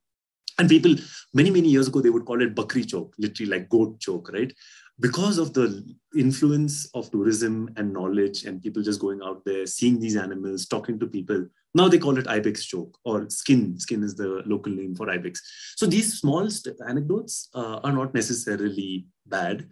And 0.59 0.69
people, 0.69 0.95
many 1.33 1.49
many 1.49 1.69
years 1.69 1.87
ago, 1.87 2.01
they 2.01 2.09
would 2.09 2.25
call 2.25 2.41
it 2.41 2.55
bakri 2.55 2.85
chowk, 2.85 3.13
literally 3.17 3.51
like 3.51 3.69
goat 3.69 3.99
chowk, 3.99 4.31
right? 4.31 4.53
Because 5.01 5.37
of 5.37 5.53
the 5.53 5.83
influence 6.15 6.85
of 6.93 7.11
tourism 7.11 7.69
and 7.75 7.91
knowledge 7.91 8.45
and 8.45 8.61
people 8.61 8.81
just 8.83 9.01
going 9.01 9.21
out 9.21 9.43
there 9.45 9.65
seeing 9.65 9.99
these 9.99 10.15
animals 10.15 10.67
talking 10.67 10.99
to 10.99 11.07
people 11.07 11.45
now 11.73 11.87
they 11.87 11.99
call 11.99 12.17
it 12.17 12.27
ibex 12.27 12.65
chowk 12.65 12.93
or 13.05 13.29
skin. 13.29 13.79
Skin 13.79 14.03
is 14.03 14.15
the 14.15 14.43
local 14.45 14.73
name 14.73 14.95
for 14.95 15.09
ibex. 15.09 15.41
So 15.77 15.85
these 15.85 16.19
small 16.19 16.49
st- 16.49 16.77
anecdotes 16.87 17.49
uh, 17.53 17.79
are 17.83 17.91
not 17.91 18.13
necessarily 18.13 19.07
bad. 19.25 19.67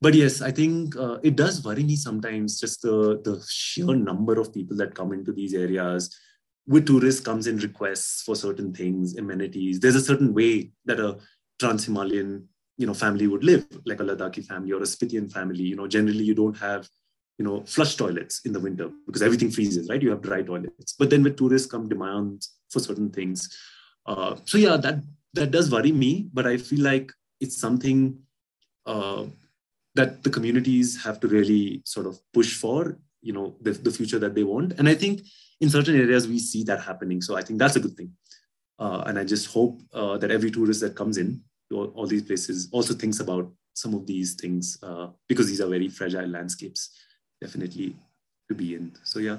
But 0.00 0.14
yes 0.14 0.40
i 0.42 0.52
think 0.52 0.94
uh, 0.96 1.18
it 1.24 1.34
does 1.34 1.64
worry 1.64 1.82
me 1.82 1.96
sometimes 1.96 2.60
just 2.60 2.82
the 2.82 3.20
the 3.24 3.44
sheer 3.48 3.96
number 3.96 4.38
of 4.38 4.54
people 4.54 4.76
that 4.76 4.94
come 4.94 5.12
into 5.12 5.32
these 5.32 5.54
areas. 5.54 6.16
With 6.68 6.86
tourists 6.86 7.20
comes 7.20 7.46
in 7.46 7.56
requests 7.56 8.22
for 8.22 8.36
certain 8.36 8.72
things 8.72 9.16
amenities. 9.16 9.80
There's 9.80 9.96
a 9.96 10.08
certain 10.08 10.34
way 10.34 10.70
that 10.84 11.00
a 11.00 11.18
trans 11.58 11.86
himalayan 11.86 12.48
you 12.78 12.86
know 12.86 12.94
family 12.94 13.26
would 13.26 13.44
live 13.44 13.66
like 13.84 14.00
a 14.00 14.04
ladakhi 14.04 14.44
family 14.44 14.72
or 14.72 14.82
a 14.82 14.86
spitian 14.86 15.28
family 15.28 15.64
you 15.64 15.76
know 15.76 15.86
generally 15.86 16.24
you 16.24 16.34
don't 16.34 16.56
have 16.56 16.88
you 17.38 17.44
know 17.44 17.62
flush 17.64 17.96
toilets 17.96 18.40
in 18.44 18.52
the 18.52 18.60
winter 18.60 18.90
because 19.06 19.22
everything 19.22 19.50
freezes 19.50 19.88
right? 19.88 20.02
You 20.02 20.10
have 20.10 20.22
dry 20.22 20.42
toilets. 20.42 20.94
But 20.98 21.10
then 21.10 21.22
with 21.22 21.36
tourists 21.36 21.70
come 21.70 21.88
demands 21.88 22.56
for 22.70 22.80
certain 22.80 23.10
things. 23.10 23.56
Uh, 24.06 24.36
so 24.44 24.58
yeah 24.58 24.76
that 24.76 25.02
that 25.34 25.50
does 25.50 25.70
worry 25.70 25.92
me 25.92 26.28
but 26.32 26.46
i 26.46 26.56
feel 26.56 26.82
like 26.82 27.12
it's 27.40 27.58
something 27.60 28.18
uh, 28.86 29.24
that 29.94 30.22
the 30.24 30.30
communities 30.30 31.02
have 31.04 31.20
to 31.20 31.28
really 31.28 31.82
sort 31.84 32.06
of 32.06 32.18
push 32.32 32.56
for 32.56 32.98
you 33.20 33.32
know 33.32 33.56
the, 33.60 33.72
the 33.72 33.90
future 33.90 34.18
that 34.18 34.34
they 34.34 34.44
want. 34.44 34.72
And 34.78 34.88
i 34.88 34.94
think 34.94 35.22
in 35.60 35.70
certain 35.70 35.96
areas 36.00 36.26
we 36.28 36.38
see 36.38 36.62
that 36.64 36.80
happening. 36.80 37.20
So 37.20 37.36
i 37.36 37.42
think 37.42 37.58
that's 37.58 37.76
a 37.76 37.80
good 37.80 37.96
thing. 37.96 38.12
Uh, 38.78 39.02
and 39.06 39.18
i 39.18 39.24
just 39.24 39.46
hope 39.52 39.80
uh, 39.92 40.16
that 40.18 40.30
every 40.30 40.50
tourist 40.50 40.80
that 40.80 40.94
comes 40.94 41.18
in 41.18 41.42
all, 41.72 41.86
all 41.94 42.06
these 42.06 42.22
places 42.22 42.68
also 42.72 42.94
thinks 42.94 43.20
about 43.20 43.52
some 43.74 43.94
of 43.94 44.06
these 44.06 44.34
things 44.34 44.78
uh, 44.82 45.08
because 45.28 45.46
these 45.46 45.60
are 45.60 45.68
very 45.68 45.88
fragile 45.88 46.26
landscapes 46.26 46.90
definitely 47.40 47.94
to 48.48 48.54
be 48.54 48.74
in. 48.74 48.92
So 49.04 49.20
yeah 49.20 49.38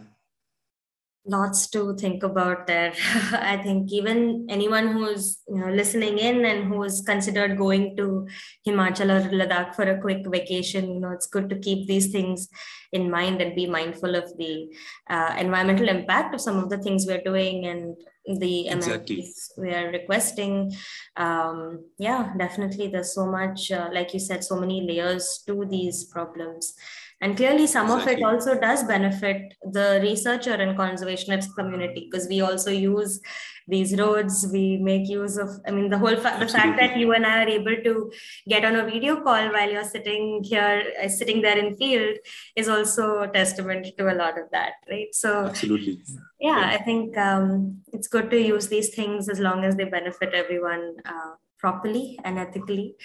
lots 1.25 1.69
to 1.69 1.95
think 1.95 2.23
about 2.23 2.67
there. 2.67 2.93
I 3.33 3.57
think 3.57 3.91
even 3.91 4.47
anyone 4.49 4.87
who's 4.87 5.39
you 5.47 5.59
know 5.59 5.71
listening 5.71 6.17
in 6.17 6.45
and 6.45 6.65
who's 6.65 7.01
considered 7.01 7.57
going 7.57 7.95
to 7.97 8.27
himachal 8.67 9.09
or 9.09 9.29
ladakh 9.29 9.75
for 9.75 9.83
a 9.83 9.99
quick 9.99 10.25
vacation 10.27 10.93
you 10.93 10.99
know 10.99 11.11
it's 11.11 11.27
good 11.27 11.49
to 11.49 11.59
keep 11.59 11.87
these 11.87 12.11
things 12.11 12.49
in 12.91 13.09
mind 13.11 13.41
and 13.41 13.55
be 13.55 13.67
mindful 13.67 14.15
of 14.15 14.25
the 14.37 14.67
uh, 15.09 15.35
environmental 15.37 15.89
impact 15.89 16.33
of 16.33 16.41
some 16.41 16.57
of 16.57 16.69
the 16.69 16.77
things 16.77 17.05
we're 17.05 17.21
doing 17.23 17.65
and 17.65 17.95
the 18.39 18.67
amenities 18.67 19.51
exactly. 19.57 19.63
we 19.63 19.73
are 19.73 19.91
requesting. 19.91 20.71
Um, 21.15 21.85
yeah 21.97 22.33
definitely 22.37 22.87
there's 22.87 23.13
so 23.13 23.25
much 23.25 23.71
uh, 23.71 23.89
like 23.91 24.13
you 24.13 24.19
said 24.19 24.43
so 24.43 24.59
many 24.59 24.81
layers 24.87 25.43
to 25.47 25.65
these 25.69 26.05
problems 26.05 26.73
and 27.21 27.35
clearly 27.35 27.67
some 27.67 27.87
exactly. 27.87 28.13
of 28.13 28.19
it 28.19 28.23
also 28.23 28.59
does 28.59 28.83
benefit 28.83 29.53
the 29.71 29.99
researcher 30.01 30.53
and 30.53 30.77
conservationist 30.77 31.53
community 31.55 32.07
because 32.09 32.27
we 32.27 32.41
also 32.41 32.71
use 32.71 33.19
these 33.67 33.97
roads. 33.99 34.47
We 34.51 34.77
make 34.77 35.07
use 35.07 35.37
of 35.37 35.49
i 35.67 35.71
mean 35.71 35.89
the 35.89 35.97
whole 35.97 36.15
fa- 36.15 36.37
the 36.39 36.47
fact 36.47 36.79
that 36.79 36.97
you 36.97 37.11
and 37.13 37.25
i 37.25 37.43
are 37.43 37.47
able 37.47 37.75
to 37.83 38.11
get 38.47 38.65
on 38.65 38.75
a 38.75 38.85
video 38.85 39.21
call 39.21 39.51
while 39.55 39.69
you're 39.69 39.83
sitting 39.83 40.43
here 40.43 40.83
uh, 41.03 41.07
sitting 41.07 41.41
there 41.41 41.57
in 41.57 41.75
field 41.75 42.17
is 42.55 42.67
also 42.67 43.21
a 43.21 43.27
testament 43.27 43.87
to 43.97 44.11
a 44.11 44.15
lot 44.15 44.39
of 44.39 44.49
that 44.51 44.73
right? 44.89 45.13
So 45.13 45.45
absolutely. 45.45 46.01
yeah, 46.39 46.59
yeah. 46.59 46.77
i 46.77 46.81
think 46.83 47.17
um, 47.17 47.81
it's 47.93 48.07
good 48.07 48.31
to 48.31 48.41
use 48.41 48.67
these 48.67 48.89
things 48.95 49.29
as 49.29 49.39
long 49.39 49.63
as 49.63 49.75
they 49.75 49.85
benefit 49.85 50.33
everyone 50.33 50.95
uh, 51.05 51.35
properly 51.57 52.17
and 52.23 52.39
ethically. 52.39 52.95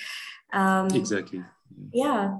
Um, 0.52 0.86
exactly. 0.94 1.42
yeah 1.92 2.36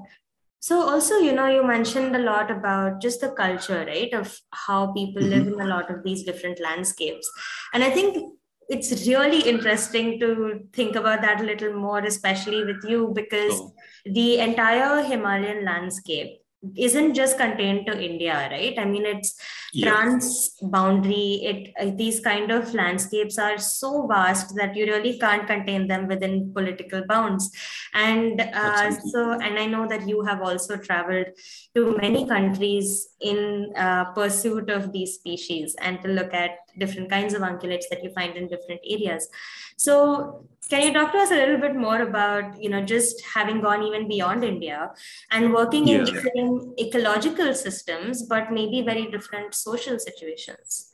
so 0.65 0.81
also, 0.81 1.19
you 1.19 1.33
know, 1.35 1.47
you 1.47 1.63
mentioned 1.63 2.17
a 2.17 2.21
lot 2.21 2.51
about 2.51 3.03
just 3.03 3.21
the 3.21 3.29
culture, 3.33 3.85
right, 3.87 4.11
of 4.15 4.35
how 4.51 4.95
people 4.95 5.21
mm-hmm. 5.21 5.33
live 5.33 5.47
in 5.47 5.61
a 5.61 5.67
lot 5.67 5.91
of 5.91 6.03
these 6.03 6.23
different 6.25 6.59
landscapes. 6.59 7.31
And 7.75 7.85
I 7.85 7.91
think 7.91 8.33
it's 8.71 9.07
really 9.07 9.43
interesting 9.47 10.19
to 10.21 10.61
think 10.73 10.97
about 10.97 11.21
that 11.21 11.43
a 11.43 11.45
little 11.45 11.75
more, 11.75 11.99
especially 11.99 12.65
with 12.65 12.83
you, 12.89 13.13
because 13.15 13.53
oh. 13.61 13.75
the 14.07 14.39
entire 14.39 15.03
Himalayan 15.03 15.67
landscape 15.67 16.39
isn't 16.77 17.15
just 17.15 17.39
contained 17.39 17.87
to 17.87 18.01
India, 18.01 18.49
right? 18.51 18.79
I 18.79 18.85
mean, 18.85 19.07
it's 19.07 19.35
yeah. 19.73 19.91
trans 19.91 20.57
boundary. 20.63 21.73
It 21.77 21.97
these 21.97 22.21
kind 22.21 22.51
of 22.51 22.73
landscapes 22.75 23.39
are 23.39 23.59
so 23.59 24.07
vast 24.07 24.55
that 24.57 24.77
you 24.77 24.87
really 24.87 25.19
can't 25.19 25.47
contain 25.47 25.89
them 25.89 26.07
within 26.07 26.53
political 26.53 27.05
bounds. 27.07 27.51
And 27.93 28.41
uh, 28.41 28.91
so, 28.91 29.33
and 29.33 29.59
I 29.59 29.67
know 29.67 29.87
that 29.89 30.09
you 30.09 30.25
have 30.25 30.43
also 30.43 30.77
traveled 30.77 31.27
to 31.75 31.97
many 31.99 32.27
countries 32.27 33.09
in 33.21 33.73
uh, 33.77 34.13
pursuit 34.13 34.71
of 34.71 34.93
these 34.93 35.15
species 35.15 35.75
and 35.81 36.01
to 36.03 36.09
look 36.09 36.33
at 36.35 36.64
different 36.79 37.11
kinds 37.11 37.35
of 37.35 37.43
ungulates 37.43 37.85
that 37.91 38.03
you 38.03 38.11
find 38.13 38.37
in 38.37 38.49
different 38.49 38.81
areas. 38.85 39.29
So 39.77 40.47
can 40.71 40.83
you 40.83 40.93
talk 40.93 41.13
to 41.13 41.19
us 41.19 41.31
a 41.31 41.35
little 41.35 41.59
bit 41.59 41.75
more 41.75 42.01
about 42.03 42.61
you 42.63 42.69
know 42.69 42.83
just 42.83 43.23
having 43.35 43.61
gone 43.61 43.83
even 43.83 44.09
beyond 44.09 44.45
india 44.45 44.91
and 45.31 45.53
working 45.53 45.87
yeah. 45.87 45.99
in 45.99 46.05
different 46.05 46.81
ecological 46.81 47.55
systems 47.55 48.23
but 48.23 48.53
maybe 48.53 48.83
very 48.83 49.07
different 49.11 49.55
social 49.55 49.99
situations 49.99 50.91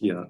yeah 0.00 0.24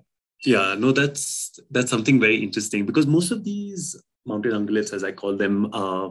yeah 0.45 0.75
no 0.79 0.93
that's 0.93 1.59
that's 1.71 1.91
something 1.91 2.21
very 2.21 2.43
interesting 2.43 2.87
because 2.87 3.07
most 3.07 3.31
of 3.31 3.45
these 3.45 4.01
mountain 4.27 4.53
ungulates 4.53 4.93
as 4.93 5.05
i 5.05 5.13
call 5.13 5.37
them 5.37 5.69
uh, 5.73 6.09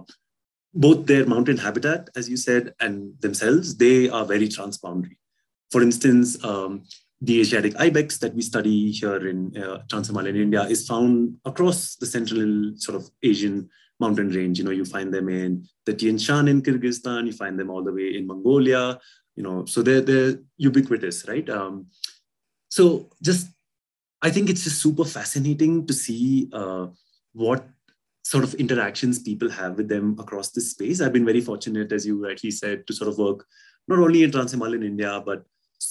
both 0.74 1.06
their 1.06 1.26
mountain 1.26 1.58
habitat 1.58 2.10
as 2.16 2.30
you 2.30 2.38
said 2.38 2.74
and 2.80 3.14
themselves 3.22 3.76
they 3.78 4.10
are 4.10 4.26
very 4.26 4.48
transboundary 4.48 5.18
for 5.72 5.82
instance 5.82 6.44
um, 6.44 6.84
the 7.22 7.42
Asiatic 7.42 7.76
ibex 7.80 8.18
that 8.20 8.36
we 8.36 8.42
study 8.42 8.92
here 8.92 9.28
in 9.28 9.58
uh, 9.58 9.82
Trans-Himalayan 9.90 10.36
India 10.36 10.64
is 10.64 10.88
found 10.88 11.38
across 11.46 11.96
the 11.96 12.06
central 12.06 12.74
sort 12.76 12.96
of 12.96 13.10
Asian 13.24 13.70
mountain 14.00 14.30
range. 14.30 14.60
You 14.60 14.66
know, 14.66 14.72
you 14.72 14.86
find 14.86 15.12
them 15.12 15.28
in 15.28 15.68
the 15.86 15.94
Tian 15.94 16.18
Shan 16.20 16.48
in 16.48 16.62
Kyrgyzstan, 16.62 17.26
you 17.26 17.34
find 17.34 17.60
them 17.60 17.72
all 17.72 17.84
the 17.84 17.92
way 17.92 18.16
in 18.16 18.28
Mongolia, 18.28 19.00
you 19.36 19.44
know, 19.44 19.66
so 19.66 19.82
they're, 19.82 20.02
they're 20.02 20.36
ubiquitous, 20.58 21.28
right? 21.28 21.50
Um, 21.50 21.88
so 22.70 23.10
just, 23.24 23.48
I 24.22 24.30
think 24.30 24.50
it's 24.50 24.64
just 24.64 24.82
super 24.82 25.06
fascinating 25.06 25.88
to 25.88 25.94
see 25.94 26.50
uh, 26.54 26.88
what 27.34 27.68
sort 28.24 28.44
of 28.44 28.54
interactions 28.56 29.20
people 29.20 29.50
have 29.50 29.78
with 29.78 29.88
them 29.88 30.16
across 30.20 30.52
this 30.52 30.72
space. 30.72 31.02
I've 31.02 31.14
been 31.14 31.26
very 31.26 31.42
fortunate, 31.42 31.92
as 31.92 32.06
you 32.06 32.24
rightly 32.24 32.52
said, 32.52 32.86
to 32.86 32.94
sort 32.94 33.10
of 33.10 33.18
work 33.18 33.46
not 33.88 34.00
only 34.00 34.24
in 34.24 34.32
Trans-Himalayan 34.32 34.84
India, 34.84 35.24
but 35.26 35.46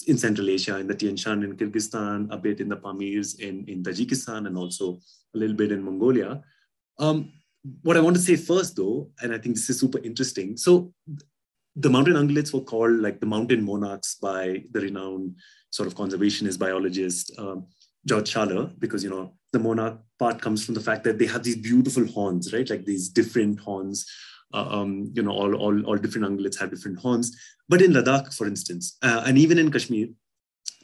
in 0.07 0.17
Central 0.17 0.49
Asia, 0.49 0.77
in 0.77 0.87
the 0.87 0.95
Tian 0.95 1.15
Shan 1.15 1.43
in 1.43 1.55
Kyrgyzstan, 1.55 2.27
a 2.31 2.37
bit 2.37 2.59
in 2.59 2.69
the 2.69 2.77
Pamirs 2.77 3.39
in, 3.39 3.65
in 3.67 3.83
Tajikistan, 3.83 4.47
and 4.47 4.57
also 4.57 4.99
a 5.33 5.37
little 5.37 5.55
bit 5.55 5.71
in 5.71 5.83
Mongolia. 5.83 6.41
Um, 6.99 7.31
what 7.81 7.97
I 7.97 8.01
want 8.01 8.15
to 8.15 8.21
say 8.21 8.35
first, 8.35 8.75
though, 8.75 9.09
and 9.21 9.33
I 9.33 9.37
think 9.37 9.55
this 9.55 9.69
is 9.69 9.79
super 9.79 9.99
interesting. 9.99 10.57
So, 10.57 10.93
the 11.75 11.89
mountain 11.89 12.15
ungulates 12.15 12.53
were 12.53 12.61
called 12.61 12.99
like 12.99 13.19
the 13.19 13.27
mountain 13.27 13.63
monarchs 13.63 14.15
by 14.15 14.63
the 14.71 14.81
renowned 14.81 15.35
sort 15.69 15.85
of 15.85 15.95
conservationist 15.95 16.57
biologist 16.57 17.31
um, 17.37 17.67
George 18.05 18.33
Schaller, 18.33 18.73
because 18.79 19.03
you 19.03 19.09
know 19.09 19.33
the 19.53 19.59
monarch 19.59 19.99
part 20.17 20.41
comes 20.41 20.65
from 20.65 20.73
the 20.73 20.81
fact 20.81 21.03
that 21.03 21.19
they 21.19 21.27
have 21.27 21.43
these 21.43 21.55
beautiful 21.55 22.05
horns, 22.07 22.53
right? 22.53 22.69
Like 22.69 22.85
these 22.85 23.09
different 23.09 23.59
horns 23.59 24.05
um, 24.53 25.11
you 25.13 25.21
know, 25.21 25.31
all, 25.31 25.55
all, 25.55 25.85
all 25.85 25.97
different 25.97 26.27
ungulates 26.27 26.59
have 26.59 26.69
different 26.69 26.99
horns. 26.99 27.35
But 27.69 27.81
in 27.81 27.91
Ladakh, 27.91 28.33
for 28.33 28.47
instance, 28.47 28.97
uh, 29.01 29.23
and 29.25 29.37
even 29.37 29.57
in 29.57 29.71
Kashmir, 29.71 30.07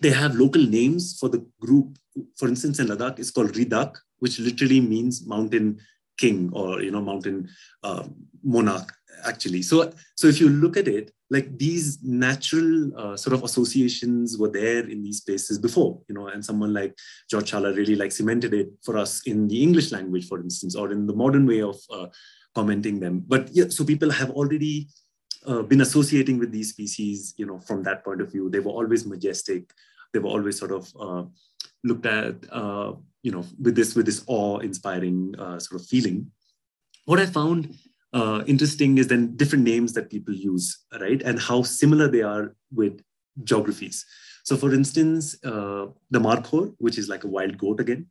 they 0.02 0.12
have 0.12 0.36
local 0.36 0.62
names 0.62 1.18
for 1.20 1.30
the 1.30 1.46
group. 1.60 1.98
For 2.38 2.48
instance, 2.48 2.80
in 2.80 2.88
Ladakh, 2.88 3.20
it's 3.20 3.32
called 3.32 3.54
Ridak, 3.54 3.96
which 4.20 4.40
literally 4.40 4.82
means 4.82 5.26
mountain 5.26 5.80
king 6.18 6.50
or 6.54 6.82
you 6.82 6.92
know 6.92 7.02
mountain 7.02 7.50
uh, 7.84 8.04
monarch 8.44 8.94
actually 9.26 9.62
so 9.62 9.92
so 10.16 10.28
if 10.28 10.40
you 10.40 10.50
look 10.50 10.76
at 10.78 10.88
it 10.88 11.12
like 11.30 11.58
these 11.58 12.04
natural 12.04 12.92
uh, 13.00 13.16
sort 13.18 13.34
of 13.34 13.44
associations 13.44 14.38
were 14.38 14.50
there 14.50 14.88
in 14.88 15.02
these 15.02 15.22
places 15.22 15.58
before 15.58 16.00
you 16.08 16.16
know 16.16 16.28
and 16.28 16.44
someone 16.44 16.74
like 16.74 16.94
george 17.30 17.52
Schaller 17.52 17.76
really 17.76 17.96
like 17.96 18.12
cemented 18.12 18.54
it 18.54 18.70
for 18.84 18.98
us 18.98 19.22
in 19.26 19.48
the 19.48 19.62
english 19.62 19.92
language 19.92 20.28
for 20.28 20.40
instance 20.40 20.76
or 20.76 20.92
in 20.92 21.08
the 21.08 21.16
modern 21.16 21.48
way 21.48 21.62
of 21.62 21.78
uh, 21.92 22.08
commenting 22.56 23.00
them. 23.00 23.24
But 23.28 23.50
yeah, 23.52 23.70
so 23.70 23.84
people 23.84 24.12
have 24.12 24.30
already 24.32 24.88
uh, 25.46 25.62
been 25.64 25.82
associating 25.82 26.40
with 26.40 26.52
these 26.52 26.70
species, 26.70 27.34
you 27.38 27.46
know, 27.46 27.60
from 27.60 27.84
that 27.84 28.04
point 28.04 28.22
of 28.22 28.32
view. 28.32 28.50
They 28.50 28.60
were 28.60 28.72
always 28.72 29.06
majestic. 29.06 29.72
They 30.14 30.20
were 30.20 30.30
always 30.30 30.58
sort 30.58 30.72
of 30.72 30.94
uh, 31.00 31.24
looked 31.84 32.06
at, 32.06 32.36
uh, 32.52 32.94
you 33.24 33.32
know, 33.32 33.46
with 33.62 33.76
this 33.76 33.96
with 33.96 34.06
this 34.06 34.24
awe-inspiring 34.28 35.36
uh, 35.38 35.60
sort 35.60 35.82
of 35.82 35.88
feeling. 35.88 36.32
What 37.06 37.20
I 37.20 37.26
found 37.26 37.76
uh, 38.14 38.44
interesting 38.46 38.98
is 38.98 39.08
then 39.08 39.36
different 39.36 39.64
names 39.64 39.94
that 39.94 40.10
people 40.10 40.34
use, 40.34 40.86
right, 41.00 41.22
and 41.22 41.40
how 41.40 41.64
similar 41.64 42.08
they 42.08 42.22
are 42.22 42.56
with 42.72 43.02
geographies. 43.44 44.06
So, 44.44 44.56
for 44.58 44.74
instance, 44.74 45.36
uh, 45.44 45.88
the 46.12 46.20
Markhor, 46.20 46.74
which 46.78 46.98
is 46.98 47.10
like 47.10 47.24
a 47.24 47.28
wild 47.28 47.58
goat 47.58 47.80
again, 47.80 48.08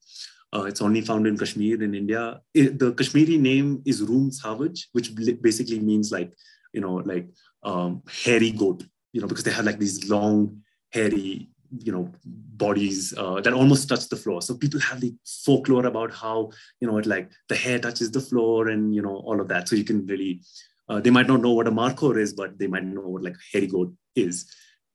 Uh, 0.54 0.64
it's 0.64 0.82
only 0.82 1.00
found 1.00 1.26
in 1.26 1.36
Kashmir 1.36 1.82
in 1.82 1.94
India. 1.94 2.40
It, 2.52 2.78
the 2.78 2.92
Kashmiri 2.92 3.38
name 3.38 3.82
is 3.86 4.02
Room 4.02 4.30
Savage, 4.30 4.88
which 4.92 5.14
basically 5.40 5.80
means 5.80 6.12
like, 6.12 6.32
you 6.74 6.80
know, 6.80 6.96
like 6.96 7.26
um, 7.62 8.02
hairy 8.24 8.50
goat, 8.50 8.84
you 9.12 9.20
know, 9.20 9.26
because 9.26 9.44
they 9.44 9.50
have 9.52 9.64
like 9.64 9.78
these 9.78 10.10
long, 10.10 10.62
hairy, 10.90 11.48
you 11.78 11.90
know, 11.90 12.12
bodies 12.26 13.14
uh, 13.16 13.40
that 13.40 13.54
almost 13.54 13.88
touch 13.88 14.08
the 14.08 14.16
floor. 14.16 14.42
So 14.42 14.54
people 14.54 14.80
have 14.80 15.00
the 15.00 15.14
folklore 15.24 15.86
about 15.86 16.12
how, 16.12 16.50
you 16.80 16.86
know, 16.86 16.98
it 16.98 17.06
like 17.06 17.30
the 17.48 17.56
hair 17.56 17.78
touches 17.78 18.10
the 18.10 18.20
floor 18.20 18.68
and, 18.68 18.94
you 18.94 19.00
know, 19.00 19.16
all 19.16 19.40
of 19.40 19.48
that. 19.48 19.68
So 19.68 19.76
you 19.76 19.84
can 19.84 20.04
really, 20.06 20.42
uh, 20.88 21.00
they 21.00 21.08
might 21.08 21.28
not 21.28 21.40
know 21.40 21.52
what 21.52 21.66
a 21.66 21.70
markhor 21.70 22.18
is, 22.18 22.34
but 22.34 22.58
they 22.58 22.66
might 22.66 22.84
know 22.84 23.00
what 23.00 23.22
like 23.22 23.36
hairy 23.52 23.68
goat 23.68 23.94
is. 24.14 24.44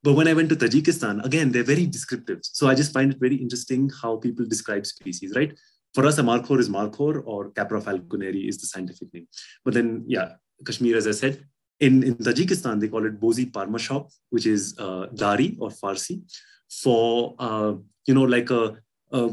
But 0.03 0.13
when 0.13 0.27
I 0.27 0.33
went 0.33 0.49
to 0.49 0.55
Tajikistan, 0.55 1.23
again, 1.25 1.51
they're 1.51 1.63
very 1.63 1.85
descriptive. 1.85 2.39
So 2.43 2.67
I 2.67 2.75
just 2.75 2.93
find 2.93 3.11
it 3.11 3.19
very 3.19 3.35
interesting 3.35 3.89
how 4.01 4.17
people 4.17 4.45
describe 4.45 4.85
species, 4.85 5.33
right? 5.35 5.57
For 5.93 6.05
us, 6.05 6.17
a 6.17 6.23
markhor 6.23 6.59
is 6.59 6.69
markhor 6.69 7.23
or 7.25 7.49
Capra 7.51 7.81
falconeri 7.81 8.47
is 8.47 8.59
the 8.59 8.67
scientific 8.67 9.13
name. 9.13 9.27
But 9.65 9.73
then, 9.73 10.03
yeah, 10.07 10.33
Kashmir, 10.65 10.95
as 10.95 11.07
I 11.07 11.11
said, 11.11 11.43
in, 11.79 12.03
in 12.03 12.15
Tajikistan, 12.15 12.79
they 12.79 12.87
call 12.87 13.05
it 13.05 13.19
Bozi 13.19 13.51
Parmashop, 13.51 14.11
which 14.29 14.45
is 14.45 14.75
uh, 14.79 15.07
Dari 15.15 15.57
or 15.59 15.69
Farsi 15.69 16.21
for, 16.69 17.35
uh, 17.39 17.73
you 18.05 18.13
know, 18.13 18.23
like 18.23 18.49
a, 18.51 18.77
a 19.11 19.31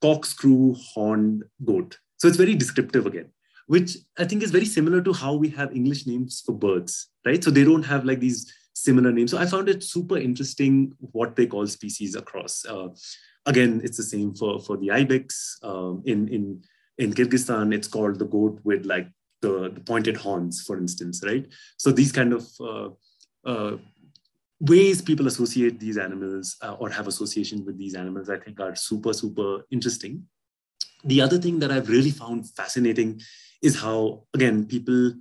corkscrew 0.00 0.74
horned 0.74 1.44
goat. 1.64 1.98
So 2.18 2.28
it's 2.28 2.36
very 2.36 2.54
descriptive 2.54 3.06
again 3.06 3.30
which 3.66 3.96
I 4.16 4.24
think 4.24 4.42
is 4.42 4.50
very 4.50 4.64
similar 4.64 5.02
to 5.02 5.12
how 5.12 5.34
we 5.34 5.48
have 5.50 5.74
English 5.74 6.06
names 6.06 6.42
for 6.44 6.52
birds, 6.52 7.08
right? 7.24 7.42
So 7.42 7.50
they 7.50 7.64
don't 7.64 7.82
have 7.82 8.04
like 8.04 8.20
these 8.20 8.52
similar 8.76 9.10
names. 9.10 9.30
So 9.30 9.38
I 9.38 9.46
found 9.46 9.70
it 9.70 9.82
super 9.82 10.18
interesting 10.18 10.92
what 10.98 11.34
they 11.34 11.46
call 11.46 11.66
species 11.66 12.14
across. 12.14 12.64
Uh, 12.66 12.88
again, 13.46 13.80
it's 13.82 13.96
the 13.96 14.02
same 14.02 14.34
for, 14.34 14.60
for 14.60 14.76
the 14.76 14.90
ibex. 14.90 15.58
Um, 15.62 16.02
in, 16.04 16.28
in, 16.28 16.62
in 16.98 17.14
Kyrgyzstan, 17.14 17.74
it's 17.74 17.88
called 17.88 18.18
the 18.18 18.26
goat 18.26 18.60
with 18.64 18.84
like 18.84 19.08
the, 19.40 19.70
the 19.70 19.80
pointed 19.80 20.18
horns, 20.18 20.60
for 20.60 20.76
instance, 20.76 21.22
right? 21.24 21.46
So 21.78 21.90
these 21.90 22.12
kind 22.12 22.34
of 22.34 22.46
uh, 22.60 22.88
uh, 23.46 23.76
ways 24.60 25.00
people 25.00 25.26
associate 25.26 25.80
these 25.80 25.96
animals 25.96 26.56
uh, 26.62 26.74
or 26.74 26.90
have 26.90 27.06
association 27.06 27.64
with 27.64 27.78
these 27.78 27.94
animals, 27.94 28.28
I 28.28 28.38
think 28.38 28.60
are 28.60 28.76
super, 28.76 29.14
super 29.14 29.64
interesting. 29.70 30.24
The 31.04 31.22
other 31.22 31.38
thing 31.38 31.60
that 31.60 31.72
I've 31.72 31.88
really 31.88 32.10
found 32.10 32.50
fascinating 32.50 33.22
is 33.62 33.80
how, 33.80 34.24
again, 34.34 34.66
people 34.66 35.14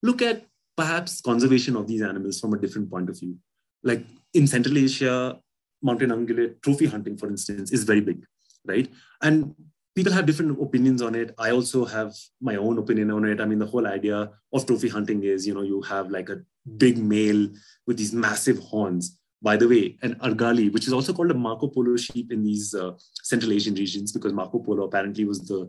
look 0.00 0.22
at 0.22 0.44
perhaps 0.80 1.20
conservation 1.20 1.76
of 1.76 1.86
these 1.86 2.02
animals 2.10 2.40
from 2.40 2.54
a 2.54 2.58
different 2.58 2.90
point 2.90 3.10
of 3.10 3.18
view. 3.20 3.36
Like 3.82 4.02
in 4.32 4.46
Central 4.46 4.78
Asia, 4.78 5.38
mountain 5.82 6.10
ungulate 6.10 6.62
trophy 6.62 6.86
hunting, 6.86 7.16
for 7.18 7.28
instance, 7.28 7.70
is 7.70 7.84
very 7.84 8.00
big, 8.00 8.24
right? 8.64 8.88
And 9.20 9.54
people 9.94 10.12
have 10.12 10.24
different 10.24 10.62
opinions 10.66 11.02
on 11.02 11.14
it. 11.14 11.34
I 11.46 11.50
also 11.50 11.84
have 11.84 12.14
my 12.40 12.56
own 12.56 12.78
opinion 12.78 13.10
on 13.10 13.26
it. 13.26 13.40
I 13.40 13.44
mean, 13.44 13.58
the 13.58 13.66
whole 13.66 13.86
idea 13.86 14.30
of 14.54 14.66
trophy 14.66 14.88
hunting 14.88 15.22
is, 15.22 15.46
you 15.46 15.54
know, 15.54 15.66
you 15.72 15.82
have 15.82 16.10
like 16.10 16.30
a 16.30 16.40
big 16.84 16.96
male 16.96 17.48
with 17.86 17.98
these 17.98 18.14
massive 18.14 18.58
horns 18.58 19.18
by 19.42 19.56
the 19.56 19.68
way, 19.68 19.96
an 20.02 20.16
Argali, 20.16 20.70
which 20.72 20.86
is 20.86 20.92
also 20.92 21.12
called 21.12 21.30
a 21.30 21.34
Marco 21.34 21.66
Polo 21.66 21.96
sheep 21.96 22.30
in 22.30 22.44
these 22.44 22.74
uh, 22.74 22.92
Central 23.22 23.52
Asian 23.52 23.74
regions, 23.74 24.12
because 24.12 24.34
Marco 24.34 24.58
Polo 24.58 24.84
apparently 24.84 25.24
was 25.24 25.40
the 25.46 25.62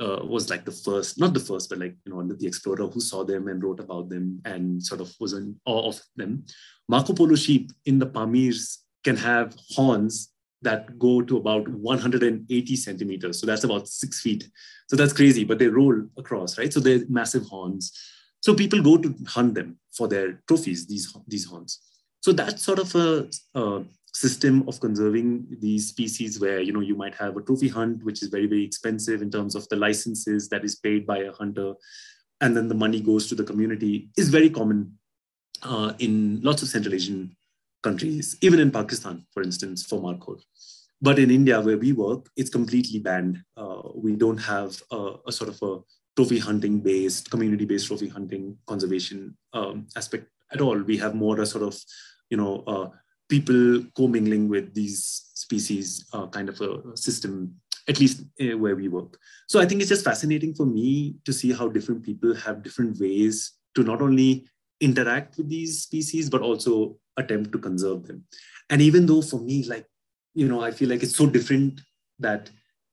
uh, 0.00 0.24
was 0.24 0.50
like 0.50 0.64
the 0.64 0.72
first, 0.72 1.18
not 1.18 1.32
the 1.32 1.40
first, 1.40 1.70
but 1.70 1.78
like 1.78 1.94
you 2.04 2.12
know 2.12 2.22
the 2.22 2.46
explorer 2.46 2.88
who 2.88 3.00
saw 3.00 3.24
them 3.24 3.46
and 3.48 3.62
wrote 3.62 3.78
about 3.78 4.08
them 4.08 4.40
and 4.44 4.82
sort 4.82 5.00
of 5.00 5.14
was 5.20 5.32
in 5.32 5.54
awe 5.64 5.88
of 5.88 6.00
them. 6.16 6.44
Marco 6.88 7.12
Polo 7.12 7.36
sheep 7.36 7.70
in 7.86 7.98
the 7.98 8.06
Pamirs 8.06 8.78
can 9.04 9.16
have 9.16 9.54
horns 9.70 10.32
that 10.62 10.98
go 10.98 11.20
to 11.20 11.36
about 11.36 11.68
180 11.68 12.76
centimeters, 12.76 13.40
so 13.40 13.46
that's 13.46 13.64
about 13.64 13.86
six 13.86 14.20
feet. 14.20 14.48
So 14.88 14.96
that's 14.96 15.12
crazy, 15.12 15.44
but 15.44 15.58
they 15.58 15.68
roll 15.68 16.02
across, 16.18 16.58
right? 16.58 16.72
So 16.72 16.80
they're 16.80 17.06
massive 17.08 17.44
horns. 17.44 17.92
So 18.40 18.54
people 18.54 18.82
go 18.82 18.96
to 18.96 19.14
hunt 19.28 19.54
them 19.54 19.78
for 19.96 20.08
their 20.08 20.42
trophies. 20.48 20.86
These 20.86 21.16
these 21.28 21.46
horns. 21.46 21.80
So 22.24 22.32
that's 22.32 22.62
sort 22.62 22.78
of 22.78 22.94
a, 22.94 23.28
a, 23.54 23.84
system 24.14 24.66
of 24.68 24.78
conserving 24.78 25.44
these 25.60 25.88
species 25.88 26.40
where 26.40 26.60
you 26.60 26.72
know 26.72 26.80
you 26.80 26.94
might 26.94 27.14
have 27.16 27.36
a 27.36 27.42
trophy 27.42 27.68
hunt, 27.68 28.02
which 28.02 28.22
is 28.22 28.28
very 28.28 28.46
very 28.46 28.64
expensive 28.64 29.20
in 29.20 29.30
terms 29.30 29.54
of 29.54 29.68
the 29.68 29.76
licenses 29.76 30.48
that 30.48 30.64
is 30.64 30.76
paid 30.76 31.06
by 31.06 31.18
a 31.18 31.32
hunter, 31.32 31.74
and 32.40 32.56
then 32.56 32.68
the 32.68 32.80
money 32.84 33.00
goes 33.00 33.26
to 33.28 33.34
the 33.34 33.44
community 33.44 34.08
is 34.16 34.30
very 34.30 34.48
common 34.48 34.92
uh, 35.64 35.92
in 35.98 36.40
lots 36.42 36.62
of 36.62 36.68
Central 36.68 36.94
Asian 36.94 37.36
countries, 37.82 38.38
even 38.40 38.58
in 38.58 38.70
Pakistan, 38.70 39.26
for 39.34 39.42
instance, 39.42 39.84
for 39.84 40.00
markhor. 40.00 40.38
But 41.02 41.18
in 41.18 41.30
India, 41.30 41.60
where 41.60 41.76
we 41.76 41.92
work, 41.92 42.30
it's 42.36 42.54
completely 42.58 43.00
banned. 43.00 43.42
Uh, 43.54 43.82
we 43.94 44.16
don't 44.16 44.38
have 44.38 44.80
a, 44.90 45.16
a, 45.26 45.32
sort 45.32 45.50
of 45.50 45.58
a 45.60 45.80
trophy 46.16 46.38
hunting 46.38 46.80
based, 46.80 47.30
community 47.30 47.66
based 47.66 47.88
trophy 47.88 48.08
hunting 48.08 48.56
conservation 48.66 49.36
um, 49.52 49.88
aspect 49.94 50.28
at 50.52 50.62
all. 50.62 50.78
We 50.78 50.96
have 50.98 51.14
more 51.14 51.40
a 51.40 51.46
sort 51.46 51.64
of 51.64 51.76
you 52.30 52.36
know, 52.36 52.64
uh, 52.66 52.88
people 53.28 53.84
commingling 53.96 54.48
with 54.48 54.74
these 54.74 55.30
species 55.34 56.06
uh, 56.12 56.26
kind 56.28 56.48
of 56.48 56.60
a 56.60 56.96
system, 56.96 57.54
at 57.88 58.00
least 58.00 58.22
uh, 58.40 58.56
where 58.56 58.76
we 58.76 58.88
work. 58.88 59.18
So 59.48 59.60
I 59.60 59.66
think 59.66 59.80
it's 59.80 59.90
just 59.90 60.04
fascinating 60.04 60.54
for 60.54 60.66
me 60.66 61.16
to 61.24 61.32
see 61.32 61.52
how 61.52 61.68
different 61.68 62.02
people 62.02 62.34
have 62.34 62.62
different 62.62 62.98
ways 63.00 63.52
to 63.74 63.82
not 63.82 64.00
only 64.00 64.46
interact 64.80 65.36
with 65.36 65.48
these 65.48 65.82
species, 65.82 66.28
but 66.30 66.42
also 66.42 66.98
attempt 67.16 67.52
to 67.52 67.58
conserve 67.58 68.06
them. 68.06 68.24
And 68.70 68.80
even 68.82 69.06
though 69.06 69.22
for 69.22 69.40
me, 69.40 69.64
like, 69.64 69.86
you 70.34 70.48
know, 70.48 70.62
I 70.62 70.70
feel 70.70 70.88
like 70.88 71.02
it's 71.02 71.16
so 71.16 71.26
different 71.26 71.80
that 72.18 72.50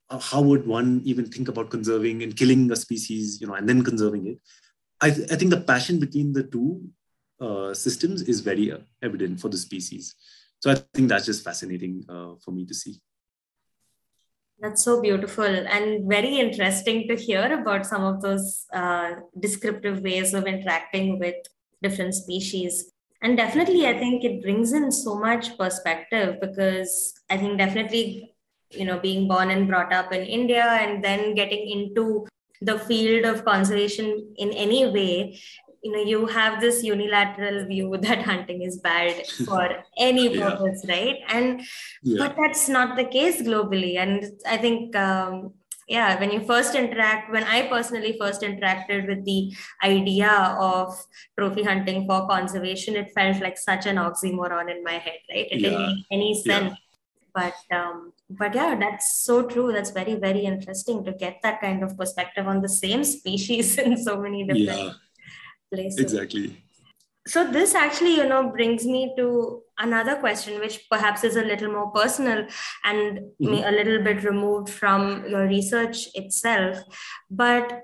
uh, 0.10 0.20
how 0.20 0.42
would 0.42 0.68
one 0.68 1.02
even 1.06 1.26
think 1.26 1.48
about 1.48 1.70
conserving 1.70 2.22
and 2.24 2.36
killing 2.36 2.72
a 2.72 2.76
species, 2.76 3.40
you 3.42 3.48
know, 3.48 3.56
and 3.56 3.68
then 3.68 3.84
conserving 3.84 4.28
it? 4.28 4.40
I, 5.02 5.10
th- 5.10 5.32
I 5.32 5.36
think 5.36 5.52
the 5.52 5.62
passion 5.62 6.00
between 6.00 6.34
the 6.34 6.44
two 6.44 6.84
uh, 7.42 7.74
systems 7.74 8.22
is 8.22 8.40
very 8.40 8.72
uh, 8.72 8.78
evident 9.02 9.40
for 9.40 9.50
the 9.50 9.58
species. 9.58 10.16
So 10.60 10.72
I 10.72 10.76
think 10.94 11.10
that's 11.10 11.26
just 11.26 11.44
fascinating 11.44 12.06
uh, 12.08 12.36
for 12.44 12.52
me 12.52 12.66
to 12.66 12.74
see. 12.74 13.02
That's 14.60 14.84
so 14.84 15.02
beautiful 15.02 15.44
and 15.44 16.08
very 16.08 16.38
interesting 16.38 17.08
to 17.08 17.16
hear 17.16 17.60
about 17.60 17.84
some 17.84 18.04
of 18.04 18.22
those 18.22 18.68
uh, 18.72 19.14
descriptive 19.40 20.02
ways 20.02 20.36
of 20.36 20.46
interacting 20.46 21.18
with 21.18 21.36
different 21.82 22.14
species. 22.14 22.92
And 23.24 23.36
definitely, 23.36 23.88
I 23.88 23.98
think 23.98 24.24
it 24.24 24.44
brings 24.44 24.74
in 24.74 24.92
so 24.92 25.16
much 25.16 25.58
perspective 25.58 26.38
because 26.40 27.14
I 27.30 27.38
think 27.38 27.58
definitely, 27.58 28.36
you 28.70 28.86
know, 28.86 29.00
being 29.00 29.28
born 29.28 29.50
and 29.50 29.68
brought 29.68 29.92
up 29.92 30.14
in 30.14 30.22
India 30.22 30.64
and 30.64 31.04
then 31.04 31.34
getting 31.34 31.68
into 31.68 32.28
the 32.62 32.78
field 32.78 33.26
of 33.26 33.44
conservation 33.44 34.36
in 34.38 34.52
any 34.52 34.86
way 34.92 35.40
you 35.84 35.92
know 35.92 36.02
you 36.02 36.26
have 36.26 36.62
this 36.62 36.84
unilateral 36.84 37.66
view 37.66 37.98
that 38.02 38.22
hunting 38.24 38.62
is 38.62 38.78
bad 38.78 39.26
for 39.46 39.84
any 39.98 40.38
purpose 40.40 40.84
yeah. 40.86 40.96
right? 40.96 41.18
And 41.30 41.62
yeah. 42.04 42.26
but 42.28 42.36
that's 42.38 42.70
not 42.70 42.96
the 42.96 43.06
case 43.06 43.42
globally. 43.42 43.98
And 43.98 44.26
i 44.46 44.58
think 44.58 44.96
um, 44.96 45.54
yeah 45.88 46.20
when 46.20 46.32
you 46.32 46.40
first 46.42 46.76
interact 46.76 47.32
when 47.32 47.44
i 47.44 47.68
personally 47.68 48.16
first 48.20 48.42
interacted 48.42 49.08
with 49.08 49.26
the 49.26 49.54
idea 49.84 50.32
of 50.60 50.94
trophy 51.38 51.64
hunting 51.64 52.06
for 52.08 52.28
conservation 52.28 52.96
it 52.96 53.12
felt 53.16 53.42
like 53.42 53.58
such 53.58 53.86
an 53.86 53.98
oxymoron 53.98 54.72
in 54.76 54.84
my 54.84 54.94
head 54.94 55.20
right? 55.30 55.48
It 55.52 55.60
yeah. 55.60 55.70
didn't 55.70 55.88
make 55.88 56.06
any 56.12 56.42
sense. 56.42 56.74
But 57.34 57.56
um, 57.72 58.12
but 58.30 58.54
yeah 58.54 58.76
that's 58.76 59.22
so 59.24 59.44
true. 59.44 59.72
That's 59.72 59.92
very 59.92 60.16
very 60.16 60.42
interesting 60.42 61.06
to 61.06 61.14
get 61.14 61.40
that 61.44 61.62
kind 61.62 61.82
of 61.82 61.98
perspective 61.98 62.46
on 62.46 62.62
the 62.62 62.68
same 62.68 63.04
species 63.16 63.78
in 63.78 63.98
so 63.98 64.18
many 64.18 64.44
different 64.46 64.96
places. 65.72 66.00
Exactly. 66.00 66.58
So 67.28 67.50
this 67.50 67.76
actually, 67.76 68.16
you 68.16 68.28
know, 68.28 68.50
brings 68.50 68.86
me 68.86 69.14
to 69.18 69.62
another 69.78 70.16
question, 70.16 70.60
which 70.60 70.90
perhaps 70.90 71.24
is 71.24 71.36
a 71.36 71.44
little 71.44 71.72
more 71.72 71.92
personal 71.92 72.48
and 72.84 73.20
mm-hmm. 73.42 73.54
a 73.54 73.72
little 73.72 74.04
bit 74.04 74.24
removed 74.24 74.70
from 74.70 75.26
your 75.28 75.46
research 75.48 76.08
itself. 76.16 76.80
But 77.30 77.84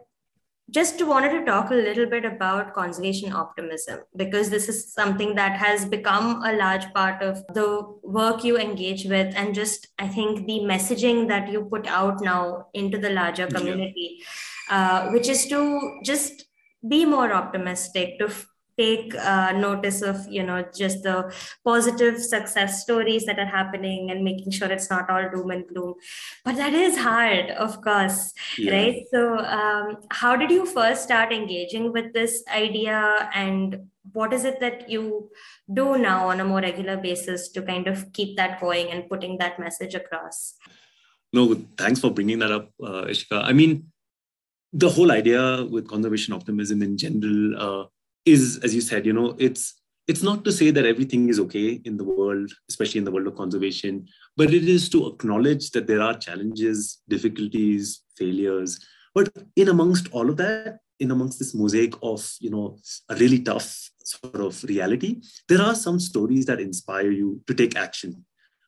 just 0.69 1.02
wanted 1.06 1.32
to 1.32 1.45
talk 1.45 1.71
a 1.71 1.76
little 1.76 2.06
bit 2.06 2.26
about 2.26 2.73
conservation 2.73 3.32
optimism 3.32 4.00
because 4.17 4.50
this 4.50 4.67
is 4.67 4.91
something 4.91 5.34
that 5.36 5.58
has 5.58 5.86
become 5.86 6.43
a 6.43 6.54
large 6.54 6.91
part 6.93 7.21
of 7.21 7.41
the 7.54 7.84
work 8.04 8.43
you 8.43 8.58
engage 8.58 9.06
with 9.06 9.34
and 9.38 9.56
just 9.56 9.88
i 9.97 10.08
think 10.08 10.45
the 10.45 10.60
messaging 10.71 11.28
that 11.30 11.50
you 11.50 11.63
put 11.63 11.88
out 11.88 12.19
now 12.21 12.67
into 12.73 12.97
the 12.97 13.10
larger 13.10 13.47
community 13.47 14.19
yeah. 14.69 14.76
uh, 14.76 15.12
which 15.12 15.30
is 15.30 15.45
to 15.45 16.00
just 16.04 16.46
be 16.87 17.05
more 17.05 17.31
optimistic 17.31 18.19
to 18.19 18.29
take 18.77 19.15
uh, 19.15 19.51
notice 19.53 20.01
of 20.01 20.27
you 20.29 20.43
know 20.43 20.63
just 20.75 21.03
the 21.03 21.33
positive 21.65 22.21
success 22.21 22.83
stories 22.83 23.25
that 23.25 23.39
are 23.39 23.51
happening 23.53 24.11
and 24.11 24.23
making 24.23 24.51
sure 24.51 24.71
it's 24.71 24.89
not 24.89 25.09
all 25.09 25.29
doom 25.31 25.49
and 25.51 25.67
gloom 25.67 25.95
but 26.45 26.55
that 26.55 26.73
is 26.73 26.97
hard 26.97 27.49
of 27.51 27.81
course 27.81 28.33
yeah. 28.57 28.71
right 28.71 29.03
so 29.11 29.39
um, 29.39 29.97
how 30.11 30.35
did 30.35 30.51
you 30.51 30.65
first 30.65 31.03
start 31.03 31.33
engaging 31.33 31.91
with 31.91 32.13
this 32.13 32.43
idea 32.53 33.29
and 33.33 33.87
what 34.13 34.31
is 34.31 34.45
it 34.45 34.59
that 34.59 34.89
you 34.89 35.29
do 35.73 35.97
now 35.97 36.29
on 36.29 36.39
a 36.39 36.45
more 36.45 36.61
regular 36.61 36.97
basis 36.97 37.49
to 37.49 37.61
kind 37.61 37.87
of 37.87 38.13
keep 38.13 38.37
that 38.37 38.59
going 38.61 38.91
and 38.91 39.09
putting 39.09 39.37
that 39.37 39.59
message 39.59 39.95
across 39.95 40.53
no, 41.33 41.55
thanks 41.77 41.99
for 41.99 42.09
bringing 42.09 42.39
that 42.39 42.51
up, 42.51 42.71
uh, 42.81 43.03
Ishika. 43.03 43.43
I 43.43 43.51
mean, 43.51 43.91
the 44.73 44.89
whole 44.89 45.12
idea 45.12 45.65
with 45.65 45.88
conservation 45.88 46.34
optimism 46.34 46.82
in 46.82 46.97
general 46.97 47.58
uh, 47.58 47.86
is, 48.25 48.60
as 48.63 48.75
you 48.75 48.82
said, 48.82 49.06
you 49.06 49.13
know, 49.13 49.36
it's 49.38 49.75
it's 50.08 50.23
not 50.23 50.45
to 50.45 50.53
say 50.53 50.71
that 50.71 50.86
everything 50.86 51.27
is 51.27 51.39
okay 51.39 51.82
in 51.84 51.97
the 51.97 52.03
world, 52.03 52.49
especially 52.69 52.99
in 52.99 53.03
the 53.03 53.12
world 53.12 53.27
of 53.27 53.36
conservation, 53.36 54.08
but 54.38 54.53
it 54.53 54.63
is 54.63 54.88
to 54.89 55.06
acknowledge 55.06 55.71
that 55.71 55.86
there 55.86 56.01
are 56.01 56.17
challenges, 56.17 56.99
difficulties, 57.10 58.03
failures. 58.15 58.80
But 59.13 59.30
in 59.58 59.67
amongst 59.67 60.08
all 60.13 60.30
of 60.30 60.38
that, 60.38 60.80
in 60.99 61.12
amongst 61.12 61.39
this 61.39 61.53
mosaic 61.53 61.93
of 62.01 62.36
you 62.39 62.49
know 62.49 62.77
a 63.10 63.15
really 63.15 63.39
tough 63.39 63.89
sort 64.03 64.36
of 64.36 64.63
reality, 64.63 65.21
there 65.49 65.62
are 65.62 65.75
some 65.75 65.99
stories 65.99 66.45
that 66.45 66.62
inspire 66.62 67.12
you 67.12 67.41
to 67.47 67.53
take 67.53 67.75
action, 67.75 68.25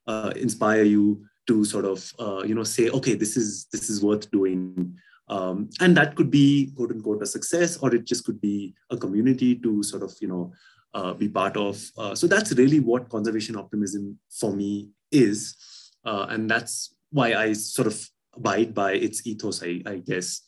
uh, 0.07 0.33
inspire 0.35 0.83
you 0.83 1.25
to 1.47 1.63
sort 1.63 1.85
of 1.85 2.13
uh, 2.19 2.43
you 2.43 2.55
know 2.55 2.63
say, 2.63 2.89
okay, 2.89 3.15
this 3.15 3.37
is 3.37 3.67
this 3.71 3.89
is 3.89 4.03
worth 4.03 4.29
doing. 4.31 4.97
Um, 5.29 5.69
and 5.79 5.95
that 5.95 6.15
could 6.15 6.31
be 6.31 6.71
quote 6.75 6.91
unquote 6.91 7.21
a 7.21 7.25
success, 7.25 7.77
or 7.77 7.93
it 7.93 8.05
just 8.05 8.25
could 8.25 8.41
be 8.41 8.73
a 8.89 8.97
community 8.97 9.55
to 9.55 9.83
sort 9.83 10.03
of 10.03 10.13
you 10.19 10.27
know 10.27 10.51
uh, 10.93 11.13
be 11.13 11.29
part 11.29 11.55
of. 11.55 11.81
Uh, 11.97 12.15
so 12.15 12.27
that's 12.27 12.51
really 12.53 12.79
what 12.79 13.09
conservation 13.09 13.55
optimism 13.55 14.17
for 14.29 14.51
me 14.53 14.89
is, 15.11 15.55
uh, 16.05 16.25
and 16.29 16.49
that's 16.49 16.95
why 17.11 17.33
I 17.33 17.53
sort 17.53 17.87
of 17.87 18.09
abide 18.35 18.73
by 18.73 18.93
its 18.93 19.25
ethos, 19.25 19.63
I, 19.63 19.81
I 19.85 19.97
guess. 19.97 20.41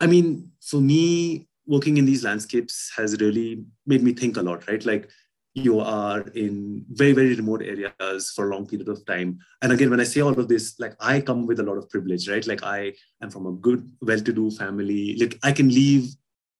I 0.00 0.06
mean, 0.06 0.50
for 0.62 0.80
me, 0.80 1.48
working 1.66 1.98
in 1.98 2.06
these 2.06 2.24
landscapes 2.24 2.90
has 2.96 3.20
really 3.20 3.64
made 3.86 4.02
me 4.02 4.12
think 4.12 4.36
a 4.36 4.42
lot, 4.42 4.66
right? 4.66 4.84
Like 4.84 5.10
you 5.54 5.80
are 5.80 6.20
in 6.34 6.84
very 6.90 7.12
very 7.12 7.34
remote 7.34 7.62
areas 7.62 8.30
for 8.34 8.48
a 8.48 8.54
long 8.54 8.66
period 8.66 8.88
of 8.88 9.04
time 9.04 9.36
and 9.62 9.72
again 9.72 9.90
when 9.90 10.00
i 10.00 10.04
say 10.04 10.20
all 10.20 10.38
of 10.38 10.46
this 10.46 10.78
like 10.78 10.94
i 11.00 11.20
come 11.20 11.44
with 11.44 11.58
a 11.58 11.62
lot 11.62 11.76
of 11.76 11.88
privilege 11.90 12.28
right 12.28 12.46
like 12.46 12.62
i 12.62 12.92
am 13.20 13.30
from 13.30 13.46
a 13.46 13.52
good 13.52 13.90
well-to-do 14.00 14.50
family 14.52 15.16
like 15.18 15.36
i 15.42 15.50
can 15.50 15.68
leave 15.68 16.08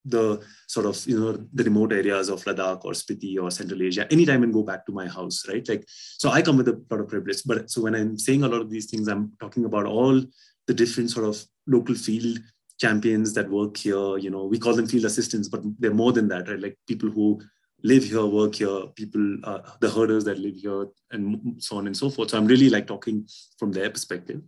the 0.04 0.42
sort 0.66 0.86
of 0.86 1.06
you 1.06 1.18
know 1.18 1.32
the 1.52 1.64
remote 1.64 1.92
areas 1.92 2.28
of 2.28 2.42
Ladakh 2.44 2.84
or 2.84 2.92
Spiti 2.92 3.40
or 3.40 3.50
Central 3.50 3.82
Asia 3.82 4.10
anytime 4.10 4.42
and 4.42 4.52
go 4.52 4.62
back 4.62 4.86
to 4.86 4.92
my 4.92 5.06
house, 5.06 5.46
right? 5.48 5.66
Like 5.68 5.84
so, 5.88 6.30
I 6.30 6.42
come 6.42 6.56
with 6.56 6.68
a 6.68 6.82
lot 6.90 7.00
of 7.00 7.08
privilege. 7.08 7.42
But 7.44 7.70
so 7.70 7.82
when 7.82 7.94
I'm 7.94 8.18
saying 8.18 8.42
a 8.42 8.48
lot 8.48 8.62
of 8.62 8.70
these 8.70 8.86
things, 8.86 9.08
I'm 9.08 9.32
talking 9.40 9.64
about 9.64 9.86
all 9.86 10.22
the 10.66 10.74
different 10.74 11.10
sort 11.10 11.26
of 11.26 11.42
local 11.66 11.94
field 11.94 12.38
champions 12.80 13.34
that 13.34 13.50
work 13.50 13.76
here. 13.76 14.16
You 14.16 14.30
know, 14.30 14.44
we 14.44 14.58
call 14.58 14.74
them 14.74 14.86
field 14.86 15.04
assistants, 15.04 15.48
but 15.48 15.60
they're 15.78 15.92
more 15.92 16.12
than 16.12 16.28
that, 16.28 16.48
right? 16.48 16.60
Like 16.60 16.78
people 16.86 17.10
who 17.10 17.40
live 17.82 18.04
here, 18.04 18.24
work 18.26 18.54
here, 18.56 18.86
people, 18.94 19.38
uh, 19.44 19.60
the 19.80 19.90
herders 19.90 20.24
that 20.24 20.38
live 20.38 20.56
here, 20.56 20.86
and 21.10 21.62
so 21.62 21.76
on 21.76 21.86
and 21.86 21.96
so 21.96 22.10
forth. 22.10 22.30
So 22.30 22.38
I'm 22.38 22.46
really 22.46 22.70
like 22.70 22.86
talking 22.86 23.26
from 23.58 23.72
their 23.72 23.90
perspective. 23.90 24.42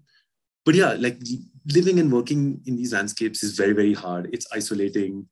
But 0.65 0.75
yeah, 0.75 0.95
like 0.99 1.19
living 1.67 1.99
and 1.99 2.13
working 2.13 2.61
in 2.67 2.77
these 2.77 2.93
landscapes 2.93 3.43
is 3.43 3.57
very, 3.57 3.73
very 3.73 3.95
hard. 3.95 4.31
It's 4.33 4.47
isolating 4.53 5.27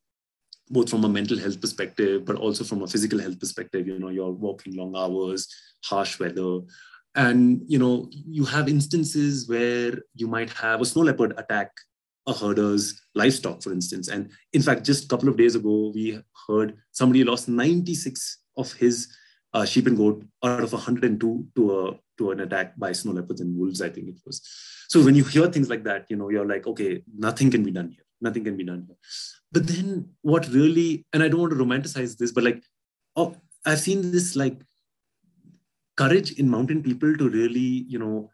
both 0.69 0.89
from 0.89 1.05
a 1.05 1.09
mental 1.09 1.39
health 1.39 1.61
perspective, 1.61 2.25
but 2.25 2.37
also 2.37 2.65
from 2.65 2.83
a 2.83 2.87
physical 2.87 3.19
health 3.19 3.39
perspective. 3.39 3.87
You 3.87 3.99
know, 3.99 4.09
you're 4.09 4.31
walking 4.31 4.77
long 4.77 4.95
hours, 4.97 5.49
harsh 5.85 6.19
weather. 6.19 6.61
And, 7.17 7.63
you 7.67 7.79
know, 7.79 8.09
you 8.13 8.45
have 8.45 8.69
instances 8.69 9.49
where 9.49 9.99
you 10.15 10.29
might 10.29 10.51
have 10.51 10.81
a 10.81 10.85
snow 10.85 11.03
leopard 11.03 11.35
attack 11.39 11.73
a 12.31 12.35
herder's 12.35 13.01
livestock, 13.15 13.63
for 13.63 13.73
instance. 13.73 14.09
And 14.09 14.31
in 14.53 14.63
fact, 14.63 14.85
just 14.85 15.05
a 15.05 15.09
couple 15.09 15.29
of 15.29 15.37
days 15.37 15.55
ago, 15.55 15.93
we 15.95 16.19
heard 16.47 16.77
somebody 16.93 17.25
lost 17.25 17.49
96 17.49 18.39
of 18.57 18.73
his 18.75 19.09
uh, 19.53 19.65
sheep 19.65 19.87
and 19.87 19.97
goat 19.97 20.25
out 20.45 20.63
of 20.63 20.73
102 20.73 21.47
to 21.57 21.79
a 21.79 21.99
to 22.19 22.31
an 22.31 22.41
attack 22.41 22.79
by 22.79 22.93
snow 22.93 23.13
leopards 23.13 23.41
and 23.41 23.57
wolves. 23.59 23.83
I 23.83 23.89
think 23.89 24.09
it 24.09 24.21
was. 24.25 24.41
So 24.89 25.03
when 25.03 25.15
you 25.15 25.25
hear 25.25 25.47
things 25.49 25.71
like 25.71 25.85
that, 25.85 26.07
you 26.09 26.17
know, 26.17 26.31
you're 26.31 26.47
like, 26.47 26.67
okay, 26.67 27.03
nothing 27.17 27.51
can 27.51 27.63
be 27.63 27.71
done 27.71 27.91
here. 27.91 28.05
Nothing 28.21 28.45
can 28.45 28.57
be 28.57 28.65
done 28.65 28.85
here. 28.87 28.97
But 29.53 29.67
then 29.67 30.11
what 30.23 30.49
really, 30.49 31.07
and 31.13 31.23
I 31.23 31.29
don't 31.29 31.41
want 31.41 31.53
to 31.53 31.59
romanticize 31.59 32.17
this, 32.17 32.33
but 32.33 32.45
like, 32.45 32.63
oh, 33.17 33.37
I've 33.65 33.81
seen 33.81 34.13
this 34.13 34.37
like 34.37 34.61
courage 35.97 36.33
in 36.33 36.49
mountain 36.49 36.83
people 36.83 37.17
to 37.17 37.29
really, 37.29 37.85
you 37.89 37.99
know, 37.99 38.31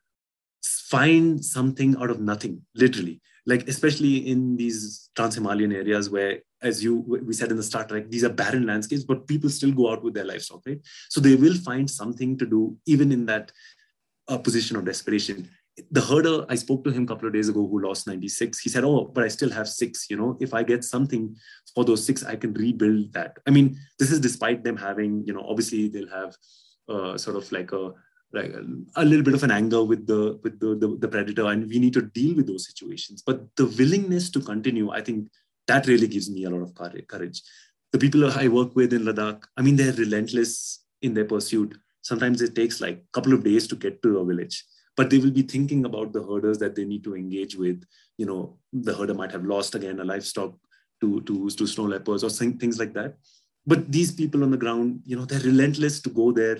find 0.65 1.45
something 1.45 1.97
out 2.01 2.11
of 2.11 2.21
nothing, 2.21 2.63
literally. 2.75 3.21
Like 3.47 3.69
especially 3.69 4.29
in 4.29 4.57
these 4.57 5.11
trans-Himalayan 5.15 5.73
areas 5.73 6.11
where, 6.11 6.41
as 6.63 6.83
you 6.83 6.97
we 6.97 7.33
said 7.33 7.51
in 7.51 7.57
the 7.57 7.63
start, 7.63 7.91
like 7.91 8.11
these 8.11 8.25
are 8.25 8.29
barren 8.29 8.67
landscapes, 8.67 9.05
but 9.05 9.27
people 9.27 9.51
still 9.51 9.73
go 9.73 9.91
out 9.93 10.03
with 10.03 10.15
their 10.15 10.25
livestock, 10.25 10.63
right? 10.67 10.81
So 11.09 11.21
they 11.21 11.37
will 11.37 11.55
find 11.55 11.89
something 11.89 12.37
to 12.39 12.47
do 12.47 12.77
even 12.87 13.13
in 13.13 13.27
that 13.27 13.53
uh, 14.29 14.39
position 14.39 14.77
of 14.77 14.85
desperation 14.85 15.49
the 15.91 16.01
herder, 16.01 16.47
I 16.49 16.55
spoke 16.55 16.85
to 16.85 16.91
him 16.91 17.05
a 17.05 17.07
couple 17.07 17.27
of 17.27 17.35
days 17.35 17.49
ago 17.49 17.67
who 17.67 17.83
lost 17.83 18.07
96. 18.07 18.59
He 18.61 18.71
said, 18.71 18.85
Oh, 18.85 19.05
but 19.05 19.25
I 19.25 19.29
still 19.29 19.51
have 19.51 19.69
six. 19.69 20.09
You 20.09 20.17
know, 20.17 20.37
if 20.41 20.55
I 20.55 20.63
get 20.63 20.85
something 20.85 21.37
for 21.75 21.85
those 21.85 22.05
six, 22.05 22.25
I 22.25 22.37
can 22.37 22.55
rebuild 22.55 23.13
that. 23.13 23.37
I 23.47 23.51
mean, 23.51 23.77
this 23.99 24.11
is 24.11 24.21
despite 24.21 24.65
them 24.65 24.77
having, 24.77 25.25
you 25.27 25.35
know, 25.35 25.45
obviously 25.47 25.89
they'll 25.89 26.09
have 26.09 26.37
uh, 26.89 27.19
sort 27.19 27.37
of 27.37 27.51
like 27.53 27.73
a 27.73 27.93
like 28.33 28.53
a, 28.97 29.05
little 29.05 29.25
bit 29.25 29.35
of 29.35 29.43
an 29.45 29.51
anger 29.51 29.83
with 29.83 30.07
the 30.07 30.39
with 30.43 30.59
the, 30.61 30.75
the, 30.75 30.97
the 30.99 31.09
predator, 31.09 31.47
and 31.47 31.69
we 31.69 31.79
need 31.79 31.95
to 31.95 32.03
deal 32.03 32.35
with 32.35 32.47
those 32.47 32.67
situations. 32.67 33.23
But 33.23 33.45
the 33.57 33.67
willingness 33.67 34.31
to 34.31 34.41
continue, 34.41 34.91
I 34.91 35.01
think 35.01 35.29
that 35.67 35.87
really 35.87 36.09
gives 36.09 36.31
me 36.31 36.45
a 36.45 36.51
lot 36.51 36.63
of 36.63 36.75
courage. 36.75 37.43
The 37.93 37.99
people 37.99 38.31
I 38.31 38.49
work 38.49 38.75
with 38.75 38.93
in 38.93 39.05
Ladakh, 39.05 39.45
I 39.57 39.63
mean, 39.63 39.77
they're 39.77 39.93
relentless 39.93 40.85
in 41.03 41.15
their 41.15 41.25
pursuit. 41.25 41.79
Sometimes 42.03 42.43
it 42.43 42.55
takes 42.55 42.81
like 42.81 42.99
a 42.99 43.13
couple 43.13 43.33
of 43.33 43.45
days 43.45 43.67
to 43.69 43.77
get 43.77 44.03
to 44.03 44.19
a 44.19 44.25
village 44.25 44.65
but 44.97 45.11
they 45.11 45.19
will 45.19 45.31
be 45.31 45.43
thinking 45.43 45.85
about 45.85 46.13
the 46.13 46.23
herders 46.23 46.59
that 46.59 46.75
they 46.75 46.85
need 46.85 47.05
to 47.05 47.15
engage 47.15 47.55
with 47.55 47.85
you 48.19 48.27
know 48.27 48.59
the 48.73 48.95
herder 48.95 49.15
might 49.15 49.33
have 49.33 49.45
lost 49.45 49.75
again 49.75 50.01
a 50.01 50.05
livestock 50.05 50.55
to 51.01 51.21
to, 51.23 51.51
to 51.51 51.67
snow 51.67 51.85
leopards 51.85 52.25
or 52.25 52.31
things 52.31 52.79
like 52.79 52.95
that 52.95 53.17
but 53.67 53.91
these 53.93 54.11
people 54.11 54.43
on 54.43 54.51
the 54.51 54.57
ground 54.65 55.01
you 55.05 55.17
know 55.17 55.25
they're 55.25 55.51
relentless 55.51 56.01
to 56.01 56.11
go 56.11 56.33
there 56.33 56.59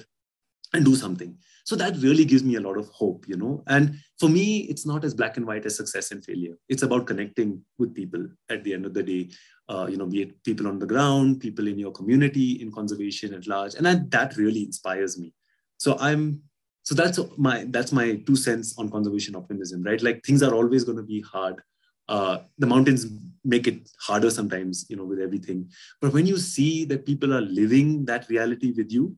and 0.73 0.85
do 0.85 0.97
something. 0.97 1.37
So 1.65 1.75
that 1.77 1.97
really 1.97 2.25
gives 2.25 2.45
me 2.45 2.55
a 2.55 2.61
lot 2.61 2.79
of 2.79 2.89
hope 2.89 3.27
you 3.29 3.37
know? 3.37 3.63
And 3.67 3.97
for 4.19 4.29
me 4.29 4.61
it's 4.71 4.87
not 4.87 5.05
as 5.05 5.15
black 5.15 5.37
and 5.37 5.47
white 5.47 5.67
as 5.67 5.77
success 5.77 6.11
and 6.11 6.25
failure. 6.25 6.55
It's 6.69 6.83
about 6.83 7.07
connecting 7.07 7.63
with 7.79 7.95
people 7.95 8.27
at 8.51 8.65
the 8.65 8.75
end 8.75 8.87
of 8.87 8.95
the 8.95 9.03
day 9.03 9.31
uh, 9.69 9.87
you 9.91 9.97
know 9.97 10.07
be 10.07 10.23
it 10.23 10.45
people 10.45 10.69
on 10.69 10.79
the 10.79 10.87
ground 10.87 11.41
people 11.41 11.67
in 11.67 11.79
your 11.79 11.91
community 11.91 12.63
in 12.63 12.71
conservation 12.71 13.35
at 13.35 13.47
large. 13.47 13.75
And 13.75 13.85
that, 13.87 14.11
that 14.11 14.37
really 14.37 14.63
inspires 14.63 15.19
me. 15.19 15.33
So 15.79 15.97
i'm 16.01 16.43
so 16.83 16.95
that's 16.95 17.19
my 17.37 17.67
that's 17.71 17.91
my 17.91 18.15
two 18.27 18.37
cents 18.37 18.79
on 18.79 18.91
conservation 18.91 19.35
optimism 19.35 19.83
right? 19.83 20.01
Like 20.03 20.25
things 20.25 20.43
are 20.43 20.55
always 20.55 20.85
going 20.85 20.99
to 20.99 21.03
be 21.03 21.21
hard. 21.21 21.61
Uh, 22.09 22.39
the 22.59 22.67
mountains 22.67 23.07
make 23.45 23.67
it 23.67 23.89
harder 24.01 24.31
sometimes 24.31 24.87
you 24.89 24.97
know 24.97 25.05
with 25.05 25.19
everything. 25.19 25.69
But 26.01 26.13
when 26.13 26.27
you 26.27 26.37
see 26.39 26.85
that 26.85 27.05
people 27.05 27.35
are 27.35 27.41
living 27.41 28.05
that 28.05 28.29
reality 28.29 28.73
with 28.77 28.93
you 28.93 29.17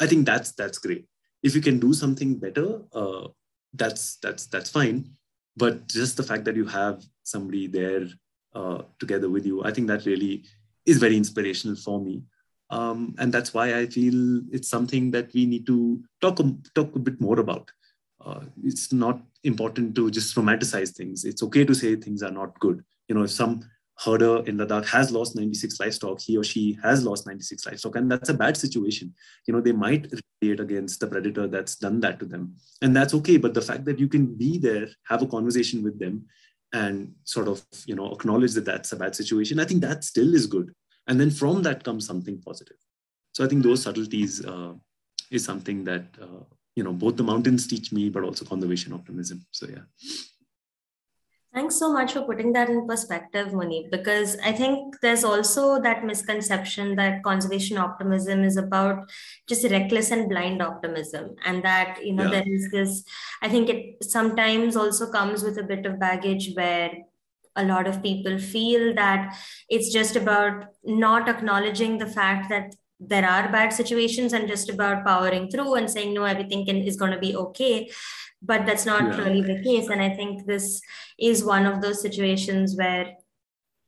i 0.00 0.06
think 0.06 0.26
that's 0.26 0.52
that's 0.52 0.78
great 0.78 1.06
if 1.42 1.54
you 1.54 1.60
can 1.60 1.78
do 1.78 1.92
something 1.92 2.36
better 2.38 2.80
uh, 2.92 3.28
that's 3.74 4.16
that's 4.16 4.46
that's 4.46 4.70
fine 4.70 5.04
but 5.56 5.88
just 5.88 6.16
the 6.16 6.22
fact 6.22 6.44
that 6.44 6.56
you 6.56 6.66
have 6.66 7.02
somebody 7.22 7.66
there 7.66 8.06
uh, 8.54 8.82
together 8.98 9.28
with 9.28 9.46
you 9.46 9.64
i 9.64 9.70
think 9.70 9.86
that 9.88 10.06
really 10.06 10.44
is 10.86 10.98
very 10.98 11.16
inspirational 11.16 11.76
for 11.76 12.00
me 12.00 12.22
um, 12.70 13.14
and 13.18 13.32
that's 13.32 13.52
why 13.54 13.78
I 13.78 13.86
feel 13.86 14.40
it's 14.50 14.68
something 14.68 15.10
that 15.12 15.32
we 15.34 15.46
need 15.46 15.66
to 15.66 16.02
talk, 16.20 16.40
talk 16.74 16.94
a 16.96 16.98
bit 16.98 17.20
more 17.20 17.38
about. 17.38 17.70
Uh, 18.24 18.40
it's 18.62 18.92
not 18.92 19.20
important 19.44 19.94
to 19.96 20.10
just 20.10 20.34
romanticize 20.34 20.90
things. 20.96 21.24
It's 21.24 21.42
okay 21.42 21.64
to 21.64 21.74
say 21.74 21.94
things 21.96 22.22
are 22.22 22.30
not 22.30 22.58
good. 22.58 22.82
You 23.08 23.14
know, 23.14 23.24
if 23.24 23.30
some 23.30 23.62
herder 23.98 24.44
in 24.46 24.58
Ladakh 24.58 24.86
has 24.86 25.10
lost 25.12 25.36
96 25.36 25.78
livestock, 25.80 26.20
he 26.20 26.36
or 26.36 26.44
she 26.44 26.78
has 26.82 27.04
lost 27.04 27.26
96 27.26 27.66
livestock, 27.66 27.96
and 27.96 28.10
that's 28.10 28.28
a 28.28 28.34
bad 28.34 28.56
situation. 28.56 29.14
You 29.46 29.54
know, 29.54 29.60
they 29.60 29.72
might 29.72 30.10
retaliate 30.12 30.60
against 30.60 31.00
the 31.00 31.06
predator 31.06 31.46
that's 31.46 31.76
done 31.76 32.00
that 32.00 32.18
to 32.20 32.24
them, 32.24 32.56
and 32.82 32.94
that's 32.94 33.14
okay. 33.14 33.36
But 33.36 33.54
the 33.54 33.62
fact 33.62 33.84
that 33.84 33.98
you 33.98 34.08
can 34.08 34.34
be 34.34 34.58
there, 34.58 34.88
have 35.08 35.22
a 35.22 35.26
conversation 35.26 35.82
with 35.82 35.98
them, 35.98 36.26
and 36.72 37.14
sort 37.24 37.46
of, 37.46 37.64
you 37.86 37.94
know, 37.94 38.10
acknowledge 38.10 38.52
that 38.54 38.64
that's 38.64 38.92
a 38.92 38.96
bad 38.96 39.14
situation, 39.14 39.60
I 39.60 39.64
think 39.64 39.80
that 39.82 40.02
still 40.02 40.34
is 40.34 40.46
good 40.46 40.74
and 41.06 41.20
then 41.20 41.30
from 41.30 41.62
that 41.62 41.84
comes 41.84 42.06
something 42.06 42.40
positive 42.40 42.76
so 43.32 43.44
i 43.44 43.48
think 43.48 43.62
those 43.62 43.82
subtleties 43.82 44.44
uh, 44.44 44.72
is 45.30 45.44
something 45.44 45.84
that 45.84 46.04
uh, 46.20 46.44
you 46.76 46.84
know 46.84 46.92
both 46.92 47.16
the 47.16 47.22
mountains 47.22 47.66
teach 47.66 47.92
me 47.92 48.08
but 48.08 48.24
also 48.24 48.44
conservation 48.44 48.92
optimism 48.92 49.44
so 49.50 49.66
yeah 49.68 49.84
Thanks 51.54 51.76
so 51.76 51.92
much 51.92 52.14
for 52.14 52.22
putting 52.22 52.52
that 52.54 52.68
in 52.68 52.84
perspective, 52.84 53.52
Munib, 53.52 53.88
because 53.92 54.36
I 54.42 54.50
think 54.50 54.98
there's 55.00 55.22
also 55.22 55.80
that 55.82 56.04
misconception 56.04 56.96
that 56.96 57.22
conservation 57.22 57.78
optimism 57.78 58.42
is 58.42 58.56
about 58.56 59.08
just 59.46 59.62
reckless 59.70 60.10
and 60.10 60.28
blind 60.28 60.60
optimism. 60.60 61.36
And 61.44 61.62
that, 61.62 62.04
you 62.04 62.12
know, 62.12 62.24
yeah. 62.24 62.30
there 62.30 62.44
is 62.52 62.72
this, 62.72 63.04
I 63.40 63.48
think 63.48 63.68
it 63.68 64.02
sometimes 64.02 64.74
also 64.74 65.12
comes 65.12 65.44
with 65.44 65.56
a 65.58 65.62
bit 65.62 65.86
of 65.86 66.00
baggage 66.00 66.50
where 66.54 66.90
a 67.54 67.64
lot 67.64 67.86
of 67.86 68.02
people 68.02 68.36
feel 68.36 68.92
that 68.96 69.36
it's 69.68 69.92
just 69.92 70.16
about 70.16 70.64
not 70.82 71.28
acknowledging 71.28 71.98
the 71.98 72.08
fact 72.08 72.48
that 72.48 72.74
there 72.98 73.28
are 73.28 73.52
bad 73.52 73.72
situations 73.72 74.32
and 74.32 74.48
just 74.48 74.68
about 74.68 75.04
powering 75.04 75.48
through 75.48 75.74
and 75.74 75.90
saying 75.90 76.14
no 76.14 76.24
everything 76.24 76.66
can, 76.66 76.78
is 76.78 76.96
going 76.96 77.12
to 77.12 77.18
be 77.18 77.36
okay 77.36 77.88
but 78.44 78.66
that's 78.66 78.86
not 78.86 79.02
yeah. 79.02 79.18
really 79.18 79.40
the 79.40 79.62
case 79.62 79.88
and 79.88 80.02
i 80.02 80.08
think 80.14 80.46
this 80.46 80.80
is 81.18 81.44
one 81.44 81.66
of 81.66 81.80
those 81.80 82.00
situations 82.00 82.76
where 82.76 83.14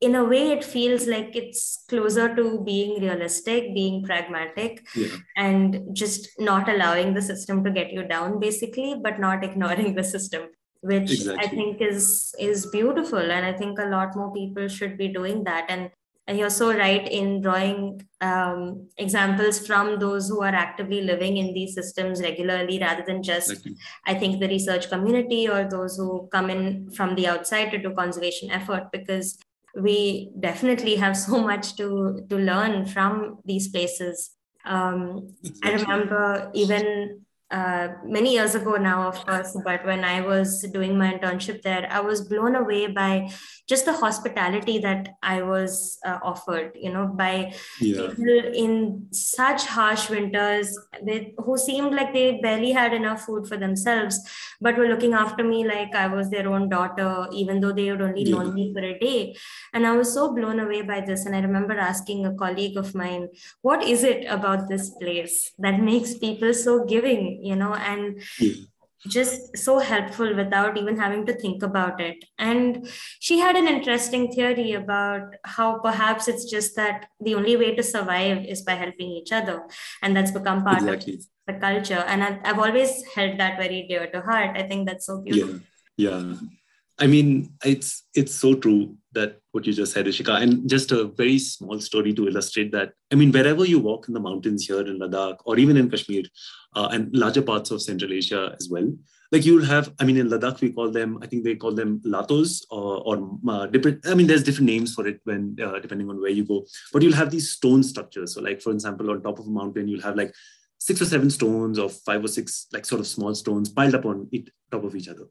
in 0.01 0.15
a 0.15 0.25
way 0.25 0.53
it 0.53 0.63
feels 0.63 1.07
like 1.07 1.35
it's 1.35 1.85
closer 1.89 2.35
to 2.35 2.61
being 2.65 3.01
realistic 3.01 3.75
being 3.75 4.03
pragmatic 4.03 4.87
yeah. 4.95 5.17
and 5.37 5.81
just 5.93 6.29
not 6.39 6.69
allowing 6.69 7.15
the 7.15 7.23
system 7.23 7.65
to 7.65 7.71
get 7.71 7.93
you 7.93 8.03
down 8.03 8.39
basically 8.39 8.95
but 9.03 9.19
not 9.19 9.43
ignoring 9.43 9.95
the 9.95 10.05
system 10.05 10.49
which 10.81 11.11
exactly. 11.11 11.45
i 11.45 11.49
think 11.49 11.81
is 11.81 12.35
is 12.39 12.67
beautiful 12.67 13.31
and 13.37 13.47
i 13.47 13.53
think 13.53 13.79
a 13.79 13.89
lot 13.97 14.15
more 14.15 14.33
people 14.33 14.69
should 14.69 14.99
be 14.99 15.09
doing 15.09 15.45
that 15.45 15.65
and 15.69 15.91
and 16.27 16.39
you're 16.39 16.51
so 16.51 16.77
right 16.77 17.07
in 17.09 17.41
drawing 17.41 18.03
um, 18.21 18.89
examples 18.97 19.65
from 19.65 19.99
those 19.99 20.29
who 20.29 20.43
are 20.43 20.55
actively 20.55 21.01
living 21.03 21.37
in 21.37 21.55
these 21.55 21.75
systems 21.75 22.21
regularly 22.21 22.79
rather 22.79 23.05
than 23.07 23.23
just 23.23 23.69
i 24.07 24.15
think 24.15 24.41
the 24.41 24.49
research 24.49 24.89
community 24.89 25.49
or 25.49 25.69
those 25.69 25.97
who 25.97 26.29
come 26.33 26.51
in 26.51 26.91
from 26.91 27.15
the 27.15 27.27
outside 27.27 27.71
to 27.71 27.79
do 27.79 27.95
conservation 27.95 28.51
effort 28.51 28.89
because 28.93 29.39
we 29.77 30.31
definitely 30.41 30.97
have 30.97 31.17
so 31.17 31.41
much 31.41 31.77
to 31.77 32.25
to 32.31 32.37
learn 32.37 32.87
from 32.87 33.39
these 33.45 33.69
places. 33.69 34.31
Um, 34.65 35.37
i 35.63 35.73
remember 35.73 36.51
even 36.55 37.26
uh, 37.51 37.89
many 38.05 38.33
years 38.33 38.55
ago 38.55 38.75
now, 38.75 39.07
of 39.07 39.25
course, 39.25 39.57
but 39.65 39.85
when 39.87 40.05
I 40.05 40.21
was 40.21 40.63
doing 40.73 40.99
my 40.99 41.15
internship 41.15 41.63
there, 41.63 41.87
I 41.91 42.01
was 42.01 42.23
blown 42.23 42.57
away 42.57 42.89
by 42.89 43.31
just 43.69 43.85
the 43.85 43.93
hospitality 43.93 44.79
that 44.79 45.11
I 45.23 45.43
was 45.43 45.99
uh, 46.05 46.19
offered, 46.23 46.73
you 46.75 46.93
know, 46.93 47.07
by 47.07 47.55
yeah. 47.81 48.09
people 48.09 48.53
in 48.55 49.07
such 49.13 49.67
harsh 49.67 50.09
winters 50.11 50.77
with, 51.03 51.27
who 51.39 51.57
seemed 51.57 51.95
like 51.95 52.13
they 52.13 52.41
barely 52.41 52.73
had 52.73 52.93
enough 52.93 53.23
food 53.23 53.47
for 53.47 53.57
themselves, 53.57 54.19
but 54.61 54.77
were 54.77 54.89
looking 54.89 55.15
after 55.15 55.45
me 55.45 55.67
like 55.67 55.95
I 55.95 56.09
was 56.09 56.31
their 56.31 56.49
own 56.49 56.69
daughter, 56.69 57.29
even 57.33 57.61
though 57.61 57.73
they 57.73 57.87
had 57.87 58.03
only 58.03 58.23
yeah. 58.23 58.37
known 58.37 58.55
me 58.55 58.73
for 58.73 58.81
a 58.81 58.99
day. 58.99 59.37
And 59.73 59.87
I 59.87 59.97
was 59.97 60.13
so 60.13 60.35
blown 60.35 60.59
away 60.59 60.83
by 60.83 61.01
this. 61.01 61.27
And 61.27 61.35
I 61.37 61.41
remember 61.41 61.79
asking 61.79 62.27
a 62.27 62.35
colleague 62.35 62.77
of 62.77 62.95
mine, 62.95 63.29
what 63.63 63.85
is 63.85 64.03
it 64.03 64.27
about 64.29 64.69
this 64.69 64.91
place 64.91 65.53
that 65.59 65.81
makes 65.81 66.15
people 66.15 66.53
so 66.53 66.85
giving? 66.85 67.36
You 67.43 67.57
know 67.57 67.75
and 67.75 68.23
yeah. 68.39 68.55
just 69.07 69.57
so 69.57 69.79
helpful 69.79 70.35
without 70.35 70.77
even 70.77 70.99
having 70.99 71.27
to 71.27 71.33
think 71.33 71.63
about 71.63 72.01
it. 72.01 72.25
And 72.39 72.89
she 73.21 73.39
had 73.39 73.57
an 73.57 73.69
interesting 73.69 74.33
theory 74.33 74.73
about 74.73 75.35
how 75.45 75.79
perhaps 75.79 76.29
it's 76.29 76.51
just 76.51 76.77
that 76.77 77.07
the 77.21 77.35
only 77.35 77.57
way 77.57 77.75
to 77.75 77.83
survive 77.83 78.45
is 78.45 78.63
by 78.63 78.75
helping 78.75 79.11
each 79.11 79.33
other. 79.33 79.63
And 80.03 80.17
that's 80.17 80.31
become 80.31 80.65
part 80.65 80.83
exactly. 80.83 81.15
of 81.15 81.21
the 81.47 81.61
culture. 81.61 82.05
And 82.07 82.23
I've, 82.23 82.41
I've 82.45 82.59
always 82.59 83.05
held 83.15 83.39
that 83.39 83.59
very 83.59 83.87
dear 83.89 84.11
to 84.11 84.21
heart. 84.21 84.57
I 84.57 84.63
think 84.65 84.89
that's 84.89 85.07
so 85.07 85.21
beautiful. 85.21 85.55
Yeah 85.55 85.61
yeah 85.97 86.35
I 86.99 87.07
mean, 87.07 87.53
it's 87.65 88.05
it's 88.15 88.35
so 88.35 88.55
true 88.55 88.97
that 89.13 89.41
what 89.53 89.67
you 89.67 89.73
just 89.73 89.93
said, 89.93 90.07
Ishika. 90.07 90.41
And 90.41 90.69
just 90.69 90.93
a 90.93 91.05
very 91.05 91.39
small 91.39 91.81
story 91.81 92.13
to 92.15 92.29
illustrate 92.29 92.73
that. 92.73 92.93
I 93.13 93.17
mean, 93.17 93.33
wherever 93.33 93.65
you 93.65 93.79
walk 93.79 94.09
in 94.09 94.15
the 94.15 94.21
mountains 94.21 94.67
here 94.67 94.81
in 94.81 94.99
Ladakh 94.99 95.39
or 95.45 95.59
even 95.59 95.77
in 95.77 95.91
Kashmir 95.91 96.25
uh, 96.75 96.89
and 96.93 97.15
larger 97.15 97.43
parts 97.43 97.71
of 97.71 97.83
Central 97.83 98.13
Asia 98.13 98.55
as 98.59 98.69
well, 98.71 98.91
like 99.33 99.45
you'll 99.45 99.65
have, 99.65 99.93
I 99.99 100.05
mean, 100.05 100.17
in 100.17 100.29
Ladakh, 100.29 100.61
we 100.61 100.73
call 100.73 100.91
them, 100.91 101.19
I 101.23 101.27
think 101.27 101.45
they 101.45 101.57
call 101.57 101.73
them 101.73 102.01
latos 102.01 102.65
or, 102.71 103.03
or 103.07 103.39
uh, 103.49 103.67
different, 103.67 104.07
I 104.07 104.15
mean, 104.15 104.27
there's 104.27 104.45
different 104.45 104.67
names 104.67 104.95
for 104.95 105.07
it 105.07 105.21
when, 105.25 105.57
uh, 105.63 105.79
depending 105.81 106.09
on 106.11 106.21
where 106.21 106.31
you 106.31 106.45
go, 106.45 106.67
but 106.93 107.03
you'll 107.03 107.15
have 107.15 107.31
these 107.31 107.51
stone 107.51 107.83
structures. 107.83 108.35
So 108.35 108.41
like, 108.43 108.61
for 108.63 108.73
example, 108.73 109.11
on 109.11 109.23
top 109.23 109.39
of 109.39 109.47
a 109.47 109.51
mountain, 109.51 109.89
you'll 109.89 110.03
have 110.03 110.17
like 110.17 110.35
six 110.79 111.01
or 111.03 111.07
seven 111.07 111.31
stones 111.31 111.79
or 111.79 111.89
five 111.89 112.23
or 112.23 112.29
six, 112.29 112.67
like 112.73 112.85
sort 112.85 113.01
of 113.01 113.07
small 113.07 113.35
stones 113.35 113.69
piled 113.69 113.95
up 113.95 114.05
on 114.05 114.29
it, 114.31 114.51
top 114.71 114.85
of 114.85 114.95
each 114.95 115.09
other. 115.09 115.25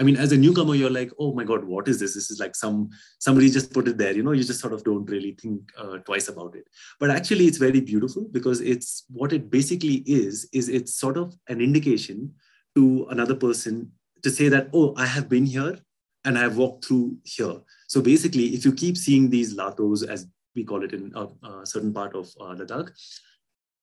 I 0.00 0.04
mean, 0.04 0.16
as 0.16 0.30
a 0.30 0.36
newcomer, 0.36 0.76
you're 0.76 0.90
like, 0.90 1.10
oh 1.18 1.34
my 1.34 1.42
God, 1.42 1.64
what 1.64 1.88
is 1.88 1.98
this? 1.98 2.14
This 2.14 2.30
is 2.30 2.38
like 2.38 2.54
some 2.54 2.90
somebody 3.18 3.50
just 3.50 3.72
put 3.72 3.88
it 3.88 3.98
there. 3.98 4.12
You 4.12 4.22
know, 4.22 4.32
you 4.32 4.44
just 4.44 4.60
sort 4.60 4.72
of 4.72 4.84
don't 4.84 5.10
really 5.10 5.32
think 5.32 5.60
uh, 5.76 5.98
twice 5.98 6.28
about 6.28 6.54
it. 6.54 6.64
But 7.00 7.10
actually, 7.10 7.46
it's 7.46 7.58
very 7.58 7.80
beautiful 7.80 8.28
because 8.30 8.60
it's 8.60 9.04
what 9.10 9.32
it 9.32 9.50
basically 9.50 10.04
is. 10.06 10.48
Is 10.52 10.68
it's 10.68 10.94
sort 10.94 11.16
of 11.16 11.34
an 11.48 11.60
indication 11.60 12.34
to 12.76 13.06
another 13.10 13.34
person 13.34 13.90
to 14.22 14.30
say 14.30 14.48
that, 14.48 14.68
oh, 14.72 14.94
I 14.96 15.06
have 15.06 15.28
been 15.28 15.46
here 15.46 15.78
and 16.24 16.38
I 16.38 16.42
have 16.42 16.56
walked 16.56 16.84
through 16.84 17.16
here. 17.24 17.56
So 17.88 18.00
basically, 18.00 18.54
if 18.54 18.64
you 18.64 18.72
keep 18.72 18.96
seeing 18.96 19.30
these 19.30 19.56
latos, 19.56 20.06
as 20.06 20.26
we 20.54 20.64
call 20.64 20.84
it 20.84 20.92
in 20.92 21.12
a, 21.14 21.26
a 21.46 21.66
certain 21.66 21.92
part 21.92 22.14
of 22.14 22.28
uh, 22.40 22.54
Ladakh, 22.54 22.90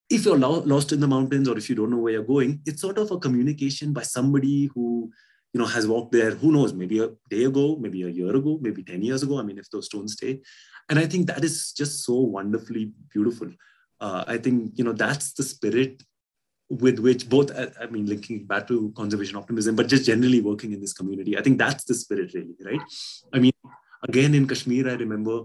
if 0.09 0.25
you're 0.25 0.37
lo- 0.37 0.63
lost 0.65 0.91
in 0.91 0.99
the 0.99 1.07
mountains 1.07 1.49
or 1.49 1.57
if 1.57 1.69
you 1.69 1.75
don't 1.75 1.89
know 1.89 1.97
where 1.97 2.13
you're 2.13 2.23
going, 2.23 2.61
it's 2.65 2.81
sort 2.81 2.97
of 2.97 3.11
a 3.11 3.19
communication 3.19 3.93
by 3.93 4.03
somebody 4.03 4.69
who 4.75 5.11
you 5.55 5.61
know, 5.61 5.67
has 5.67 5.87
walked 5.87 6.11
there, 6.11 6.31
who 6.31 6.51
knows, 6.51 6.73
maybe 6.73 6.99
a 6.99 7.11
day 7.29 7.45
ago, 7.45 7.77
maybe 7.79 8.03
a 8.03 8.09
year 8.09 8.35
ago, 8.35 8.59
maybe 8.61 8.83
10 8.83 9.01
years 9.01 9.23
ago. 9.23 9.39
I 9.39 9.43
mean, 9.43 9.57
if 9.57 9.69
those 9.69 9.85
stones 9.85 10.11
stay. 10.11 10.41
And 10.89 10.99
I 10.99 11.05
think 11.05 11.27
that 11.27 11.45
is 11.45 11.71
just 11.71 12.03
so 12.03 12.15
wonderfully 12.15 12.91
beautiful. 13.13 13.47
Uh, 14.01 14.25
I 14.27 14.37
think, 14.37 14.73
you 14.77 14.83
know, 14.83 14.91
that's 14.91 15.31
the 15.31 15.43
spirit 15.43 16.03
with 16.69 16.99
which 16.99 17.29
both, 17.29 17.51
I 17.57 17.85
mean, 17.85 18.05
linking 18.05 18.45
back 18.45 18.67
to 18.67 18.91
conservation 18.97 19.37
optimism, 19.37 19.77
but 19.77 19.87
just 19.87 20.03
generally 20.03 20.41
working 20.41 20.73
in 20.73 20.81
this 20.81 20.91
community. 20.91 21.37
I 21.37 21.41
think 21.41 21.57
that's 21.57 21.85
the 21.85 21.93
spirit, 21.93 22.33
really, 22.33 22.57
right? 22.65 22.81
I 23.31 23.39
mean, 23.39 23.53
again, 24.09 24.35
in 24.35 24.49
Kashmir, 24.49 24.89
I 24.89 24.95
remember 24.95 25.43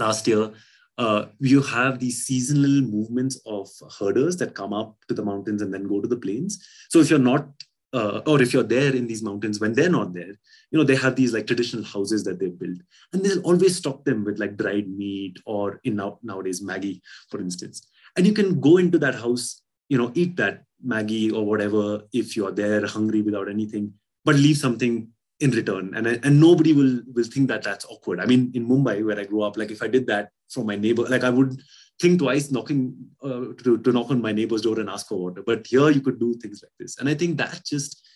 last 0.00 0.26
year, 0.26 0.50
uh, 0.96 1.26
you 1.38 1.62
have 1.62 2.00
these 2.00 2.24
seasonal 2.24 2.82
movements 2.82 3.40
of 3.46 3.68
herders 4.00 4.36
that 4.38 4.56
come 4.56 4.72
up 4.72 4.96
to 5.06 5.14
the 5.14 5.24
mountains 5.24 5.62
and 5.62 5.72
then 5.72 5.86
go 5.86 6.00
to 6.00 6.08
the 6.08 6.16
plains. 6.16 6.60
So 6.88 6.98
if 6.98 7.08
you're 7.08 7.20
not 7.20 7.46
uh, 7.92 8.20
or 8.26 8.42
if 8.42 8.52
you're 8.52 8.62
there 8.62 8.94
in 8.94 9.06
these 9.06 9.22
mountains 9.22 9.60
when 9.60 9.72
they're 9.72 9.88
not 9.88 10.12
there, 10.12 10.34
you 10.70 10.78
know, 10.78 10.84
they 10.84 10.96
have 10.96 11.16
these 11.16 11.32
like 11.32 11.46
traditional 11.46 11.84
houses 11.84 12.24
that 12.24 12.38
they've 12.38 12.58
built, 12.58 12.78
and 13.12 13.24
they'll 13.24 13.40
always 13.40 13.76
stock 13.76 14.04
them 14.04 14.24
with 14.24 14.38
like 14.38 14.56
dried 14.56 14.88
meat 14.88 15.38
or 15.46 15.80
in 15.84 15.96
now, 15.96 16.18
nowadays 16.22 16.62
Maggi, 16.62 17.00
for 17.30 17.40
instance. 17.40 17.86
And 18.16 18.26
you 18.26 18.32
can 18.32 18.60
go 18.60 18.76
into 18.76 18.98
that 18.98 19.14
house, 19.14 19.62
you 19.88 19.96
know, 19.96 20.12
eat 20.14 20.36
that 20.36 20.64
Maggi 20.86 21.32
or 21.32 21.44
whatever 21.44 22.02
if 22.12 22.36
you're 22.36 22.52
there 22.52 22.86
hungry 22.86 23.22
without 23.22 23.48
anything, 23.48 23.94
but 24.24 24.36
leave 24.36 24.58
something 24.58 25.08
in 25.40 25.50
return, 25.52 25.94
and 25.94 26.06
and 26.06 26.40
nobody 26.40 26.72
will 26.72 27.00
will 27.14 27.24
think 27.24 27.48
that 27.48 27.62
that's 27.62 27.84
awkward. 27.86 28.20
I 28.20 28.26
mean, 28.26 28.50
in 28.54 28.68
Mumbai 28.68 29.04
where 29.04 29.18
I 29.18 29.24
grew 29.24 29.42
up, 29.42 29.56
like 29.56 29.70
if 29.70 29.82
I 29.82 29.88
did 29.88 30.06
that 30.08 30.30
from 30.50 30.66
my 30.66 30.76
neighbor, 30.76 31.02
like 31.02 31.24
I 31.24 31.30
would 31.30 31.60
think 32.00 32.20
twice 32.20 32.50
knocking 32.50 32.94
uh, 33.22 33.52
to, 33.62 33.78
to 33.78 33.92
knock 33.92 34.10
on 34.10 34.22
my 34.22 34.32
neighbor's 34.32 34.62
door 34.62 34.78
and 34.78 34.88
ask 34.88 35.08
for 35.08 35.18
water. 35.18 35.42
But 35.44 35.66
here 35.66 35.90
you 35.90 36.00
could 36.00 36.20
do 36.20 36.34
things 36.34 36.62
like 36.62 36.72
this. 36.78 36.98
And 36.98 37.08
i 37.08 37.14
think 37.14 37.36
that 37.38 37.64
just 37.64 38.06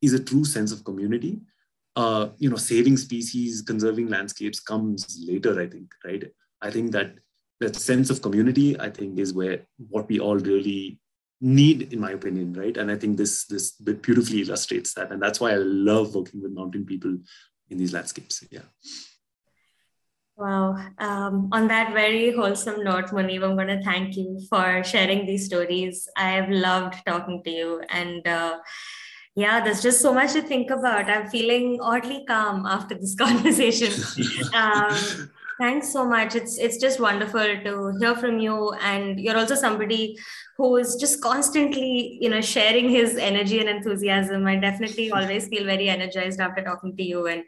is 0.00 0.12
a 0.12 0.22
true 0.22 0.44
sense 0.44 0.72
of 0.72 0.84
community. 0.84 1.40
Uh, 1.94 2.30
you 2.38 2.48
know 2.48 2.56
saving 2.56 2.96
species 2.96 3.60
conserving 3.60 4.08
landscapes 4.08 4.58
comes 4.60 5.22
later 5.28 5.60
i 5.60 5.66
think 5.66 5.92
right? 6.06 6.24
I 6.62 6.70
think 6.70 6.90
that 6.92 7.18
that 7.60 7.76
sense 7.76 8.08
of 8.08 8.22
community 8.22 8.80
i 8.80 8.88
think 8.88 9.18
is 9.18 9.34
where 9.34 9.66
what 9.90 10.08
we 10.08 10.18
all 10.18 10.38
really 10.38 10.98
need 11.42 11.92
in 11.92 12.00
my 12.00 12.12
opinion 12.12 12.54
right? 12.54 12.78
And 12.78 12.90
i 12.90 12.96
think 12.96 13.18
this 13.18 13.44
this 13.44 13.72
bit 13.72 14.00
beautifully 14.00 14.40
illustrates 14.40 14.94
that. 14.94 15.12
And 15.12 15.20
that's 15.20 15.38
why 15.38 15.50
i 15.52 15.56
love 15.56 16.14
working 16.14 16.40
with 16.40 16.52
mountain 16.52 16.86
people 16.86 17.14
in 17.68 17.76
these 17.76 17.92
landscapes 17.92 18.42
yeah 18.50 18.68
Wow. 20.36 20.76
Um, 20.98 21.50
on 21.52 21.68
that 21.68 21.92
very 21.92 22.32
wholesome 22.32 22.82
note, 22.82 23.06
Munib, 23.08 23.44
I'm 23.44 23.54
going 23.54 23.68
to 23.68 23.82
thank 23.82 24.16
you 24.16 24.40
for 24.48 24.82
sharing 24.82 25.26
these 25.26 25.46
stories. 25.46 26.08
I 26.16 26.30
have 26.30 26.48
loved 26.48 26.96
talking 27.06 27.42
to 27.44 27.50
you. 27.50 27.82
And 27.90 28.26
uh, 28.26 28.58
yeah, 29.34 29.62
there's 29.62 29.82
just 29.82 30.00
so 30.00 30.12
much 30.12 30.32
to 30.32 30.42
think 30.42 30.70
about. 30.70 31.10
I'm 31.10 31.28
feeling 31.28 31.78
oddly 31.80 32.24
calm 32.26 32.66
after 32.66 32.94
this 32.94 33.14
conversation. 33.18 33.92
um, 34.54 35.30
thanks 35.60 35.92
so 35.92 36.04
much. 36.04 36.34
It's 36.34 36.58
it's 36.58 36.78
just 36.78 36.98
wonderful 36.98 37.40
to 37.64 37.92
hear 38.00 38.16
from 38.16 38.38
you. 38.38 38.72
And 38.80 39.20
you're 39.20 39.36
also 39.36 39.54
somebody 39.54 40.16
who 40.56 40.76
is 40.76 40.96
just 40.96 41.22
constantly, 41.22 42.18
you 42.20 42.28
know, 42.30 42.40
sharing 42.40 42.88
his 42.88 43.16
energy 43.16 43.60
and 43.60 43.68
enthusiasm. 43.68 44.46
I 44.46 44.56
definitely 44.56 45.10
always 45.12 45.46
feel 45.48 45.64
very 45.64 45.88
energized 45.88 46.40
after 46.40 46.62
talking 46.62 46.96
to 46.96 47.02
you. 47.02 47.26
And 47.26 47.44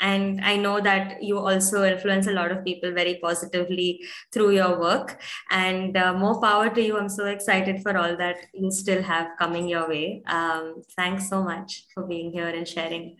and 0.00 0.40
i 0.44 0.56
know 0.56 0.80
that 0.80 1.22
you 1.22 1.38
also 1.38 1.84
influence 1.84 2.26
a 2.26 2.32
lot 2.32 2.50
of 2.50 2.64
people 2.64 2.92
very 2.92 3.18
positively 3.22 4.00
through 4.32 4.50
your 4.50 4.78
work. 4.78 5.20
And 5.50 5.96
uh, 5.96 6.14
more 6.14 6.40
power 6.40 6.68
to 6.70 6.82
you. 6.82 6.98
I'm 6.98 7.08
so 7.08 7.26
excited 7.26 7.82
for 7.82 7.96
all 7.96 8.16
that 8.16 8.46
you 8.52 8.70
still 8.70 9.02
have 9.02 9.28
coming 9.38 9.68
your 9.68 9.88
way. 9.88 10.22
Um, 10.26 10.82
thanks 10.96 11.28
so 11.28 11.42
much 11.42 11.86
for 11.94 12.04
being 12.04 12.32
here 12.32 12.48
and 12.48 12.66
sharing. 12.66 13.18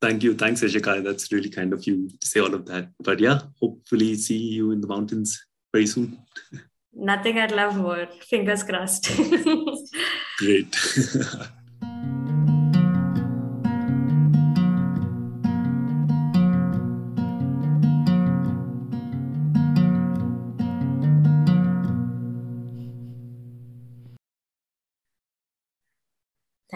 Thank 0.00 0.22
you. 0.22 0.34
Thanks 0.34 0.60
Ishika. 0.60 1.02
that's 1.02 1.32
really 1.32 1.48
kind 1.48 1.72
of 1.72 1.86
you 1.86 2.08
to 2.08 2.26
say 2.26 2.40
all 2.40 2.54
of 2.54 2.66
that. 2.66 2.90
But 3.00 3.20
yeah 3.20 3.40
hopefully 3.60 4.14
see 4.16 4.38
you 4.38 4.72
in 4.72 4.80
the 4.80 4.86
mountains 4.86 5.44
very 5.72 5.86
soon. 5.86 6.18
Nothing 6.92 7.38
i'd 7.38 7.52
love 7.52 7.76
more. 7.76 8.06
Fingers 8.20 8.62
crossed. 8.62 9.10
Great 10.38 10.74